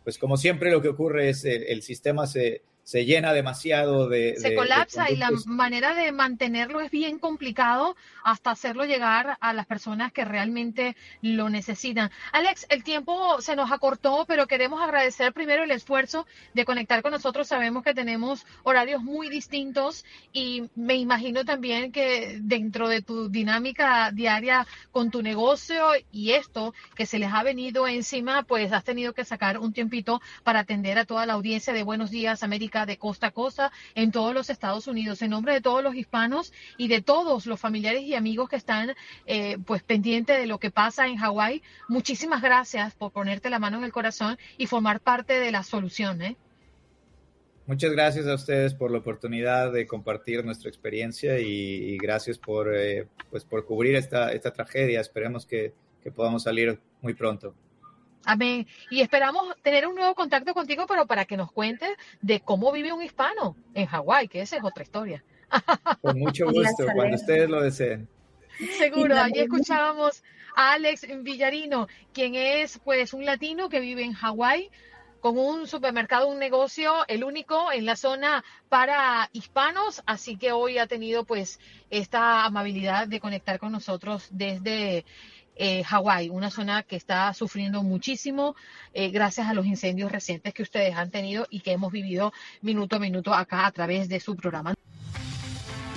pues 0.05 0.19
como 0.19 0.37
siempre 0.37 0.71
lo 0.71 0.81
que 0.81 0.87
ocurre 0.87 1.29
es 1.29 1.43
el, 1.43 1.63
el 1.63 1.81
sistema 1.81 2.27
se, 2.27 2.61
se 2.83 3.03
llena 3.03 3.33
demasiado 3.33 4.07
de... 4.07 4.35
Se 4.37 4.53
colapsa 4.53 5.09
y 5.09 5.15
la 5.15 5.31
manera 5.47 5.95
de 5.95 6.11
mantenerlo 6.11 6.79
es 6.79 6.91
bien 6.91 7.17
complicado 7.17 7.97
hasta 8.25 8.49
hacerlo 8.49 8.85
llegar 8.85 9.37
a 9.39 9.53
las 9.53 9.67
personas 9.67 10.11
que 10.11 10.25
realmente 10.25 10.97
lo 11.21 11.47
necesitan. 11.47 12.09
Alex, 12.31 12.65
el 12.69 12.83
tiempo 12.83 13.39
se 13.39 13.55
nos 13.55 13.71
acortó, 13.71 14.25
pero 14.27 14.47
queremos 14.47 14.81
agradecer 14.81 15.31
primero 15.31 15.63
el 15.63 15.69
esfuerzo 15.69 16.25
de 16.55 16.65
conectar 16.65 17.03
con 17.03 17.11
nosotros. 17.11 17.47
Sabemos 17.47 17.83
que 17.83 17.93
tenemos 17.93 18.43
horarios 18.63 19.03
muy 19.03 19.29
distintos 19.29 20.05
y 20.33 20.63
me 20.73 20.95
imagino 20.95 21.45
también 21.45 21.91
que 21.91 22.39
dentro 22.41 22.89
de 22.89 23.03
tu 23.03 23.29
dinámica 23.29 24.09
diaria 24.11 24.65
con 24.91 25.11
tu 25.11 25.21
negocio 25.21 25.91
y 26.11 26.31
esto 26.31 26.73
que 26.95 27.05
se 27.05 27.19
les 27.19 27.31
ha 27.31 27.43
venido 27.43 27.87
encima, 27.87 28.41
pues 28.41 28.73
has 28.73 28.83
tenido 28.83 29.13
que 29.13 29.23
sacar 29.23 29.59
un 29.59 29.71
tiempito 29.71 30.19
para 30.43 30.61
atender 30.61 30.97
a 30.97 31.05
toda 31.05 31.27
la 31.27 31.33
audiencia 31.33 31.73
de 31.73 31.83
Buenos 31.83 32.09
Días 32.09 32.41
América 32.41 32.87
de 32.87 32.97
costa 32.97 33.27
a 33.27 33.31
costa 33.31 33.71
en 33.93 34.11
todos 34.11 34.33
los 34.33 34.49
Estados 34.49 34.87
Unidos. 34.87 35.21
En 35.21 35.29
nombre 35.29 35.53
de 35.53 35.61
todos 35.61 35.83
los 35.83 35.93
hispanos 35.93 36.53
y 36.75 36.87
de 36.87 37.03
todos 37.03 37.45
los 37.45 37.59
familiares 37.59 38.01
y 38.01 38.14
amigos 38.15 38.49
que 38.49 38.55
están 38.55 38.93
eh, 39.25 39.57
pues 39.65 39.83
pendientes 39.83 40.37
de 40.37 40.45
lo 40.45 40.59
que 40.59 40.71
pasa 40.71 41.07
en 41.07 41.17
Hawái, 41.17 41.61
muchísimas 41.87 42.41
gracias 42.41 42.93
por 42.95 43.11
ponerte 43.11 43.49
la 43.49 43.59
mano 43.59 43.77
en 43.77 43.83
el 43.83 43.91
corazón 43.91 44.37
y 44.57 44.67
formar 44.67 44.99
parte 44.99 45.39
de 45.39 45.51
la 45.51 45.63
solución. 45.63 46.21
¿eh? 46.21 46.37
Muchas 47.67 47.91
gracias 47.91 48.27
a 48.27 48.35
ustedes 48.35 48.73
por 48.73 48.91
la 48.91 48.99
oportunidad 48.99 49.71
de 49.71 49.87
compartir 49.87 50.45
nuestra 50.45 50.69
experiencia 50.69 51.39
y, 51.39 51.97
gracias 51.97 52.37
por, 52.37 52.75
eh, 52.75 53.07
pues 53.31 53.43
por 53.43 53.65
cubrir 53.65 53.95
esta, 53.95 54.31
esta 54.31 54.51
tragedia. 54.51 55.01
Esperemos 55.01 55.45
que, 55.45 55.73
que 56.03 56.11
podamos 56.11 56.43
salir 56.43 56.79
muy 57.01 57.15
pronto. 57.15 57.55
Amén. 58.25 58.67
Y 58.89 59.01
esperamos 59.01 59.55
tener 59.61 59.87
un 59.87 59.95
nuevo 59.95 60.15
contacto 60.15 60.53
contigo, 60.53 60.85
pero 60.87 61.05
para 61.05 61.25
que 61.25 61.37
nos 61.37 61.51
cuentes 61.51 61.89
de 62.21 62.39
cómo 62.39 62.71
vive 62.71 62.91
un 62.91 63.01
hispano 63.01 63.55
en 63.73 63.85
Hawái, 63.85 64.27
que 64.27 64.41
esa 64.41 64.57
es 64.57 64.63
otra 64.63 64.83
historia. 64.83 65.23
Con 66.01 66.19
mucho 66.19 66.45
gusto, 66.51 66.85
cuando 66.93 67.15
ustedes 67.15 67.49
lo 67.49 67.61
deseen. 67.61 68.07
Seguro, 68.77 69.17
allí 69.17 69.39
escuchábamos 69.39 70.23
a 70.55 70.73
Alex 70.73 71.07
Villarino, 71.21 71.87
quien 72.13 72.35
es 72.35 72.79
pues 72.83 73.13
un 73.13 73.25
latino 73.25 73.69
que 73.69 73.79
vive 73.79 74.03
en 74.03 74.13
Hawái 74.13 74.69
con 75.25 75.39
un 75.39 75.65
supermercado, 75.65 76.27
un 76.27 76.37
negocio, 76.37 77.03
el 77.07 77.23
único 77.23 77.71
en 77.71 77.85
la 77.85 77.95
zona 77.95 78.45
para 78.69 79.27
hispanos, 79.33 80.03
así 80.05 80.37
que 80.37 80.51
hoy 80.51 80.77
ha 80.77 80.85
tenido 80.85 81.25
pues 81.25 81.59
esta 81.89 82.45
amabilidad 82.45 83.07
de 83.07 83.19
conectar 83.19 83.57
con 83.57 83.71
nosotros 83.71 84.27
desde 84.29 85.03
eh, 85.55 85.83
Hawái, 85.83 86.29
una 86.29 86.51
zona 86.51 86.83
que 86.83 86.95
está 86.95 87.33
sufriendo 87.33 87.81
muchísimo 87.81 88.55
eh, 88.93 89.09
gracias 89.09 89.47
a 89.47 89.53
los 89.53 89.65
incendios 89.65 90.11
recientes 90.11 90.53
que 90.53 90.61
ustedes 90.63 90.95
han 90.95 91.09
tenido 91.09 91.47
y 91.49 91.61
que 91.61 91.71
hemos 91.71 91.91
vivido 91.91 92.31
minuto 92.61 92.97
a 92.97 92.99
minuto 92.99 93.33
acá 93.33 93.65
a 93.65 93.71
través 93.71 94.07
de 94.07 94.19
su 94.19 94.35
programa. 94.35 94.75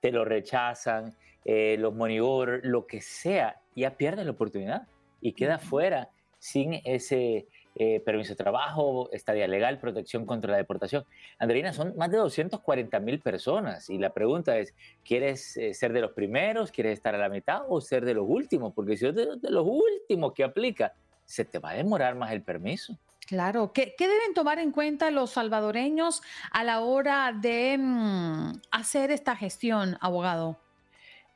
te 0.00 0.12
lo 0.12 0.24
rechazan, 0.24 1.14
eh, 1.44 1.76
los 1.78 1.94
money 1.94 2.18
lo 2.18 2.86
que 2.86 3.00
sea, 3.00 3.60
ya 3.74 3.96
pierdes 3.96 4.24
la 4.24 4.32
oportunidad 4.32 4.86
y 5.20 5.32
queda 5.32 5.58
fuera 5.58 6.10
sin 6.38 6.74
ese 6.84 7.46
eh, 7.80 8.00
permiso 8.00 8.30
de 8.30 8.36
trabajo, 8.36 9.08
estadía 9.12 9.46
legal, 9.46 9.78
protección 9.78 10.26
contra 10.26 10.50
la 10.50 10.56
deportación. 10.56 11.04
Andreina, 11.38 11.72
son 11.72 11.96
más 11.96 12.10
de 12.10 12.16
240 12.16 12.98
mil 12.98 13.20
personas 13.20 13.88
y 13.88 13.98
la 13.98 14.12
pregunta 14.12 14.58
es, 14.58 14.74
¿quieres 15.04 15.56
eh, 15.56 15.74
ser 15.74 15.92
de 15.92 16.00
los 16.00 16.10
primeros, 16.10 16.72
quieres 16.72 16.94
estar 16.94 17.14
a 17.14 17.18
la 17.18 17.28
mitad 17.28 17.62
o 17.68 17.80
ser 17.80 18.04
de 18.04 18.14
los 18.14 18.24
últimos? 18.28 18.72
Porque 18.74 18.96
si 18.96 19.06
eres 19.06 19.40
de, 19.40 19.50
los 19.50 19.64
últimos 19.64 20.32
que 20.32 20.42
aplica, 20.42 20.92
se 21.24 21.44
te 21.44 21.60
va 21.60 21.70
a 21.70 21.74
demorar 21.74 22.16
más 22.16 22.32
el 22.32 22.42
permiso. 22.42 22.98
Claro, 23.28 23.74
¿Qué, 23.74 23.94
deben 23.98 24.32
tomar 24.34 24.58
en 24.58 24.72
cuenta 24.72 25.10
los 25.10 25.32
salvadoreños 25.32 26.22
a 26.50 26.64
la 26.64 26.80
hora 26.80 27.34
de 27.38 27.76
mm, 27.76 28.52
hacer 28.70 29.10
esta 29.10 29.36
gestión, 29.36 29.98
abogado? 30.00 30.58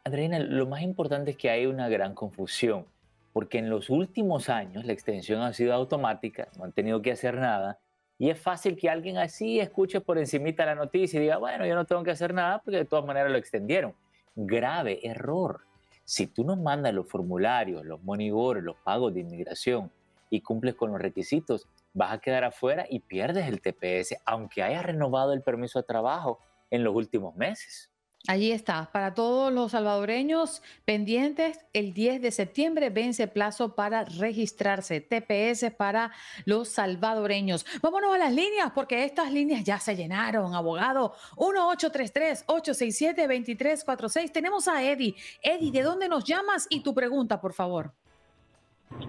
Andreina, 0.02 0.38
lo 0.38 0.66
más 0.66 0.80
importante 0.80 1.32
es 1.32 1.36
que 1.36 1.50
hay 1.50 1.66
una 1.66 1.90
gran 1.90 2.14
confusión 2.14 2.86
porque 3.34 3.58
en 3.58 3.68
los 3.68 3.90
últimos 3.90 4.48
años 4.48 4.86
la 4.86 4.94
extensión 4.94 5.42
ha 5.42 5.52
sido 5.52 5.74
automática, 5.74 6.48
no 6.56 6.64
han 6.64 6.72
tenido 6.72 7.02
que 7.02 7.12
hacer 7.12 7.36
nada, 7.36 7.78
y 8.18 8.30
es 8.30 8.40
fácil 8.40 8.74
que 8.74 8.88
alguien 8.88 9.18
así 9.18 9.60
escuche 9.60 10.00
por 10.00 10.16
encimita 10.16 10.64
la 10.64 10.74
noticia 10.74 11.18
y 11.18 11.24
diga, 11.24 11.36
bueno, 11.36 11.66
yo 11.66 11.74
no 11.74 11.84
tengo 11.84 12.02
que 12.02 12.12
hacer 12.12 12.32
nada 12.32 12.62
porque 12.62 12.78
de 12.78 12.84
todas 12.86 13.04
maneras 13.04 13.30
lo 13.30 13.36
extendieron. 13.36 13.94
Grave 14.34 15.06
error. 15.06 15.60
Si 16.04 16.26
tú 16.26 16.42
nos 16.42 16.58
mandas 16.58 16.94
los 16.94 17.06
formularios, 17.06 17.84
los 17.84 18.02
monitores, 18.02 18.64
los 18.64 18.76
pagos 18.76 19.12
de 19.12 19.20
inmigración 19.20 19.90
y 20.30 20.40
cumples 20.40 20.74
con 20.74 20.92
los 20.92 21.00
requisitos, 21.00 21.68
vas 21.92 22.12
a 22.12 22.18
quedar 22.18 22.44
afuera 22.44 22.86
y 22.88 23.00
pierdes 23.00 23.48
el 23.48 23.60
TPS, 23.60 24.16
aunque 24.24 24.62
hayas 24.62 24.84
renovado 24.84 25.32
el 25.32 25.42
permiso 25.42 25.78
de 25.78 25.84
trabajo 25.84 26.38
en 26.70 26.84
los 26.84 26.94
últimos 26.94 27.34
meses. 27.36 27.92
Allí 28.28 28.52
está, 28.52 28.88
para 28.92 29.14
todos 29.14 29.52
los 29.52 29.72
salvadoreños 29.72 30.62
pendientes, 30.84 31.58
el 31.72 31.92
10 31.92 32.22
de 32.22 32.30
septiembre 32.30 32.88
vence 32.88 33.26
plazo 33.26 33.74
para 33.74 34.04
registrarse, 34.04 35.00
TPS 35.00 35.72
para 35.76 36.12
los 36.44 36.68
salvadoreños. 36.68 37.66
Vámonos 37.82 38.14
a 38.14 38.18
las 38.18 38.32
líneas 38.32 38.70
porque 38.76 39.02
estas 39.02 39.32
líneas 39.32 39.64
ya 39.64 39.80
se 39.80 39.96
llenaron, 39.96 40.54
abogado. 40.54 41.16
1833-867-2346. 41.36 44.30
Tenemos 44.30 44.68
a 44.68 44.84
Eddie. 44.84 45.16
Eddie, 45.42 45.72
¿de 45.72 45.82
dónde 45.82 46.08
nos 46.08 46.22
llamas? 46.22 46.68
Y 46.70 46.84
tu 46.84 46.94
pregunta, 46.94 47.40
por 47.40 47.54
favor. 47.54 47.92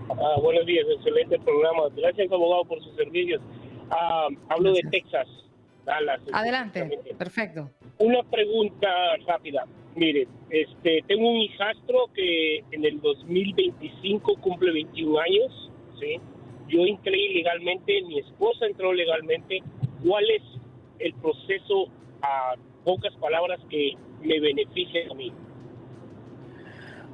Ah, 0.10 0.40
buenos 0.42 0.66
días, 0.66 0.86
excelente 0.98 1.40
programa. 1.40 1.84
Gracias, 1.96 2.32
abogado, 2.32 2.66
por 2.66 2.82
sus 2.84 2.96
servicios. 2.96 3.42
Ah, 3.90 4.28
hablo 4.50 4.74
de 4.74 4.82
Texas. 4.92 5.28
Adelante, 6.32 7.00
perfecto. 7.18 7.70
Una 7.98 8.24
pregunta 8.24 8.88
rápida. 9.28 9.66
Mire, 9.96 10.28
este, 10.50 11.04
tengo 11.08 11.30
un 11.30 11.38
hijastro 11.38 12.10
que 12.14 12.64
en 12.72 12.86
el 12.86 13.00
2025 13.02 14.38
cumple 14.38 14.72
21 14.72 15.20
años, 15.20 15.72
¿sí? 16.00 16.20
Yo 16.68 16.86
entré 16.86 17.18
ilegalmente, 17.18 18.02
mi 18.04 18.20
esposa 18.20 18.66
entró 18.66 18.94
legalmente. 18.94 19.62
¿Cuál 20.06 20.24
es 20.30 20.42
el 21.00 21.14
proceso, 21.16 21.88
a 22.22 22.56
pocas 22.84 23.14
palabras, 23.18 23.60
que 23.70 23.94
me 24.22 24.40
beneficia 24.40 25.02
a 25.12 25.14
mí? 25.14 25.32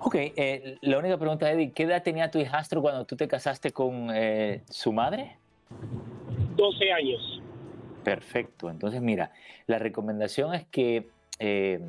Ok, 0.02 0.16
eh, 0.16 0.78
la 0.82 0.98
única 0.98 1.18
pregunta, 1.18 1.52
Eddie, 1.52 1.72
¿qué 1.72 1.84
edad 1.84 2.04
tenía 2.04 2.32
tu 2.32 2.40
hijastro 2.40 2.82
cuando 2.82 3.06
tú 3.06 3.16
te 3.16 3.28
casaste 3.28 3.72
con 3.72 4.10
eh, 4.14 4.64
su 4.70 4.94
madre? 4.94 5.38
12 6.56 6.92
años. 6.92 7.42
Perfecto. 8.04 8.70
Entonces, 8.70 9.02
mira, 9.02 9.32
la 9.68 9.78
recomendación 9.78 10.54
es 10.54 10.66
que 10.68 11.10
eh, 11.40 11.80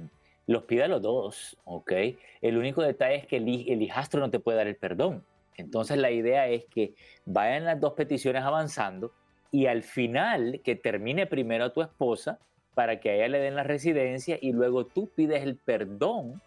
los 0.46 0.64
pida 0.64 0.88
los 0.88 1.00
dos, 1.00 1.56
¿ok? 1.64 1.92
El 2.40 2.58
único 2.58 2.82
detalle 2.82 3.16
es 3.16 3.26
que 3.26 3.36
el, 3.36 3.48
hijastro 3.48 4.20
no 4.20 4.30
te 4.30 4.40
puede 4.40 4.58
dar 4.58 4.66
el 4.66 4.76
perdón. 4.76 5.24
Entonces, 5.56 5.96
la 5.98 6.10
idea 6.10 6.48
es 6.48 6.64
que 6.64 6.94
vayan 7.26 7.64
las 7.64 7.80
dos 7.80 7.92
peticiones 7.92 8.42
avanzando 8.42 9.12
y 9.52 9.66
al 9.66 9.82
final 9.82 10.60
que 10.64 10.74
termine 10.74 11.26
primero 11.26 11.64
a 11.64 11.72
tu 11.72 11.82
esposa 11.82 12.38
para 12.74 12.98
que 12.98 13.10
a 13.10 13.14
ella 13.14 13.28
le 13.28 13.38
den 13.38 13.56
la 13.56 13.62
residencia 13.62 14.38
y 14.40 14.52
luego 14.52 14.86
tú 14.86 15.08
pides 15.14 15.42
el 15.42 15.56
perdón. 15.56 16.40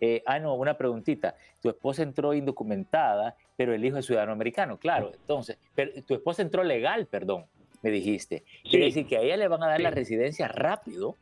Eh, 0.00 0.22
ah, 0.26 0.38
no, 0.38 0.54
una 0.54 0.76
preguntita. 0.76 1.34
Tu 1.60 1.68
esposa 1.68 2.02
entró 2.02 2.32
indocumentada, 2.34 3.36
pero 3.56 3.74
el 3.74 3.84
hijo 3.84 3.98
es 3.98 4.06
ciudadano 4.06 4.32
americano, 4.32 4.78
claro. 4.78 5.12
Entonces, 5.14 5.58
pero 5.74 5.90
tu 6.04 6.14
esposa 6.14 6.42
entró 6.42 6.64
legal, 6.64 7.06
perdón 7.06 7.44
me 7.82 7.90
dijiste. 7.90 8.44
Quiere 8.68 8.86
decir 8.86 9.06
que 9.06 9.16
a 9.16 9.20
ella 9.20 9.36
le 9.36 9.48
van 9.48 9.62
a 9.62 9.68
dar 9.68 9.80
la 9.80 9.90
residencia 9.90 10.48
rápido 10.48 11.16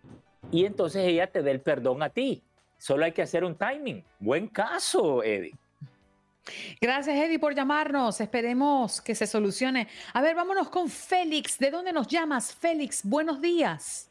y 0.51 0.64
entonces 0.64 1.05
ella 1.05 1.29
te 1.29 1.43
dé 1.43 1.51
el 1.51 1.61
perdón 1.61 2.03
a 2.03 2.11
ti. 2.11 2.43
Solo 2.79 3.05
hay 3.05 3.12
que 3.12 3.22
hacer 3.22 3.45
un 3.45 3.57
timing. 3.57 4.05
Buen 4.20 4.49
caso, 4.49 5.22
Eddie. 5.22 5.55
Gracias, 6.81 7.16
Eddie, 7.16 7.39
por 7.39 7.55
llamarnos. 7.55 8.20
Esperemos 8.20 9.01
que 9.01 9.14
se 9.14 9.26
solucione. 9.26 9.89
A 10.14 10.22
ver, 10.22 10.35
vámonos 10.35 10.70
con 10.70 10.89
Félix. 10.89 11.59
¿De 11.59 11.70
dónde 11.70 11.93
nos 11.93 12.07
llamas, 12.07 12.55
Félix? 12.55 13.05
Buenos 13.05 13.41
días. 13.41 14.07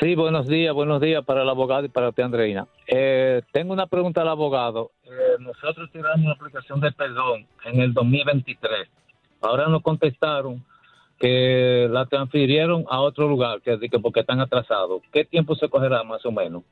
Sí, 0.00 0.14
buenos 0.14 0.48
días, 0.48 0.74
buenos 0.74 1.00
días 1.00 1.24
para 1.24 1.42
el 1.42 1.48
abogado 1.48 1.84
y 1.84 1.88
para 1.88 2.10
ti, 2.12 2.22
Andreina. 2.22 2.66
Eh, 2.86 3.42
tengo 3.52 3.72
una 3.72 3.86
pregunta 3.86 4.22
al 4.22 4.28
abogado. 4.28 4.90
Eh, 5.04 5.36
nosotros 5.38 5.90
tiramos 5.92 6.24
una 6.24 6.32
aplicación 6.32 6.80
de 6.80 6.90
perdón 6.92 7.46
en 7.64 7.80
el 7.80 7.94
2023. 7.94 8.88
Ahora 9.40 9.68
nos 9.68 9.82
contestaron 9.82 10.64
que 11.18 11.86
la 11.90 12.06
transfirieron 12.06 12.84
a 12.88 13.00
otro 13.00 13.28
lugar, 13.28 13.60
que, 13.60 13.78
que 13.78 13.98
porque 13.98 14.20
están 14.20 14.40
atrasados. 14.40 15.02
¿Qué 15.12 15.24
tiempo 15.24 15.54
se 15.54 15.68
cogerá 15.68 16.02
más 16.02 16.24
o 16.26 16.32
menos? 16.32 16.64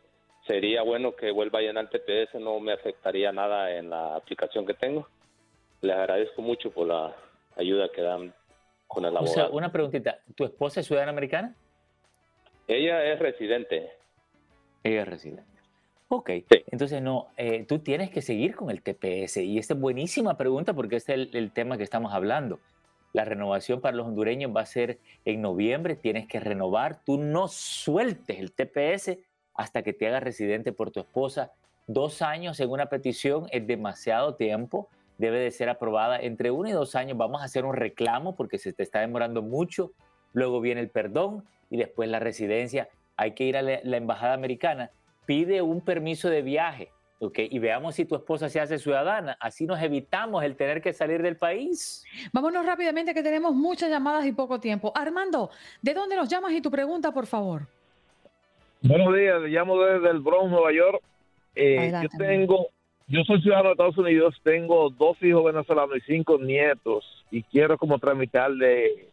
sería 0.47 0.81
bueno 0.81 1.15
que 1.15 1.31
vuelva 1.31 1.59
a 1.59 1.61
llenar 1.61 1.89
el 1.91 2.01
TPS, 2.01 2.35
no 2.39 2.59
me 2.59 2.73
afectaría 2.73 3.31
nada 3.31 3.75
en 3.75 3.89
la 3.89 4.15
aplicación 4.15 4.65
que 4.65 4.73
tengo. 4.73 5.07
Les 5.81 5.95
agradezco 5.95 6.41
mucho 6.41 6.71
por 6.71 6.87
la 6.87 7.15
ayuda 7.57 7.89
que 7.89 8.01
dan 8.01 8.33
o 8.95 9.27
sea, 9.27 9.49
una 9.49 9.71
preguntita, 9.71 10.19
¿tu 10.35 10.43
esposa 10.45 10.79
es 10.79 10.87
ciudadana 10.87 11.11
americana? 11.11 11.55
Ella 12.67 13.03
es 13.03 13.19
residente. 13.19 13.91
Ella 14.83 15.01
es 15.01 15.07
residente. 15.07 15.55
Ok, 16.07 16.29
entonces 16.71 17.01
no, 17.01 17.29
eh, 17.35 17.65
tú 17.67 17.79
tienes 17.79 18.11
que 18.11 18.21
seguir 18.21 18.55
con 18.55 18.69
el 18.69 18.83
TPS 18.83 19.37
y 19.37 19.57
esta 19.57 19.73
es 19.73 19.79
buenísima 19.79 20.37
pregunta 20.37 20.73
porque 20.73 20.97
este 20.97 21.13
es 21.15 21.29
el, 21.33 21.51
tema 21.51 21.77
que 21.77 21.83
estamos 21.83 22.13
hablando. 22.13 22.59
La 23.11 23.25
renovación 23.25 23.81
para 23.81 23.97
los 23.97 24.05
hondureños 24.05 24.55
va 24.55 24.61
a 24.61 24.65
ser 24.67 24.99
en 25.25 25.41
noviembre, 25.41 25.95
tienes 25.95 26.27
que 26.27 26.39
renovar, 26.39 27.03
tú 27.03 27.17
no 27.17 27.47
sueltes 27.47 28.37
el 28.37 28.51
TPS 28.51 29.17
hasta 29.55 29.81
que 29.81 29.93
te 29.93 30.07
hagas 30.07 30.21
residente 30.21 30.71
por 30.71 30.91
tu 30.91 30.99
esposa. 30.99 31.53
Dos 31.87 32.21
años 32.21 32.59
en 32.59 32.69
una 32.69 32.85
petición 32.85 33.47
es 33.51 33.65
demasiado 33.65 34.35
tiempo 34.35 34.89
debe 35.17 35.39
de 35.39 35.51
ser 35.51 35.69
aprobada 35.69 36.19
entre 36.19 36.51
uno 36.51 36.69
y 36.69 36.71
dos 36.71 36.95
años. 36.95 37.17
Vamos 37.17 37.41
a 37.41 37.45
hacer 37.45 37.65
un 37.65 37.73
reclamo 37.73 38.35
porque 38.35 38.57
se 38.57 38.73
te 38.73 38.83
está 38.83 38.99
demorando 38.99 39.41
mucho. 39.41 39.91
Luego 40.33 40.61
viene 40.61 40.81
el 40.81 40.89
perdón 40.89 41.45
y 41.69 41.77
después 41.77 42.09
la 42.09 42.19
residencia. 42.19 42.89
Hay 43.17 43.33
que 43.33 43.45
ir 43.45 43.57
a 43.57 43.61
la, 43.61 43.97
embajada 43.97 44.33
americana, 44.33 44.91
pide 45.25 45.61
un 45.61 45.81
permiso 45.81 46.29
de 46.29 46.41
viaje. 46.41 46.91
Okay, 47.17 47.47
y 47.49 47.59
veamos 47.59 47.95
si 47.95 48.03
tu 48.03 48.15
esposa 48.15 48.49
se 48.49 48.59
hace 48.59 48.77
ciudadana. 48.77 49.37
Así 49.39 49.65
nos 49.65 49.81
evitamos 49.81 50.43
el 50.43 50.57
tener 50.57 50.81
que 50.81 50.91
salir 50.91 51.21
del 51.23 51.37
país. 51.37 52.03
Vámonos 52.33 52.65
rápidamente 52.65 53.13
que 53.13 53.23
tenemos 53.23 53.55
muchas 53.55 53.89
llamadas 53.89 54.25
y 54.25 54.33
poco 54.33 54.59
tiempo. 54.59 54.91
Armando, 54.93 55.49
¿de 55.81 55.93
dónde 55.93 56.17
nos 56.17 56.27
llamas 56.27 56.51
y 56.51 56.61
tu 56.61 56.69
pregunta, 56.69 57.13
por 57.13 57.25
favor? 57.25 57.67
Buenos 58.81 59.15
días, 59.15 59.41
le 59.41 59.47
llamo 59.47 59.81
desde 59.81 60.09
el 60.09 60.19
Bronx, 60.19 60.51
Nueva 60.51 60.73
York. 60.73 61.01
Eh, 61.55 61.91
yo 62.03 62.09
tengo 62.17 62.67
yo 63.07 63.23
soy 63.23 63.41
ciudadano 63.41 63.69
de 63.69 63.73
Estados 63.73 63.97
Unidos, 63.97 64.35
tengo 64.43 64.89
dos 64.89 65.21
hijos 65.21 65.45
venezolanos 65.45 65.97
y 65.97 66.01
cinco 66.01 66.37
nietos 66.39 67.05
y 67.29 67.43
quiero 67.43 67.77
como 67.77 67.99
tramitarle 67.99 69.09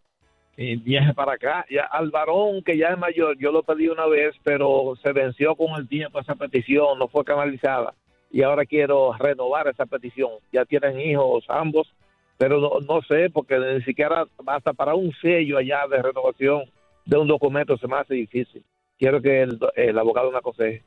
el 0.57 0.79
viaje 0.79 1.13
para 1.15 1.35
acá. 1.35 1.67
Al 1.91 2.11
varón 2.11 2.63
que 2.63 2.77
ya 2.79 2.89
es 2.89 2.99
mayor, 2.99 3.37
yo 3.39 3.53
lo 3.53 3.63
pedí 3.63 3.89
una 3.89 4.07
vez, 4.07 4.35
pero 4.43 4.95
se 5.03 5.13
venció 5.13 5.55
con 5.57 5.79
el 5.79 5.89
tiempo 5.89 6.21
esa 6.21 6.35
petición, 6.35 6.99
no 6.99 7.09
fue 7.09 7.25
canalizada 7.25 7.95
y 8.31 8.43
ahora 8.43 8.65
quiero 8.65 9.13
renovar 9.19 9.69
esa 9.69 9.85
petición. 9.85 10.31
Ya 10.53 10.65
tienen 10.65 10.99
hijos 10.99 11.45
ambos, 11.49 11.93
pero 12.39 12.61
no, 12.61 12.81
no 12.81 13.03
sé 13.03 13.29
porque 13.29 13.59
ni 13.59 13.83
siquiera 13.83 14.25
hasta 14.47 14.73
para 14.73 14.95
un 14.95 15.13
sello 15.21 15.59
allá 15.59 15.87
de 15.89 16.01
renovación 16.01 16.63
de 17.05 17.19
un 17.19 17.29
documento 17.29 17.77
se 17.77 17.87
me 17.87 17.97
hace 17.97 18.15
difícil. 18.15 18.65
Quiero 18.99 19.21
que 19.21 19.43
el, 19.43 19.59
el 19.77 19.99
abogado 19.99 20.31
me 20.31 20.39
aconseje. 20.39 20.83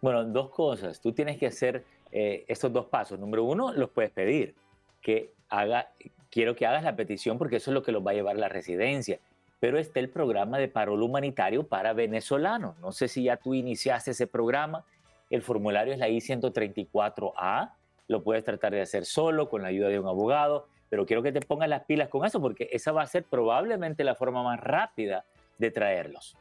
Bueno, 0.00 0.24
dos 0.24 0.50
cosas. 0.50 1.00
Tú 1.00 1.12
tienes 1.12 1.38
que 1.38 1.46
hacer 1.46 1.84
eh, 2.12 2.44
estos 2.48 2.72
dos 2.72 2.86
pasos. 2.86 3.18
Número 3.18 3.44
uno, 3.44 3.72
los 3.72 3.90
puedes 3.90 4.10
pedir. 4.10 4.54
Que 5.00 5.32
haga, 5.48 5.90
quiero 6.30 6.54
que 6.54 6.66
hagas 6.66 6.84
la 6.84 6.96
petición 6.96 7.38
porque 7.38 7.56
eso 7.56 7.70
es 7.70 7.74
lo 7.74 7.82
que 7.82 7.92
los 7.92 8.06
va 8.06 8.10
a 8.10 8.14
llevar 8.14 8.36
a 8.36 8.40
la 8.40 8.48
residencia. 8.48 9.18
Pero 9.58 9.78
está 9.78 10.00
el 10.00 10.10
programa 10.10 10.58
de 10.58 10.68
parol 10.68 11.02
humanitario 11.02 11.66
para 11.66 11.92
venezolanos. 11.92 12.78
No 12.78 12.92
sé 12.92 13.08
si 13.08 13.24
ya 13.24 13.36
tú 13.36 13.54
iniciaste 13.54 14.10
ese 14.10 14.26
programa. 14.26 14.84
El 15.30 15.42
formulario 15.42 15.92
es 15.92 15.98
la 15.98 16.08
I-134A. 16.08 17.72
Lo 18.08 18.22
puedes 18.22 18.44
tratar 18.44 18.72
de 18.72 18.82
hacer 18.82 19.06
solo, 19.06 19.48
con 19.48 19.62
la 19.62 19.68
ayuda 19.68 19.88
de 19.88 19.98
un 19.98 20.06
abogado. 20.06 20.68
Pero 20.88 21.06
quiero 21.06 21.22
que 21.22 21.32
te 21.32 21.40
pongas 21.40 21.68
las 21.68 21.84
pilas 21.84 22.08
con 22.08 22.24
eso 22.24 22.40
porque 22.40 22.68
esa 22.70 22.92
va 22.92 23.02
a 23.02 23.06
ser 23.06 23.24
probablemente 23.24 24.04
la 24.04 24.14
forma 24.14 24.42
más 24.42 24.60
rápida 24.60 25.24
de 25.58 25.70
traerlos. 25.70 26.36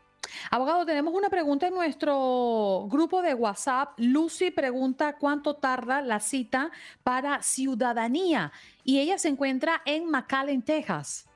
Abogado, 0.51 0.85
tenemos 0.85 1.13
una 1.13 1.29
pregunta 1.29 1.67
en 1.67 1.73
nuestro 1.73 2.87
grupo 2.89 3.21
de 3.21 3.33
WhatsApp. 3.33 3.93
Lucy 3.97 4.51
pregunta 4.51 5.17
cuánto 5.17 5.55
tarda 5.55 6.01
la 6.01 6.19
cita 6.19 6.71
para 7.03 7.41
ciudadanía 7.41 8.51
y 8.83 8.99
ella 8.99 9.17
se 9.17 9.29
encuentra 9.29 9.81
en 9.85 10.09
McAllen, 10.09 10.61
Texas. 10.61 11.29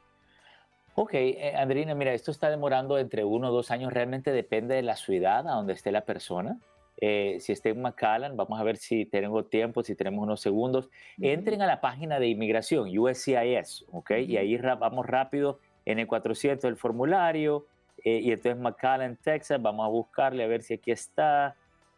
Ok, 0.96 1.14
eh, 1.14 1.54
Andrina, 1.56 1.96
mira, 1.96 2.14
esto 2.14 2.32
está 2.32 2.50
demorando 2.50 2.98
entre 2.98 3.24
uno 3.24 3.50
o 3.50 3.52
dos 3.52 3.72
años, 3.72 3.94
realmente 3.94 4.32
depende 4.32 4.76
de 4.76 4.82
la 4.82 4.96
ciudad 4.96 5.48
a 5.48 5.54
donde 5.54 5.74
esté 5.74 5.92
la 5.92 6.02
persona. 6.02 6.60
Eh, 7.02 7.38
si 7.40 7.54
está 7.54 7.70
en 7.70 7.82
McAllen, 7.82 8.36
vamos 8.36 8.60
a 8.60 8.64
ver 8.64 8.76
si 8.76 9.06
tengo 9.06 9.46
tiempo, 9.46 9.84
si 9.84 9.96
tenemos 9.96 10.22
unos 10.22 10.42
segundos. 10.42 10.90
Entren 11.22 11.62
a 11.62 11.68
la 11.68 11.80
página 11.80 12.20
de 12.20 12.28
inmigración, 12.28 12.90
USCIS, 12.98 13.86
¿ok? 13.92 14.12
Y 14.28 14.36
ahí 14.36 14.58
vamos 14.58 15.06
rápido 15.06 15.60
en 15.86 16.00
el 16.00 16.08
400 16.08 16.66
el 16.66 16.76
formulario, 16.76 17.66
eh, 18.04 18.20
y 18.24 18.32
entonces 18.32 18.58
McAllen, 18.58 19.18
Texas, 19.18 19.62
vamos 19.62 19.86
a 19.86 19.90
buscarle 19.90 20.44
a 20.44 20.48
ver 20.48 20.64
si 20.64 20.76
aquí 20.76 20.92
está. 20.92 21.56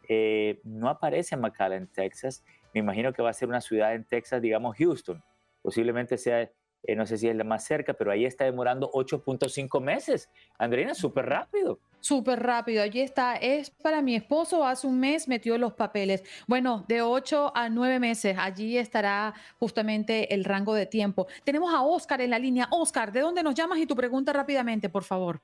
Eh, 0.08 0.60
no 0.64 0.88
aparece 0.88 1.36
McAllen, 1.36 1.86
Texas. 1.88 2.44
Me 2.74 2.80
imagino 2.80 3.12
que 3.12 3.22
va 3.22 3.30
a 3.30 3.34
ser 3.34 3.48
una 3.48 3.60
ciudad 3.60 3.94
en 3.94 4.04
Texas, 4.04 4.40
digamos 4.42 4.76
Houston. 4.76 5.22
Posiblemente 5.60 6.18
sea, 6.18 6.42
eh, 6.84 6.96
no 6.96 7.06
sé 7.06 7.18
si 7.18 7.28
es 7.28 7.36
la 7.36 7.44
más 7.44 7.64
cerca, 7.64 7.94
pero 7.94 8.10
ahí 8.10 8.24
está 8.24 8.44
demorando 8.44 8.90
8.5 8.90 9.80
meses. 9.80 10.28
Andreina, 10.58 10.94
súper 10.94 11.26
rápido. 11.26 11.78
Súper 12.00 12.42
rápido, 12.42 12.82
allí 12.82 13.00
está. 13.00 13.36
Es 13.36 13.70
para 13.70 14.02
mi 14.02 14.16
esposo, 14.16 14.64
hace 14.64 14.88
un 14.88 14.98
mes 14.98 15.28
metió 15.28 15.56
los 15.56 15.74
papeles. 15.74 16.24
Bueno, 16.48 16.84
de 16.88 17.00
8 17.00 17.52
a 17.54 17.68
9 17.68 18.00
meses, 18.00 18.36
allí 18.38 18.76
estará 18.76 19.34
justamente 19.60 20.34
el 20.34 20.42
rango 20.44 20.74
de 20.74 20.86
tiempo. 20.86 21.28
Tenemos 21.44 21.72
a 21.72 21.82
Oscar 21.82 22.20
en 22.20 22.30
la 22.30 22.40
línea. 22.40 22.66
Oscar, 22.72 23.12
¿de 23.12 23.20
dónde 23.20 23.44
nos 23.44 23.54
llamas 23.54 23.78
y 23.78 23.86
tu 23.86 23.94
pregunta 23.94 24.32
rápidamente, 24.32 24.88
por 24.88 25.04
favor? 25.04 25.40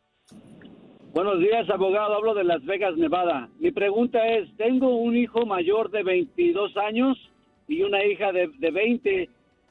Buenos 1.19 1.41
días, 1.41 1.69
abogado. 1.69 2.15
Hablo 2.15 2.33
de 2.33 2.45
Las 2.45 2.65
Vegas, 2.65 2.97
Nevada. 2.97 3.49
Mi 3.59 3.73
pregunta 3.73 4.25
es, 4.37 4.49
tengo 4.57 4.95
un 4.99 5.17
hijo 5.17 5.47
mayor 5.47 5.91
de 5.91 6.05
22 6.05 6.77
años 6.77 7.19
y 7.67 7.83
una 7.83 8.05
hija 8.05 8.31
de, 8.31 8.47
de 8.59 8.71
20. 8.71 9.29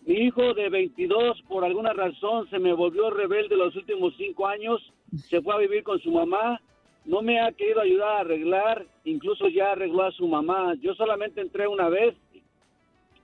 Mi 0.08 0.16
hijo 0.16 0.54
de 0.54 0.68
22, 0.68 1.42
por 1.44 1.64
alguna 1.64 1.94
razón, 1.94 2.50
se 2.50 2.60
me 2.60 2.74
volvió 2.74 3.12
rebelde 3.12 3.56
los 3.56 3.74
últimos 3.78 4.14
cinco 4.18 4.46
años. 4.46 4.82
Se 5.30 5.42
fue 5.42 5.54
a 5.54 5.60
vivir 5.60 5.84
con 5.84 6.00
su 6.00 6.12
mamá. 6.12 6.60
No 7.06 7.22
me 7.22 7.40
ha 7.40 7.54
querido 7.54 7.80
ayudar 7.80 8.10
a 8.10 8.20
arreglar. 8.20 8.86
Incluso 9.06 9.48
ya 9.48 9.72
arregló 9.72 10.04
a 10.04 10.12
su 10.12 10.28
mamá. 10.28 10.74
Yo 10.82 10.96
solamente 10.96 11.40
entré 11.40 11.66
una 11.66 11.88
vez 11.88 12.14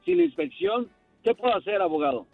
sin 0.06 0.22
inspección. 0.22 0.88
¿Qué 1.24 1.36
puedo 1.36 1.54
hacer, 1.56 1.82
abogado? 1.82 2.26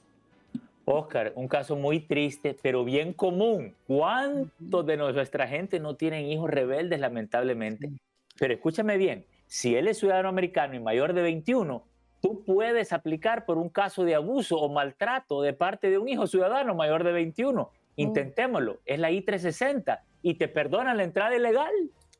Oscar, 0.91 1.33
un 1.35 1.47
caso 1.47 1.75
muy 1.75 1.99
triste, 1.99 2.57
pero 2.61 2.83
bien 2.83 3.13
común. 3.13 3.75
¿Cuántos 3.85 4.85
de 4.85 4.97
nuestra 4.97 5.47
gente 5.47 5.79
no 5.79 5.95
tienen 5.95 6.25
hijos 6.25 6.49
rebeldes, 6.49 6.99
lamentablemente? 6.99 7.91
Pero 8.39 8.53
escúchame 8.53 8.97
bien, 8.97 9.25
si 9.45 9.75
él 9.75 9.87
es 9.87 9.99
ciudadano 9.99 10.29
americano 10.29 10.73
y 10.75 10.79
mayor 10.79 11.13
de 11.13 11.21
21, 11.21 11.83
tú 12.21 12.43
puedes 12.43 12.91
aplicar 12.91 13.45
por 13.45 13.59
un 13.59 13.69
caso 13.69 14.03
de 14.03 14.15
abuso 14.15 14.57
o 14.57 14.69
maltrato 14.69 15.41
de 15.41 15.53
parte 15.53 15.91
de 15.91 15.99
un 15.99 16.09
hijo 16.09 16.25
ciudadano 16.25 16.73
mayor 16.73 17.03
de 17.03 17.11
21. 17.11 17.71
Intentémoslo, 17.95 18.79
es 18.85 18.99
la 18.99 19.11
I-360 19.11 19.99
y 20.23 20.35
te 20.35 20.47
perdonan 20.47 20.97
la 20.97 21.03
entrada 21.03 21.35
ilegal. 21.35 21.71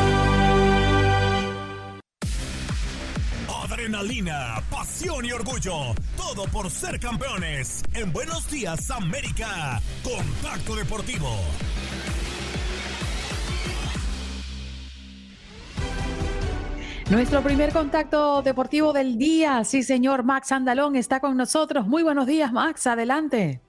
Adrenalina, 3.91 4.63
pasión 4.69 5.25
y 5.25 5.33
orgullo. 5.33 5.93
Todo 6.15 6.45
por 6.45 6.69
ser 6.69 6.97
campeones. 6.97 7.83
En 7.93 8.13
Buenos 8.13 8.49
Días 8.49 8.89
América. 8.89 9.81
Contacto 10.01 10.77
Deportivo. 10.77 11.29
Nuestro 17.09 17.43
primer 17.43 17.73
contacto 17.73 18.41
deportivo 18.41 18.93
del 18.93 19.17
día, 19.17 19.65
sí 19.65 19.83
señor, 19.83 20.23
Max 20.23 20.53
Andalón 20.53 20.95
está 20.95 21.19
con 21.19 21.35
nosotros. 21.35 21.85
Muy 21.85 22.01
buenos 22.01 22.25
días, 22.27 22.53
Max, 22.53 22.87
adelante. 22.87 23.59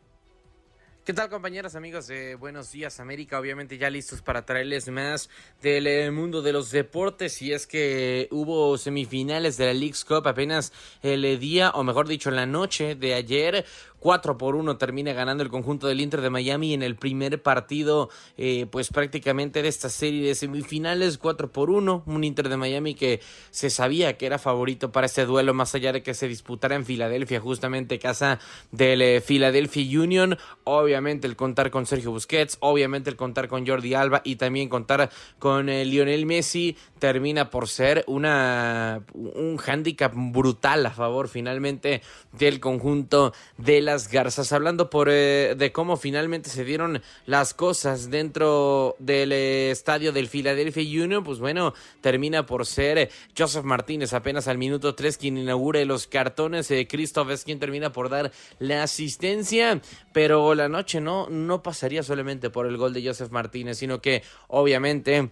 ¿Qué 1.05 1.13
tal 1.13 1.29
compañeros, 1.29 1.75
amigos 1.75 2.07
de 2.07 2.37
Buenos 2.37 2.71
Días 2.71 3.01
América? 3.01 3.41
Obviamente 3.41 3.77
ya 3.77 3.91
listos 3.91 4.23
para 4.23 4.45
traerles 4.45 4.89
más 4.89 5.29
del 5.61 5.89
eh, 5.89 6.13
mundo 6.13 6.43
de 6.43 6.53
los 6.53 6.71
deportes 6.71 7.43
y 7.43 7.53
es 7.53 7.67
que 7.67 8.29
hubo 8.31 8.79
semifinales 8.79 9.57
de 9.57 9.67
la 9.67 9.75
League's 9.75 10.05
Cup 10.05 10.29
apenas 10.29 10.73
el 11.03 11.41
día, 11.41 11.71
o 11.71 11.83
mejor 11.83 12.07
dicho, 12.07 12.31
la 12.31 12.47
noche 12.47 12.95
de 12.95 13.15
ayer. 13.15 13.67
4 14.03 14.37
por 14.37 14.57
1 14.57 14.79
termina 14.79 15.13
ganando 15.13 15.45
el 15.45 15.49
conjunto 15.49 15.87
del 15.87 16.01
Inter 16.01 16.23
de 16.23 16.29
Miami 16.29 16.75
en 16.75 16.83
el 16.83 16.97
primer 16.97 17.41
partido, 17.41 18.11
eh, 18.37 18.67
pues 18.69 18.89
prácticamente 18.89 19.63
de 19.63 19.69
esta 19.69 19.89
serie 19.89 20.27
de 20.27 20.35
semifinales, 20.35 21.19
4 21.19 21.53
por 21.53 21.71
1, 21.71 22.03
un 22.05 22.25
Inter 22.25 22.49
de 22.49 22.57
Miami 22.57 22.95
que 22.95 23.21
se 23.51 23.71
sabía 23.71 24.19
que 24.19 24.27
era 24.27 24.41
favorito 24.41 24.91
para 24.91 25.07
este 25.07 25.25
duelo, 25.25 25.55
más 25.55 25.77
allá 25.77 25.93
de 25.93 26.03
que 26.03 26.15
se 26.15 26.27
disputara 26.27 26.75
en 26.75 26.85
Filadelfia, 26.85 27.39
justamente 27.39 28.01
casa 28.01 28.41
del 28.73 29.03
eh, 29.03 29.21
Philadelphia 29.21 30.01
Union, 30.01 30.37
obviamente 30.65 31.29
el 31.29 31.37
contar 31.37 31.71
con 31.71 31.87
Sergio 31.87 32.11
Busquets, 32.11 32.57
obviamente 32.59 33.09
el 33.09 33.15
contar 33.15 33.47
con 33.47 33.65
Jordi 33.65 33.95
Alba 33.95 34.21
y 34.25 34.35
también 34.35 34.69
contar 34.69 35.11
con 35.39 35.69
eh, 35.69 35.85
Lionel 35.85 36.27
Messi, 36.27 36.77
termina 36.99 37.51
por 37.51 37.69
ser 37.69 38.03
una 38.09 39.05
un 39.15 39.59
hándicap 39.59 40.13
brutal 40.15 40.87
a 40.87 40.91
favor 40.91 41.29
finalmente 41.29 42.03
del 42.33 42.59
conjunto 42.59 43.33
de 43.59 43.81
la 43.81 43.92
Garzas, 43.93 44.53
hablando 44.53 44.89
por, 44.89 45.09
eh, 45.11 45.55
de 45.57 45.71
cómo 45.71 45.99
finalmente 45.99 46.49
se 46.49 46.65
dieron 46.65 47.03
las 47.27 47.53
cosas 47.53 48.11
dentro 48.11 48.97
del 48.99 49.33
eh, 49.33 49.71
estadio 49.71 50.13
del 50.13 50.29
Philadelphia 50.29 51.05
Union, 51.05 51.23
pues 51.23 51.39
bueno, 51.39 51.75
termina 52.01 52.47
por 52.47 52.65
ser 52.65 52.97
eh, 52.97 53.11
Joseph 53.37 53.65
Martínez 53.65 54.15
apenas 54.15 54.49
al 54.49 54.57
minuto 54.57 54.95
3 54.95 55.19
quien 55.19 55.37
inaugure 55.37 55.85
los 55.85 56.07
cartones, 56.07 56.73
Christoph 56.89 57.31
es 57.31 57.45
quien 57.45 57.59
termina 57.59 57.93
por 57.93 58.09
dar 58.09 58.33
la 58.59 58.83
asistencia, 58.83 59.81
pero 60.15 60.55
la 60.55 60.71
noche 60.71 61.01
no, 61.03 61.29
no 61.29 61.63
pasaría 61.63 62.03
solamente 62.03 62.49
por 62.49 62.67
el 62.67 62.79
gol 62.79 62.95
de 62.95 63.07
Joseph 63.07 63.31
Martínez, 63.31 63.77
sino 63.77 64.01
que 64.01 64.23
obviamente 64.49 65.31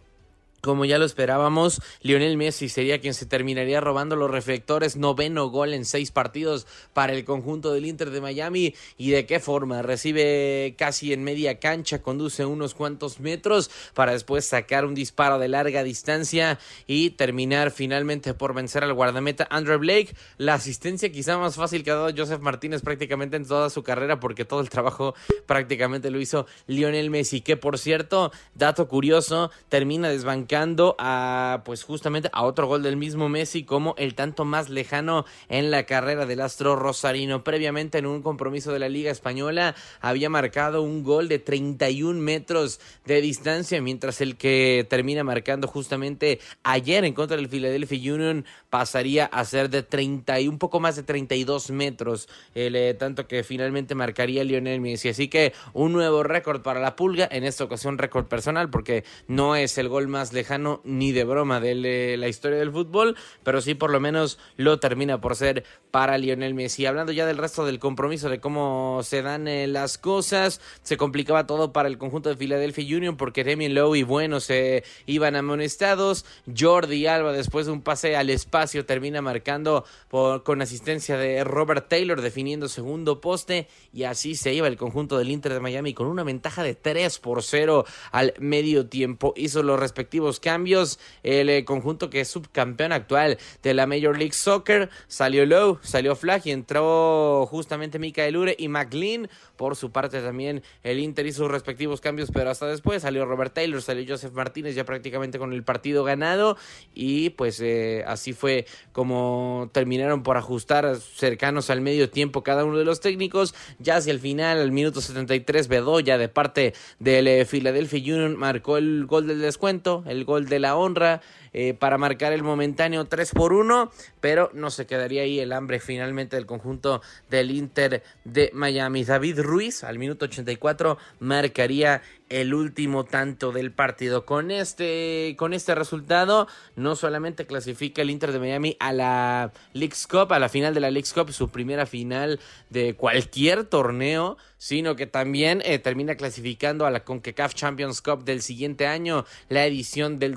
como 0.60 0.84
ya 0.84 0.98
lo 0.98 1.04
esperábamos, 1.04 1.80
Lionel 2.02 2.36
Messi 2.36 2.68
sería 2.68 3.00
quien 3.00 3.14
se 3.14 3.26
terminaría 3.26 3.80
robando 3.80 4.16
los 4.16 4.30
reflectores, 4.30 4.96
noveno 4.96 5.48
gol 5.48 5.72
en 5.72 5.84
seis 5.84 6.10
partidos 6.10 6.66
para 6.92 7.12
el 7.12 7.24
conjunto 7.24 7.72
del 7.72 7.86
Inter 7.86 8.10
de 8.10 8.20
Miami. 8.20 8.74
¿Y 8.98 9.10
de 9.10 9.26
qué 9.26 9.40
forma? 9.40 9.82
Recibe 9.82 10.74
casi 10.76 11.12
en 11.12 11.24
media 11.24 11.58
cancha, 11.58 12.02
conduce 12.02 12.44
unos 12.44 12.74
cuantos 12.74 13.20
metros 13.20 13.70
para 13.94 14.12
después 14.12 14.46
sacar 14.46 14.84
un 14.84 14.94
disparo 14.94 15.38
de 15.38 15.48
larga 15.48 15.82
distancia 15.82 16.58
y 16.86 17.10
terminar 17.10 17.70
finalmente 17.70 18.34
por 18.34 18.54
vencer 18.54 18.84
al 18.84 18.92
guardameta 18.92 19.46
Andrew 19.50 19.78
Blake. 19.78 20.14
La 20.36 20.54
asistencia 20.54 21.10
quizá 21.10 21.38
más 21.38 21.56
fácil 21.56 21.82
que 21.82 21.90
ha 21.90 21.94
dado 21.94 22.14
Joseph 22.14 22.40
Martínez 22.40 22.82
prácticamente 22.82 23.36
en 23.36 23.46
toda 23.46 23.70
su 23.70 23.82
carrera 23.82 24.20
porque 24.20 24.44
todo 24.44 24.60
el 24.60 24.68
trabajo 24.68 25.14
prácticamente 25.46 26.10
lo 26.10 26.20
hizo 26.20 26.46
Lionel 26.66 27.10
Messi, 27.10 27.40
que 27.40 27.56
por 27.56 27.78
cierto, 27.78 28.30
dato 28.54 28.88
curioso, 28.88 29.50
termina 29.68 30.08
desbancando 30.08 30.49
a 30.98 31.62
pues 31.64 31.84
justamente 31.84 32.28
a 32.32 32.42
otro 32.42 32.66
gol 32.66 32.82
del 32.82 32.96
mismo 32.96 33.28
Messi 33.28 33.62
como 33.62 33.94
el 33.98 34.16
tanto 34.16 34.44
más 34.44 34.68
lejano 34.68 35.24
en 35.48 35.70
la 35.70 35.84
carrera 35.84 36.26
del 36.26 36.40
astro 36.40 36.74
rosarino. 36.74 37.44
Previamente 37.44 37.98
en 37.98 38.06
un 38.06 38.20
compromiso 38.20 38.72
de 38.72 38.80
la 38.80 38.88
Liga 38.88 39.12
Española 39.12 39.76
había 40.00 40.28
marcado 40.28 40.82
un 40.82 41.04
gol 41.04 41.28
de 41.28 41.38
31 41.38 42.20
metros 42.20 42.80
de 43.04 43.20
distancia, 43.20 43.80
mientras 43.80 44.20
el 44.20 44.36
que 44.36 44.84
termina 44.90 45.22
marcando 45.22 45.68
justamente 45.68 46.40
ayer 46.64 47.04
en 47.04 47.14
contra 47.14 47.36
del 47.36 47.48
Philadelphia 47.48 48.14
Union 48.14 48.44
pasaría 48.70 49.26
a 49.26 49.44
ser 49.44 49.70
de 49.70 49.84
30 49.84 50.40
y 50.40 50.48
un 50.48 50.58
poco 50.58 50.80
más 50.80 50.96
de 50.96 51.04
32 51.04 51.70
metros, 51.70 52.28
el 52.56 52.74
eh, 52.74 52.94
tanto 52.94 53.28
que 53.28 53.44
finalmente 53.44 53.94
marcaría 53.94 54.42
Lionel 54.42 54.80
Messi. 54.80 55.10
Así 55.10 55.28
que 55.28 55.52
un 55.74 55.92
nuevo 55.92 56.24
récord 56.24 56.60
para 56.62 56.80
la 56.80 56.96
pulga, 56.96 57.28
en 57.30 57.44
esta 57.44 57.62
ocasión 57.62 57.98
récord 57.98 58.26
personal 58.26 58.68
porque 58.68 59.04
no 59.28 59.54
es 59.54 59.78
el 59.78 59.88
gol 59.88 60.08
más 60.08 60.32
lejano 60.32 60.39
lejano 60.40 60.80
ni 60.84 61.12
de 61.12 61.24
broma 61.24 61.60
de 61.60 62.16
la 62.16 62.28
historia 62.28 62.58
del 62.58 62.72
fútbol, 62.72 63.14
pero 63.42 63.60
sí 63.60 63.74
por 63.74 63.90
lo 63.90 64.00
menos 64.00 64.38
lo 64.56 64.80
termina 64.80 65.20
por 65.20 65.36
ser 65.36 65.64
para 65.90 66.16
Lionel 66.16 66.54
Messi. 66.54 66.86
Hablando 66.86 67.12
ya 67.12 67.26
del 67.26 67.36
resto 67.36 67.66
del 67.66 67.78
compromiso, 67.78 68.30
de 68.30 68.40
cómo 68.40 69.00
se 69.02 69.22
dan 69.22 69.48
eh, 69.48 69.66
las 69.66 69.98
cosas, 69.98 70.60
se 70.82 70.96
complicaba 70.96 71.46
todo 71.46 71.72
para 71.72 71.88
el 71.88 71.98
conjunto 71.98 72.28
de 72.28 72.36
Philadelphia 72.36 72.96
Union 72.96 73.16
porque 73.16 73.44
Demi 73.44 73.68
Lowe 73.68 73.96
y 73.96 74.02
Bueno 74.02 74.40
se 74.40 74.84
iban 75.06 75.36
amonestados. 75.36 76.24
Jordi 76.56 77.06
Alba, 77.06 77.32
después 77.32 77.66
de 77.66 77.72
un 77.72 77.82
pase 77.82 78.16
al 78.16 78.30
espacio, 78.30 78.86
termina 78.86 79.20
marcando 79.20 79.84
con 80.08 80.62
asistencia 80.62 81.16
de 81.16 81.44
Robert 81.44 81.88
Taylor, 81.88 82.20
definiendo 82.20 82.68
segundo 82.68 83.20
poste, 83.20 83.68
y 83.92 84.04
así 84.04 84.34
se 84.34 84.54
iba 84.54 84.68
el 84.68 84.76
conjunto 84.76 85.18
del 85.18 85.30
Inter 85.30 85.52
de 85.52 85.60
Miami 85.60 85.94
con 85.94 86.06
una 86.06 86.22
ventaja 86.22 86.62
de 86.62 86.74
3 86.74 87.18
por 87.18 87.42
0 87.42 87.84
al 88.12 88.34
medio 88.38 88.86
tiempo. 88.86 89.34
Hizo 89.36 89.62
los 89.62 89.78
respectivos 89.78 90.29
cambios. 90.38 91.00
El 91.24 91.48
eh, 91.48 91.64
conjunto 91.64 92.10
que 92.10 92.20
es 92.20 92.28
subcampeón 92.28 92.92
actual 92.92 93.38
de 93.62 93.74
la 93.74 93.86
Major 93.86 94.16
League 94.16 94.34
Soccer 94.34 94.90
salió 95.08 95.44
Low, 95.46 95.78
salió 95.82 96.14
Flag 96.14 96.42
y 96.44 96.52
entró 96.52 97.46
justamente 97.50 97.98
Mikael 97.98 98.36
Ure 98.36 98.54
y 98.58 98.68
McLean. 98.68 99.28
Por 99.56 99.76
su 99.76 99.90
parte 99.90 100.20
también 100.22 100.62
el 100.82 101.00
Inter 101.00 101.26
hizo 101.26 101.42
sus 101.42 101.50
respectivos 101.50 102.00
cambios, 102.00 102.30
pero 102.32 102.50
hasta 102.50 102.66
después 102.66 103.02
salió 103.02 103.24
Robert 103.24 103.54
Taylor, 103.54 103.80
salió 103.82 104.04
Joseph 104.06 104.32
Martínez 104.32 104.74
ya 104.74 104.84
prácticamente 104.84 105.38
con 105.38 105.52
el 105.52 105.62
partido 105.62 106.04
ganado 106.04 106.56
y 106.94 107.30
pues 107.30 107.60
eh, 107.60 108.04
así 108.06 108.32
fue 108.32 108.66
como 108.92 109.70
terminaron 109.72 110.22
por 110.22 110.36
ajustar 110.36 110.96
cercanos 110.96 111.70
al 111.70 111.80
medio 111.80 112.10
tiempo 112.10 112.42
cada 112.42 112.64
uno 112.64 112.78
de 112.78 112.84
los 112.84 113.00
técnicos. 113.00 113.54
Ya 113.78 113.96
hacia 113.96 114.12
el 114.12 114.20
final, 114.20 114.58
al 114.58 114.72
minuto 114.72 115.00
73, 115.00 115.68
Bedoya 115.68 116.18
de 116.18 116.28
parte 116.28 116.74
del 116.98 117.28
eh, 117.28 117.46
Philadelphia 117.46 118.14
Union 118.14 118.36
marcó 118.36 118.76
el 118.76 119.06
gol 119.06 119.26
del 119.26 119.40
descuento, 119.40 120.04
el 120.06 120.19
gol 120.24 120.48
de 120.48 120.58
la 120.58 120.76
honra 120.76 121.20
eh, 121.52 121.74
para 121.74 121.98
marcar 121.98 122.32
el 122.32 122.42
momentáneo 122.42 123.04
3 123.06 123.32
por 123.32 123.52
1, 123.52 123.90
pero 124.20 124.50
no 124.54 124.70
se 124.70 124.86
quedaría 124.86 125.22
ahí 125.22 125.40
el 125.40 125.52
hambre 125.52 125.80
finalmente 125.80 126.36
del 126.36 126.46
conjunto 126.46 127.02
del 127.28 127.50
Inter 127.50 128.02
de 128.24 128.50
Miami. 128.54 129.04
David 129.04 129.40
Ruiz 129.40 129.84
al 129.84 129.98
minuto 129.98 130.26
84 130.26 130.98
marcaría 131.18 132.02
el 132.30 132.54
último 132.54 133.04
tanto 133.04 133.52
del 133.52 133.72
partido. 133.72 134.24
Con 134.24 134.50
este, 134.50 135.34
con 135.36 135.52
este 135.52 135.74
resultado, 135.74 136.46
no 136.76 136.94
solamente 136.94 137.46
clasifica 137.46 138.02
el 138.02 138.10
Inter 138.10 138.32
de 138.32 138.38
Miami 138.38 138.76
a 138.78 138.92
la 138.92 139.52
League's 139.72 140.06
Cup, 140.06 140.32
a 140.32 140.38
la 140.38 140.48
final 140.48 140.72
de 140.72 140.80
la 140.80 140.90
League's 140.90 141.12
Cup, 141.12 141.32
su 141.32 141.50
primera 141.50 141.86
final 141.86 142.40
de 142.70 142.94
cualquier 142.94 143.64
torneo, 143.64 144.38
sino 144.56 144.94
que 144.94 145.06
también 145.06 145.60
eh, 145.64 145.78
termina 145.78 146.14
clasificando 146.14 146.86
a 146.86 146.90
la 146.90 147.04
CONCACAF 147.04 147.54
Champions 147.54 148.00
Cup 148.00 148.24
del 148.24 148.42
siguiente 148.42 148.86
año, 148.86 149.24
la 149.48 149.66
edición 149.66 150.18
del 150.18 150.36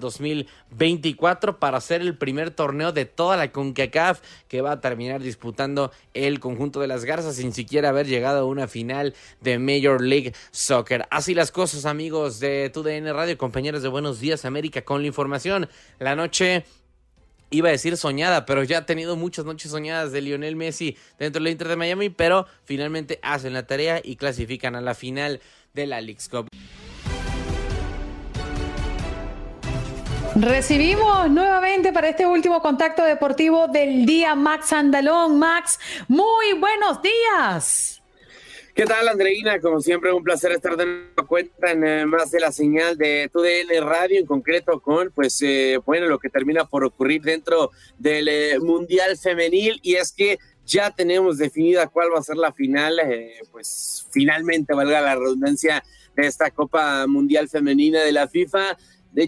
2024, 1.03 1.59
para 1.59 1.79
ser 1.81 2.01
el 2.01 2.17
primer 2.17 2.51
torneo 2.51 2.91
de 2.91 3.05
toda 3.05 3.37
la 3.37 3.51
CONCACAF 3.51 4.21
que 4.47 4.61
va 4.61 4.71
a 4.71 4.81
terminar 4.81 5.21
disputando 5.21 5.91
el 6.13 6.39
conjunto 6.39 6.79
de 6.79 6.87
las 6.87 7.05
Garzas 7.05 7.35
sin 7.35 7.53
siquiera 7.53 7.89
haber 7.89 8.07
llegado 8.07 8.39
a 8.39 8.45
una 8.45 8.67
final 8.67 9.13
de 9.41 9.59
Major 9.59 10.01
League 10.01 10.33
Soccer. 10.51 11.05
Así 11.11 11.33
las 11.33 11.51
cosas 11.51 11.85
amigos 11.85 12.39
de 12.39 12.69
TUDN 12.69 13.13
Radio, 13.13 13.37
compañeros 13.37 13.83
de 13.83 13.89
Buenos 13.89 14.19
Días 14.19 14.45
América, 14.45 14.81
con 14.83 15.01
la 15.01 15.07
información. 15.07 15.69
La 15.99 16.15
noche 16.15 16.65
iba 17.49 17.69
a 17.69 17.71
decir 17.71 17.97
soñada, 17.97 18.45
pero 18.45 18.63
ya 18.63 18.79
ha 18.79 18.85
tenido 18.85 19.15
muchas 19.15 19.45
noches 19.45 19.71
soñadas 19.71 20.11
de 20.11 20.21
Lionel 20.21 20.55
Messi 20.55 20.97
dentro 21.19 21.43
del 21.43 21.51
Inter 21.51 21.67
de 21.67 21.75
Miami, 21.75 22.09
pero 22.09 22.47
finalmente 22.63 23.19
hacen 23.21 23.53
la 23.53 23.67
tarea 23.67 24.01
y 24.03 24.15
clasifican 24.15 24.75
a 24.75 24.81
la 24.81 24.95
final 24.95 25.39
de 25.73 25.87
la 25.87 26.01
League's 26.01 26.29
Cup. 26.29 26.47
Recibimos 30.35 31.29
nuevamente 31.29 31.93
para 31.93 32.09
este 32.09 32.25
último 32.25 32.59
contacto 32.59 33.03
deportivo 33.03 33.67
del 33.67 34.05
día 34.05 34.33
Max 34.33 34.73
Andalón. 34.73 35.37
Max, 35.37 35.79
muy 36.07 36.53
buenos 36.59 36.99
días. 37.03 38.01
¿Qué 38.73 38.85
tal, 38.85 39.07
Andreina? 39.07 39.59
Como 39.59 39.79
siempre, 39.79 40.11
un 40.11 40.23
placer 40.23 40.51
estar 40.53 40.75
de 40.75 41.05
cuenta 41.27 41.71
en 41.71 41.83
eh, 41.83 42.05
más 42.07 42.31
de 42.31 42.39
la 42.39 42.51
señal 42.51 42.97
de 42.97 43.29
TUDN 43.31 43.85
Radio, 43.87 44.19
en 44.19 44.25
concreto 44.25 44.79
con, 44.79 45.11
pues, 45.11 45.39
eh, 45.43 45.79
bueno, 45.85 46.07
lo 46.07 46.17
que 46.17 46.29
termina 46.29 46.65
por 46.65 46.83
ocurrir 46.83 47.21
dentro 47.21 47.69
del 47.99 48.27
eh, 48.27 48.57
Mundial 48.59 49.15
Femenil, 49.17 49.79
y 49.83 49.95
es 49.95 50.11
que 50.11 50.39
ya 50.65 50.89
tenemos 50.89 51.37
definida 51.37 51.85
cuál 51.85 52.11
va 52.11 52.17
a 52.17 52.23
ser 52.23 52.37
la 52.37 52.51
final, 52.51 52.99
pues, 53.51 54.07
finalmente, 54.09 54.73
valga 54.73 55.01
la 55.01 55.13
redundancia, 55.13 55.83
de 56.15 56.27
esta 56.27 56.51
Copa 56.51 57.05
Mundial 57.07 57.49
Femenina 57.49 58.01
de 58.03 58.11
la 58.11 58.27
FIFA. 58.27 58.77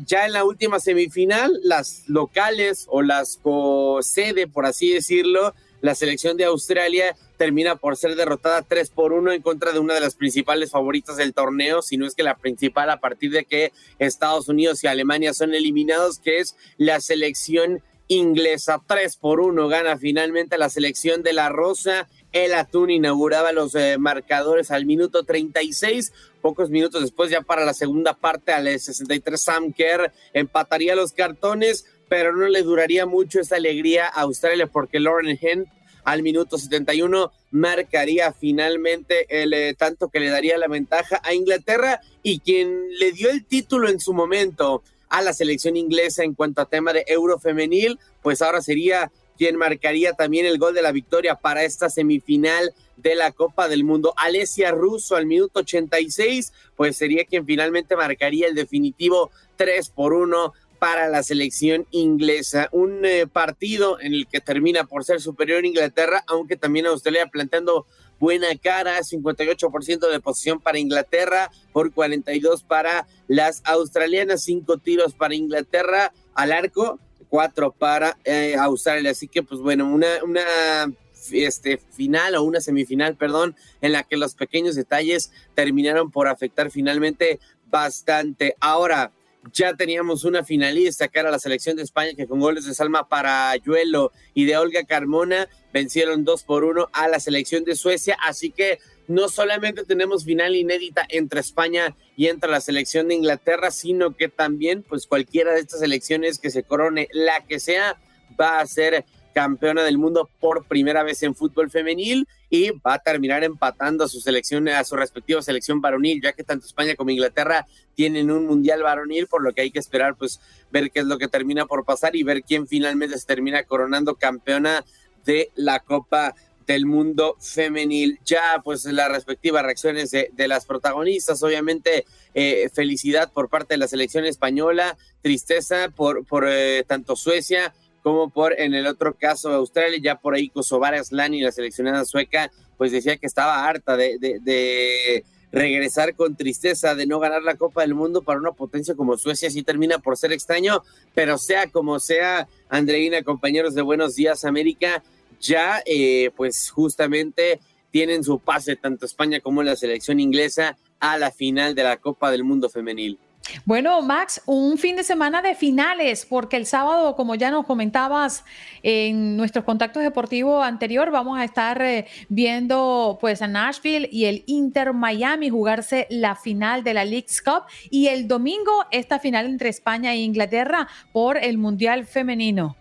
Ya 0.06 0.26
en 0.26 0.34
la 0.34 0.44
última 0.44 0.80
semifinal, 0.80 1.60
las 1.64 2.04
locales 2.08 2.86
o 2.90 3.02
las 3.02 3.38
co-sede, 3.42 4.48
por 4.48 4.66
así 4.66 4.92
decirlo, 4.92 5.54
la 5.82 5.94
selección 5.94 6.38
de 6.38 6.46
Australia 6.46 7.16
termina 7.38 7.76
por 7.76 7.98
ser 7.98 8.16
derrotada 8.16 8.62
3 8.64 8.90
por 8.90 9.14
1 9.14 9.34
en 9.34 9.42
contra 9.42 9.72
de 9.72 9.80
una 9.80 9.94
de 9.94 10.00
las 10.00 10.16
principales 10.16 10.72
favoritas 10.72 11.18
del 11.18 11.34
torneo, 11.34 11.82
si 11.82 11.98
no 11.98 12.08
es 12.08 12.16
que 12.16 12.24
la 12.24 12.38
principal 12.38 12.90
a 12.90 13.00
partir 13.00 13.32
de 13.32 13.46
que 13.46 13.72
Estados 14.00 14.48
Unidos 14.48 14.84
y 14.84 14.88
Alemania 14.88 15.34
son 15.34 15.54
eliminados, 15.54 16.20
que 16.20 16.40
es 16.40 16.56
la 16.78 17.00
selección 17.02 17.84
inglesa. 18.08 18.82
3 18.86 19.18
por 19.18 19.40
1 19.40 19.68
gana 19.68 19.98
finalmente 19.98 20.58
la 20.58 20.70
selección 20.70 21.24
de 21.24 21.34
la 21.34 21.50
Rosa. 21.50 22.08
El 22.32 22.54
Atún 22.54 22.90
inauguraba 22.90 23.52
los 23.52 23.76
eh, 23.76 23.98
marcadores 23.98 24.72
al 24.72 24.86
minuto 24.86 25.24
36. 25.24 26.14
Pocos 26.46 26.70
minutos 26.70 27.02
después, 27.02 27.32
ya 27.32 27.42
para 27.42 27.66
la 27.66 27.74
segunda 27.74 28.14
parte, 28.14 28.52
al 28.52 28.68
63, 28.68 29.42
Sam 29.42 29.74
Kerr 29.74 30.12
empataría 30.32 30.96
los 30.96 31.12
cartones, 31.12 31.88
pero 32.08 32.36
no 32.36 32.48
le 32.48 32.62
duraría 32.62 33.08
mucho 33.08 33.40
esa 33.40 33.56
alegría 33.56 34.06
a 34.06 34.22
Australia 34.22 34.68
porque 34.68 35.00
Lauren 35.00 35.40
Hent 35.42 35.68
al 36.04 36.22
minuto 36.22 36.60
71 36.60 37.32
marcaría 37.50 38.32
finalmente 38.32 39.26
el 39.28 39.56
eh, 39.56 39.74
tanto 39.74 40.10
que 40.10 40.20
le 40.20 40.30
daría 40.30 40.60
la 40.60 40.68
ventaja 40.68 41.20
a 41.24 41.34
Inglaterra 41.34 42.00
y 42.22 42.42
quien 42.42 42.96
le 43.00 43.12
dio 43.12 43.32
el 43.32 43.44
título 43.44 43.90
en 43.90 44.00
su 44.00 44.14
momento 44.14 44.84
a 45.10 45.24
la 45.24 45.34
selección 45.34 45.76
inglesa 45.76 46.24
en 46.24 46.36
cuanto 46.36 46.62
a 46.62 46.70
tema 46.70 46.94
de 46.94 47.06
Eurofemenil, 47.08 47.98
pues 48.22 48.44
ahora 48.44 48.62
sería 48.62 49.12
quien 49.38 49.58
marcaría 49.58 50.14
también 50.14 50.46
el 50.46 50.58
gol 50.58 50.74
de 50.74 50.82
la 50.82 50.92
victoria 50.92 51.36
para 51.36 51.64
esta 51.64 51.90
semifinal 51.90 52.74
de 52.98 53.16
la 53.16 53.32
Copa 53.32 53.68
del 53.68 53.84
Mundo. 53.84 54.14
Alesia 54.18 54.72
Russo 54.72 55.16
al 55.16 55.26
minuto 55.26 55.60
86, 55.60 56.54
pues 56.76 56.98
sería 56.98 57.26
quien 57.26 57.46
finalmente 57.46 57.96
marcaría 57.96 58.48
el 58.48 58.56
definitivo 58.56 59.32
3 59.58 59.90
por 59.90 60.14
1 60.14 60.54
para 60.80 61.08
la 61.08 61.24
selección 61.24 61.88
inglesa. 61.92 62.70
Un 62.72 63.06
eh, 63.06 63.28
partido 63.28 64.00
en 64.00 64.14
el 64.14 64.28
que 64.28 64.42
termina 64.42 64.86
por 64.86 65.04
ser 65.04 65.22
superior 65.22 65.66
Inglaterra, 65.66 66.24
aunque 66.28 66.58
también 66.58 66.86
Australia 66.86 67.28
planteando 67.28 67.86
buena 68.20 68.48
cara, 68.62 69.00
58% 69.00 70.10
de 70.10 70.20
posición 70.20 70.60
para 70.60 70.80
Inglaterra, 70.80 71.52
por 71.74 71.94
42 71.94 72.64
para 72.64 73.08
las 73.28 73.62
australianas, 73.66 74.44
cinco 74.44 74.78
tiros 74.78 75.14
para 75.14 75.36
Inglaterra 75.36 76.14
al 76.34 76.52
arco, 76.52 77.00
cuatro 77.36 77.74
para 77.74 78.18
eh, 78.24 78.56
Australia. 78.58 79.12
Así 79.12 79.28
que, 79.28 79.44
pues 79.44 79.60
bueno, 79.60 79.94
una, 79.94 80.08
una 80.24 80.90
este, 81.34 81.78
final 81.92 82.34
o 82.36 82.44
una 82.44 82.62
semifinal, 82.62 83.18
perdón, 83.18 83.58
en 83.82 83.92
la 83.92 84.04
que 84.04 84.16
los 84.16 84.36
pequeños 84.36 84.76
detalles 84.76 85.34
terminaron 85.54 86.12
por 86.12 86.30
afectar 86.30 86.72
finalmente 86.72 87.42
bastante. 87.70 88.56
Ahora, 88.62 89.12
ya 89.52 89.74
teníamos 89.74 90.24
una 90.24 90.46
finalista 90.46 91.10
que 91.10 91.20
era 91.20 91.30
la 91.30 91.38
selección 91.38 91.76
de 91.76 91.84
España 91.84 92.14
que 92.16 92.26
con 92.26 92.40
goles 92.40 92.64
de 92.64 92.74
Salma 92.74 93.10
Parayuelo 93.10 94.14
y 94.34 94.46
de 94.46 94.56
Olga 94.56 94.86
Carmona 94.86 95.50
vencieron 95.74 96.24
dos 96.24 96.44
por 96.44 96.64
uno 96.64 96.88
a 96.94 97.10
la 97.10 97.20
selección 97.20 97.66
de 97.66 97.76
Suecia, 97.76 98.18
así 98.26 98.50
que 98.50 98.80
no 99.08 99.30
solamente 99.30 99.84
tenemos 99.84 100.26
final 100.26 100.56
inédita 100.56 101.06
entre 101.10 101.40
España 101.40 101.96
y 102.16 102.28
entre 102.28 102.50
la 102.50 102.62
selección 102.62 103.08
de 103.08 103.16
Inglaterra, 103.16 103.72
sino 103.72 104.16
que 104.16 104.30
también 104.30 104.84
pues 104.84 105.08
cualquiera 105.08 105.54
de 105.54 105.62
estas 105.62 105.80
selecciones 105.80 106.40
que 106.40 106.50
se 106.50 106.64
corone, 106.64 107.08
la 107.12 107.46
que 107.46 107.60
sea, 107.60 107.98
va 108.40 108.60
a 108.60 108.66
ser 108.66 109.06
campeona 109.36 109.84
del 109.84 109.98
mundo 109.98 110.30
por 110.40 110.66
primera 110.66 111.04
vez 111.04 111.22
en 111.22 111.36
fútbol 111.36 111.70
femenil 111.70 112.26
y 112.50 112.72
va 112.72 112.94
a 112.94 113.00
terminar 113.00 113.44
empatando 113.44 114.06
a 114.06 114.08
su 114.08 114.22
selección, 114.22 114.70
a 114.70 114.82
su 114.86 114.96
respectiva 114.96 115.42
selección 115.42 115.82
varonil, 115.82 116.22
ya 116.22 116.32
que 116.32 116.46
tanto 116.46 116.66
España 116.66 116.96
como 116.96 117.12
Inglaterra 117.12 117.68
tienen 117.96 118.32
un 118.32 118.46
mundial 118.46 118.82
varonil, 118.82 119.28
por 119.28 119.44
lo 119.44 119.52
que 119.52 119.64
hay 119.64 119.72
que 119.72 119.80
esperar, 119.80 120.16
pues, 120.16 120.40
ver 120.72 120.90
qué 120.90 121.02
es 121.02 121.06
lo 121.06 121.18
que 121.18 121.28
termina 121.28 121.66
por 121.66 121.84
pasar 121.84 122.16
y 122.16 122.24
ver 122.24 122.44
quién 122.44 122.66
finalmente 122.66 123.18
se 123.18 123.26
termina 123.26 123.64
coronando 123.64 124.16
campeona 124.16 124.86
de 125.26 125.52
la 125.56 125.82
Copa 125.82 126.34
del 126.68 126.86
mundo 126.86 127.38
femenil. 127.40 128.20
Ya, 128.26 128.62
pues, 128.64 128.86
las 128.86 129.12
respectivas 129.12 129.64
reacciones 129.64 130.12
de, 130.12 130.48
las 130.48 130.66
protagonistas, 130.66 131.42
obviamente, 131.44 132.06
eh, 132.34 132.70
felicidad 132.74 133.32
por 133.32 133.50
parte 133.50 133.76
de 133.76 133.78
la 133.80 133.88
selección 133.88 134.26
española, 134.26 134.98
tristeza 135.22 135.90
por, 135.96 136.26
por 136.26 136.46
eh, 136.48 136.84
tanto 136.88 137.16
Suecia 137.16 137.74
como 138.06 138.30
por 138.30 138.54
en 138.60 138.76
el 138.76 138.86
otro 138.86 139.16
caso 139.16 139.52
Australia, 139.52 139.98
ya 140.00 140.20
por 140.20 140.36
ahí 140.36 140.50
Kosovar 140.50 140.94
Aslani, 140.94 141.42
la 141.42 141.52
seleccionada 141.52 142.06
sueca, 142.06 142.52
pues 142.78 142.92
decía 142.92 143.18
que 143.18 143.26
estaba 143.26 143.68
harta 143.68 143.98
de, 143.98 144.20
de, 144.20 145.26
regresar 145.52 146.14
con 146.14 146.36
tristeza 146.36 146.94
de 146.94 147.08
no 147.08 147.20
ganar 147.20 147.42
la 147.42 147.56
Copa 147.56 147.82
del 147.82 147.96
Mundo 147.96 148.22
para 148.22 148.40
una 148.40 148.52
potencia 148.52 148.94
como 148.94 149.18
Suecia, 149.18 149.50
sí 149.50 149.64
termina 149.64 149.98
por 149.98 150.18
ser 150.18 150.34
extraño, 150.34 150.84
pero 151.16 151.40
sea 151.40 151.68
como 151.72 152.00
sea, 152.00 152.48
Andreina, 152.70 153.24
compañeros 153.24 153.74
de 153.74 153.82
Buenos 153.82 154.14
Días 154.14 154.46
América, 154.46 155.02
ya 155.40 155.82
eh, 155.86 156.32
pues 156.36 156.70
justamente 156.70 157.60
tienen 157.92 158.24
su 158.24 158.40
pase 158.40 158.76
tanto 158.76 159.06
España 159.06 159.40
como 159.40 159.64
la 159.64 159.76
selección 159.76 160.20
inglesa 160.20 160.78
a 161.00 161.18
la 161.18 161.32
final 161.32 161.76
de 161.76 161.84
la 161.84 161.98
Copa 161.98 162.32
del 162.32 162.44
Mundo 162.44 162.70
femenil. 162.70 163.18
Bueno, 163.64 164.02
Max, 164.02 164.42
un 164.46 164.78
fin 164.78 164.96
de 164.96 165.04
semana 165.04 165.42
de 165.42 165.56
finales, 165.56 166.26
porque 166.26 166.58
el 166.58 166.66
sábado, 166.66 167.16
como 167.16 167.36
ya 167.36 167.52
nos 167.52 167.66
comentabas 167.66 168.44
en 168.84 169.38
nuestros 169.38 169.66
contactos 169.66 170.04
deportivos 170.04 170.66
anterior, 170.66 171.12
vamos 171.12 171.38
a 171.38 171.44
estar 171.44 171.82
eh, 171.82 172.08
viendo 172.28 173.18
pues 173.22 173.42
a 173.42 173.48
Nashville 173.48 174.10
y 174.12 174.26
el 174.26 174.44
Inter 174.48 174.94
Miami 174.94 175.50
jugarse 175.50 176.08
la 176.10 176.36
final 176.36 176.84
de 176.84 176.94
la 176.94 177.06
League's 177.06 177.42
Cup 177.42 177.64
y 177.90 178.08
el 178.08 178.28
domingo 178.28 178.86
esta 178.92 179.20
final 179.20 179.46
entre 179.46 179.70
España 179.70 180.14
e 180.14 180.18
Inglaterra 180.18 180.88
por 181.12 181.38
el 181.38 181.58
Mundial 181.58 182.06
Femenino. 182.06 182.76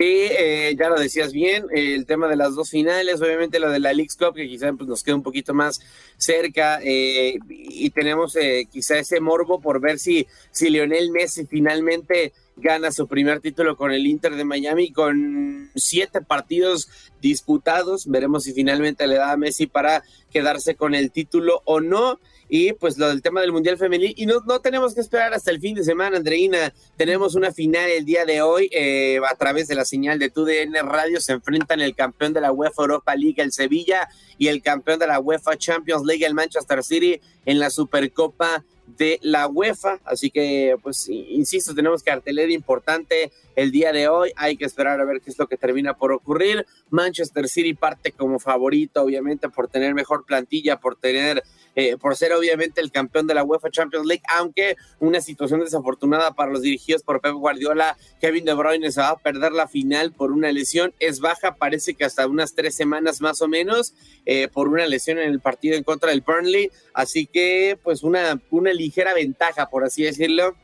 Sí, 0.00 0.06
eh, 0.06 0.74
ya 0.78 0.88
lo 0.88 0.98
decías 0.98 1.30
bien, 1.30 1.66
el 1.74 2.06
tema 2.06 2.26
de 2.26 2.34
las 2.34 2.54
dos 2.54 2.70
finales, 2.70 3.20
obviamente 3.20 3.58
lo 3.58 3.68
de 3.68 3.80
la 3.80 3.92
League 3.92 4.08
Cup, 4.18 4.34
que 4.34 4.48
quizá 4.48 4.72
pues, 4.72 4.88
nos 4.88 5.02
queda 5.02 5.14
un 5.14 5.22
poquito 5.22 5.52
más 5.52 5.78
cerca, 6.16 6.80
eh, 6.82 7.38
y 7.50 7.90
tenemos 7.90 8.34
eh, 8.36 8.66
quizá 8.72 8.98
ese 8.98 9.20
morbo 9.20 9.60
por 9.60 9.78
ver 9.78 9.98
si, 9.98 10.26
si 10.52 10.70
Lionel 10.70 11.10
Messi 11.10 11.44
finalmente 11.44 12.32
gana 12.56 12.92
su 12.92 13.08
primer 13.08 13.40
título 13.40 13.76
con 13.76 13.92
el 13.92 14.06
Inter 14.06 14.36
de 14.36 14.44
Miami 14.46 14.90
con 14.90 15.70
siete 15.74 16.22
partidos 16.22 16.88
disputados. 17.20 18.06
Veremos 18.06 18.44
si 18.44 18.54
finalmente 18.54 19.06
le 19.06 19.16
da 19.16 19.32
a 19.32 19.36
Messi 19.36 19.66
para 19.66 20.02
quedarse 20.30 20.76
con 20.76 20.94
el 20.94 21.10
título 21.10 21.60
o 21.66 21.80
no 21.80 22.18
y 22.50 22.72
pues 22.72 22.98
lo 22.98 23.08
del 23.08 23.22
tema 23.22 23.40
del 23.40 23.52
Mundial 23.52 23.78
Femenil. 23.78 24.12
Y 24.16 24.26
no, 24.26 24.40
no 24.40 24.60
tenemos 24.60 24.92
que 24.94 25.00
esperar 25.00 25.32
hasta 25.32 25.52
el 25.52 25.60
fin 25.60 25.76
de 25.76 25.84
semana, 25.84 26.16
Andreina. 26.16 26.74
Tenemos 26.96 27.36
una 27.36 27.52
final 27.52 27.88
el 27.88 28.04
día 28.04 28.24
de 28.24 28.42
hoy 28.42 28.68
eh, 28.72 29.20
a 29.26 29.34
través 29.36 29.68
de 29.68 29.76
la 29.76 29.84
señal 29.84 30.18
de 30.18 30.30
TUDN 30.30 30.74
Radio. 30.82 31.20
Se 31.20 31.32
enfrentan 31.32 31.80
el 31.80 31.94
campeón 31.94 32.32
de 32.32 32.40
la 32.40 32.50
UEFA 32.50 32.82
Europa 32.82 33.14
League, 33.14 33.40
el 33.40 33.52
Sevilla, 33.52 34.08
y 34.36 34.48
el 34.48 34.62
campeón 34.62 34.98
de 34.98 35.06
la 35.06 35.20
UEFA 35.20 35.56
Champions 35.56 36.04
League, 36.04 36.26
el 36.26 36.34
Manchester 36.34 36.82
City, 36.82 37.20
en 37.46 37.60
la 37.60 37.70
Supercopa 37.70 38.64
de 38.96 39.18
la 39.22 39.46
UEFA. 39.46 40.00
Así 40.04 40.30
que, 40.30 40.76
pues, 40.82 41.08
insisto, 41.08 41.74
tenemos 41.74 42.02
cartelera 42.02 42.52
importante 42.52 43.32
el 43.54 43.70
día 43.70 43.92
de 43.92 44.08
hoy. 44.08 44.32
Hay 44.36 44.56
que 44.56 44.64
esperar 44.64 45.00
a 45.00 45.04
ver 45.04 45.20
qué 45.20 45.30
es 45.30 45.38
lo 45.38 45.46
que 45.46 45.56
termina 45.56 45.94
por 45.94 46.12
ocurrir. 46.12 46.66
Manchester 46.90 47.48
City 47.48 47.74
parte 47.74 48.12
como 48.12 48.38
favorito, 48.38 49.02
obviamente, 49.02 49.48
por 49.48 49.68
tener 49.68 49.94
mejor 49.94 50.24
plantilla, 50.24 50.80
por 50.80 50.96
tener, 50.96 51.42
eh, 51.76 51.96
por 51.96 52.16
ser 52.16 52.32
obviamente 52.32 52.80
el 52.80 52.90
campeón 52.90 53.26
de 53.26 53.34
la 53.34 53.44
UEFA 53.44 53.70
Champions 53.70 54.06
League, 54.06 54.22
aunque 54.36 54.76
una 54.98 55.20
situación 55.20 55.60
desafortunada 55.60 56.32
para 56.32 56.50
los 56.50 56.62
dirigidos 56.62 57.02
por 57.02 57.20
Pep 57.20 57.32
Guardiola, 57.32 57.96
Kevin 58.20 58.44
De 58.44 58.54
Bruyne 58.54 58.90
se 58.90 59.00
va 59.00 59.10
a 59.10 59.18
perder 59.18 59.52
la 59.52 59.68
final 59.68 60.12
por 60.12 60.32
una 60.32 60.50
lesión. 60.52 60.92
Es 60.98 61.20
baja, 61.20 61.54
parece 61.54 61.94
que 61.94 62.04
hasta 62.04 62.26
unas 62.26 62.54
tres 62.54 62.74
semanas 62.74 63.20
más 63.20 63.40
o 63.42 63.48
menos, 63.48 63.94
eh, 64.26 64.48
por 64.48 64.68
una 64.68 64.86
lesión 64.86 65.18
en 65.18 65.30
el 65.30 65.40
partido 65.40 65.76
en 65.76 65.84
contra 65.84 66.10
del 66.10 66.22
Burnley. 66.22 66.70
Así 66.92 67.26
que, 67.26 67.78
pues, 67.82 68.02
una, 68.02 68.40
una 68.50 68.72
ligera 68.72 69.14
ventaja, 69.14 69.70
por 69.70 69.84
así 69.84 70.02
decirlo, 70.02 70.56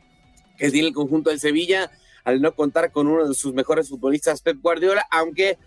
que 0.57 0.71
tiene 0.71 0.89
el 0.89 0.93
conjunto 0.93 1.29
del 1.29 1.39
Sevilla 1.39 1.91
al 2.27 2.41
no 2.41 2.53
contar 2.55 2.91
con 2.91 3.07
uno 3.07 3.25
de 3.25 3.33
sus 3.33 3.53
mejores 3.53 3.87
futbolistas, 3.87 4.41
Pep 4.41 4.57
Guardiola, 4.61 5.07
aunque 5.11 5.57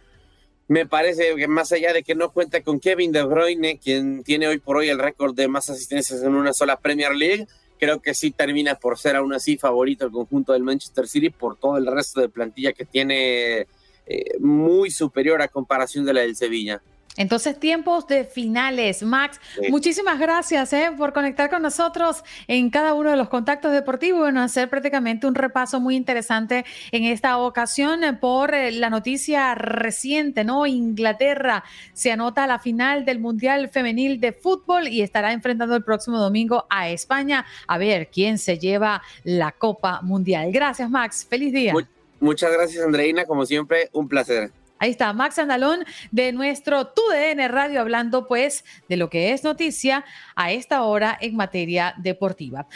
me 0.71 0.87
parece 0.87 1.35
que 1.35 1.49
más 1.49 1.73
allá 1.73 1.93
de 1.93 2.05
que 2.05 2.15
no 2.15 2.31
cuenta 2.31 2.63
con 2.63 2.79
Kevin 2.79 3.11
De 3.11 3.25
Bruyne, 3.25 3.81
quien 3.81 4.23
tiene 4.23 4.47
hoy 4.47 4.61
por 4.61 4.77
hoy 4.77 4.89
el 4.89 5.01
récord 5.01 5.35
de 5.35 5.49
más 5.49 5.69
asistencias 5.69 6.23
en 6.23 6.37
una 6.37 6.53
sola 6.53 6.79
Premier 6.79 7.13
League, 7.13 7.49
creo 7.81 8.01
que 8.01 8.15
sí 8.15 8.31
termina 8.31 8.77
por 8.77 8.97
ser 8.97 9.17
aún 9.17 9.35
así 9.35 9.59
favorito 9.59 10.07
el 10.07 10.13
conjunto 10.13 10.53
del 10.53 10.63
Manchester 10.63 11.09
City 11.09 11.31
por 11.31 11.57
todo 11.57 11.77
el 11.77 11.89
resto 11.89 12.21
de 12.21 12.29
plantilla 12.29 12.73
que 12.73 12.85
tiene 12.85 13.67
eh, 14.07 14.39
muy 14.39 14.93
superior 14.93 15.43
a 15.43 15.49
comparación 15.49 16.05
de 16.05 16.15
la 16.15 16.21
del 16.21 16.37
Sevilla. 16.37 16.81
Entonces, 17.17 17.59
tiempos 17.59 18.07
de 18.07 18.25
finales. 18.25 19.03
Max, 19.03 19.41
muchísimas 19.69 20.19
gracias 20.19 20.73
eh, 20.73 20.91
por 20.97 21.13
conectar 21.13 21.51
con 21.51 21.61
nosotros 21.61 22.23
en 22.47 22.71
cada 22.71 22.95
uno 22.95 23.11
de 23.11 23.17
los 23.17 23.29
contactos 23.29 23.73
deportivos. 23.73 24.21
Bueno, 24.21 24.41
hacer 24.41 24.71
prácticamente 24.71 25.27
un 25.27 25.35
repaso 25.35 25.81
muy 25.81 25.97
interesante 25.97 26.65
en 26.93 27.05
esta 27.05 27.39
ocasión 27.39 28.01
por 28.21 28.55
eh, 28.55 28.71
la 28.71 28.91
noticia 28.91 29.55
reciente, 29.55 30.45
¿no? 30.45 30.67
Inglaterra 30.67 31.65
se 31.93 32.13
anota 32.13 32.45
a 32.45 32.47
la 32.47 32.59
final 32.59 33.05
del 33.05 33.19
Mundial 33.19 33.69
Femenil 33.69 34.21
de 34.21 34.33
Fútbol 34.33 34.87
y 34.89 35.03
estará 35.03 35.33
enfrentando 35.33 35.75
el 35.75 35.83
próximo 35.83 36.19
domingo 36.19 36.67
a 36.71 36.91
España 36.91 37.45
a 37.67 37.77
ver 37.77 38.09
quién 38.09 38.39
se 38.39 38.59
lleva 38.59 39.03
la 39.25 39.53
Copa 39.53 40.01
Mundial. 40.03 40.53
Gracias, 40.53 40.89
Max. 40.89 41.27
Feliz 41.29 41.53
día. 41.53 41.75
muchas 42.21 42.53
gracias, 42.53 42.85
Andreina. 42.85 43.25
Como 43.25 43.45
siempre, 43.47 43.91
un 43.93 44.09
placer. 44.09 44.53
Ahí 44.81 44.91
está 44.91 45.13
Max 45.13 45.39
Andalón 45.39 45.85
de 46.11 46.33
nuestro 46.33 46.89
TUDN 46.89 47.49
Radio 47.49 47.81
hablando 47.81 48.27
pues 48.27 48.65
de 48.89 48.97
lo 48.97 49.09
que 49.09 49.33
es 49.33 49.45
noticia 49.45 50.05
a 50.35 50.51
esta 50.51 50.83
hora 50.83 51.17
en 51.21 51.37
materia 51.37 51.95
deportiva. 51.99 52.67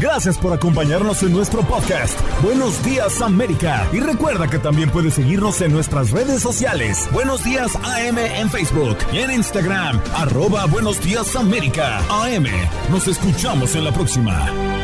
Gracias 0.00 0.36
por 0.38 0.52
acompañarnos 0.52 1.22
en 1.22 1.32
nuestro 1.32 1.62
podcast. 1.62 2.18
Buenos 2.42 2.84
días 2.84 3.22
América. 3.22 3.88
Y 3.92 4.00
recuerda 4.00 4.48
que 4.48 4.58
también 4.58 4.90
puedes 4.90 5.14
seguirnos 5.14 5.60
en 5.62 5.72
nuestras 5.72 6.10
redes 6.10 6.42
sociales. 6.42 7.08
Buenos 7.12 7.42
días 7.44 7.74
AM 7.76 8.18
en 8.18 8.50
Facebook 8.50 8.98
y 9.12 9.18
en 9.18 9.30
Instagram. 9.30 10.00
Arroba 10.14 10.66
Buenos 10.66 11.00
días 11.00 11.34
América. 11.36 11.98
AM. 12.10 12.46
Nos 12.90 13.08
escuchamos 13.08 13.74
en 13.76 13.84
la 13.84 13.92
próxima. 13.92 14.83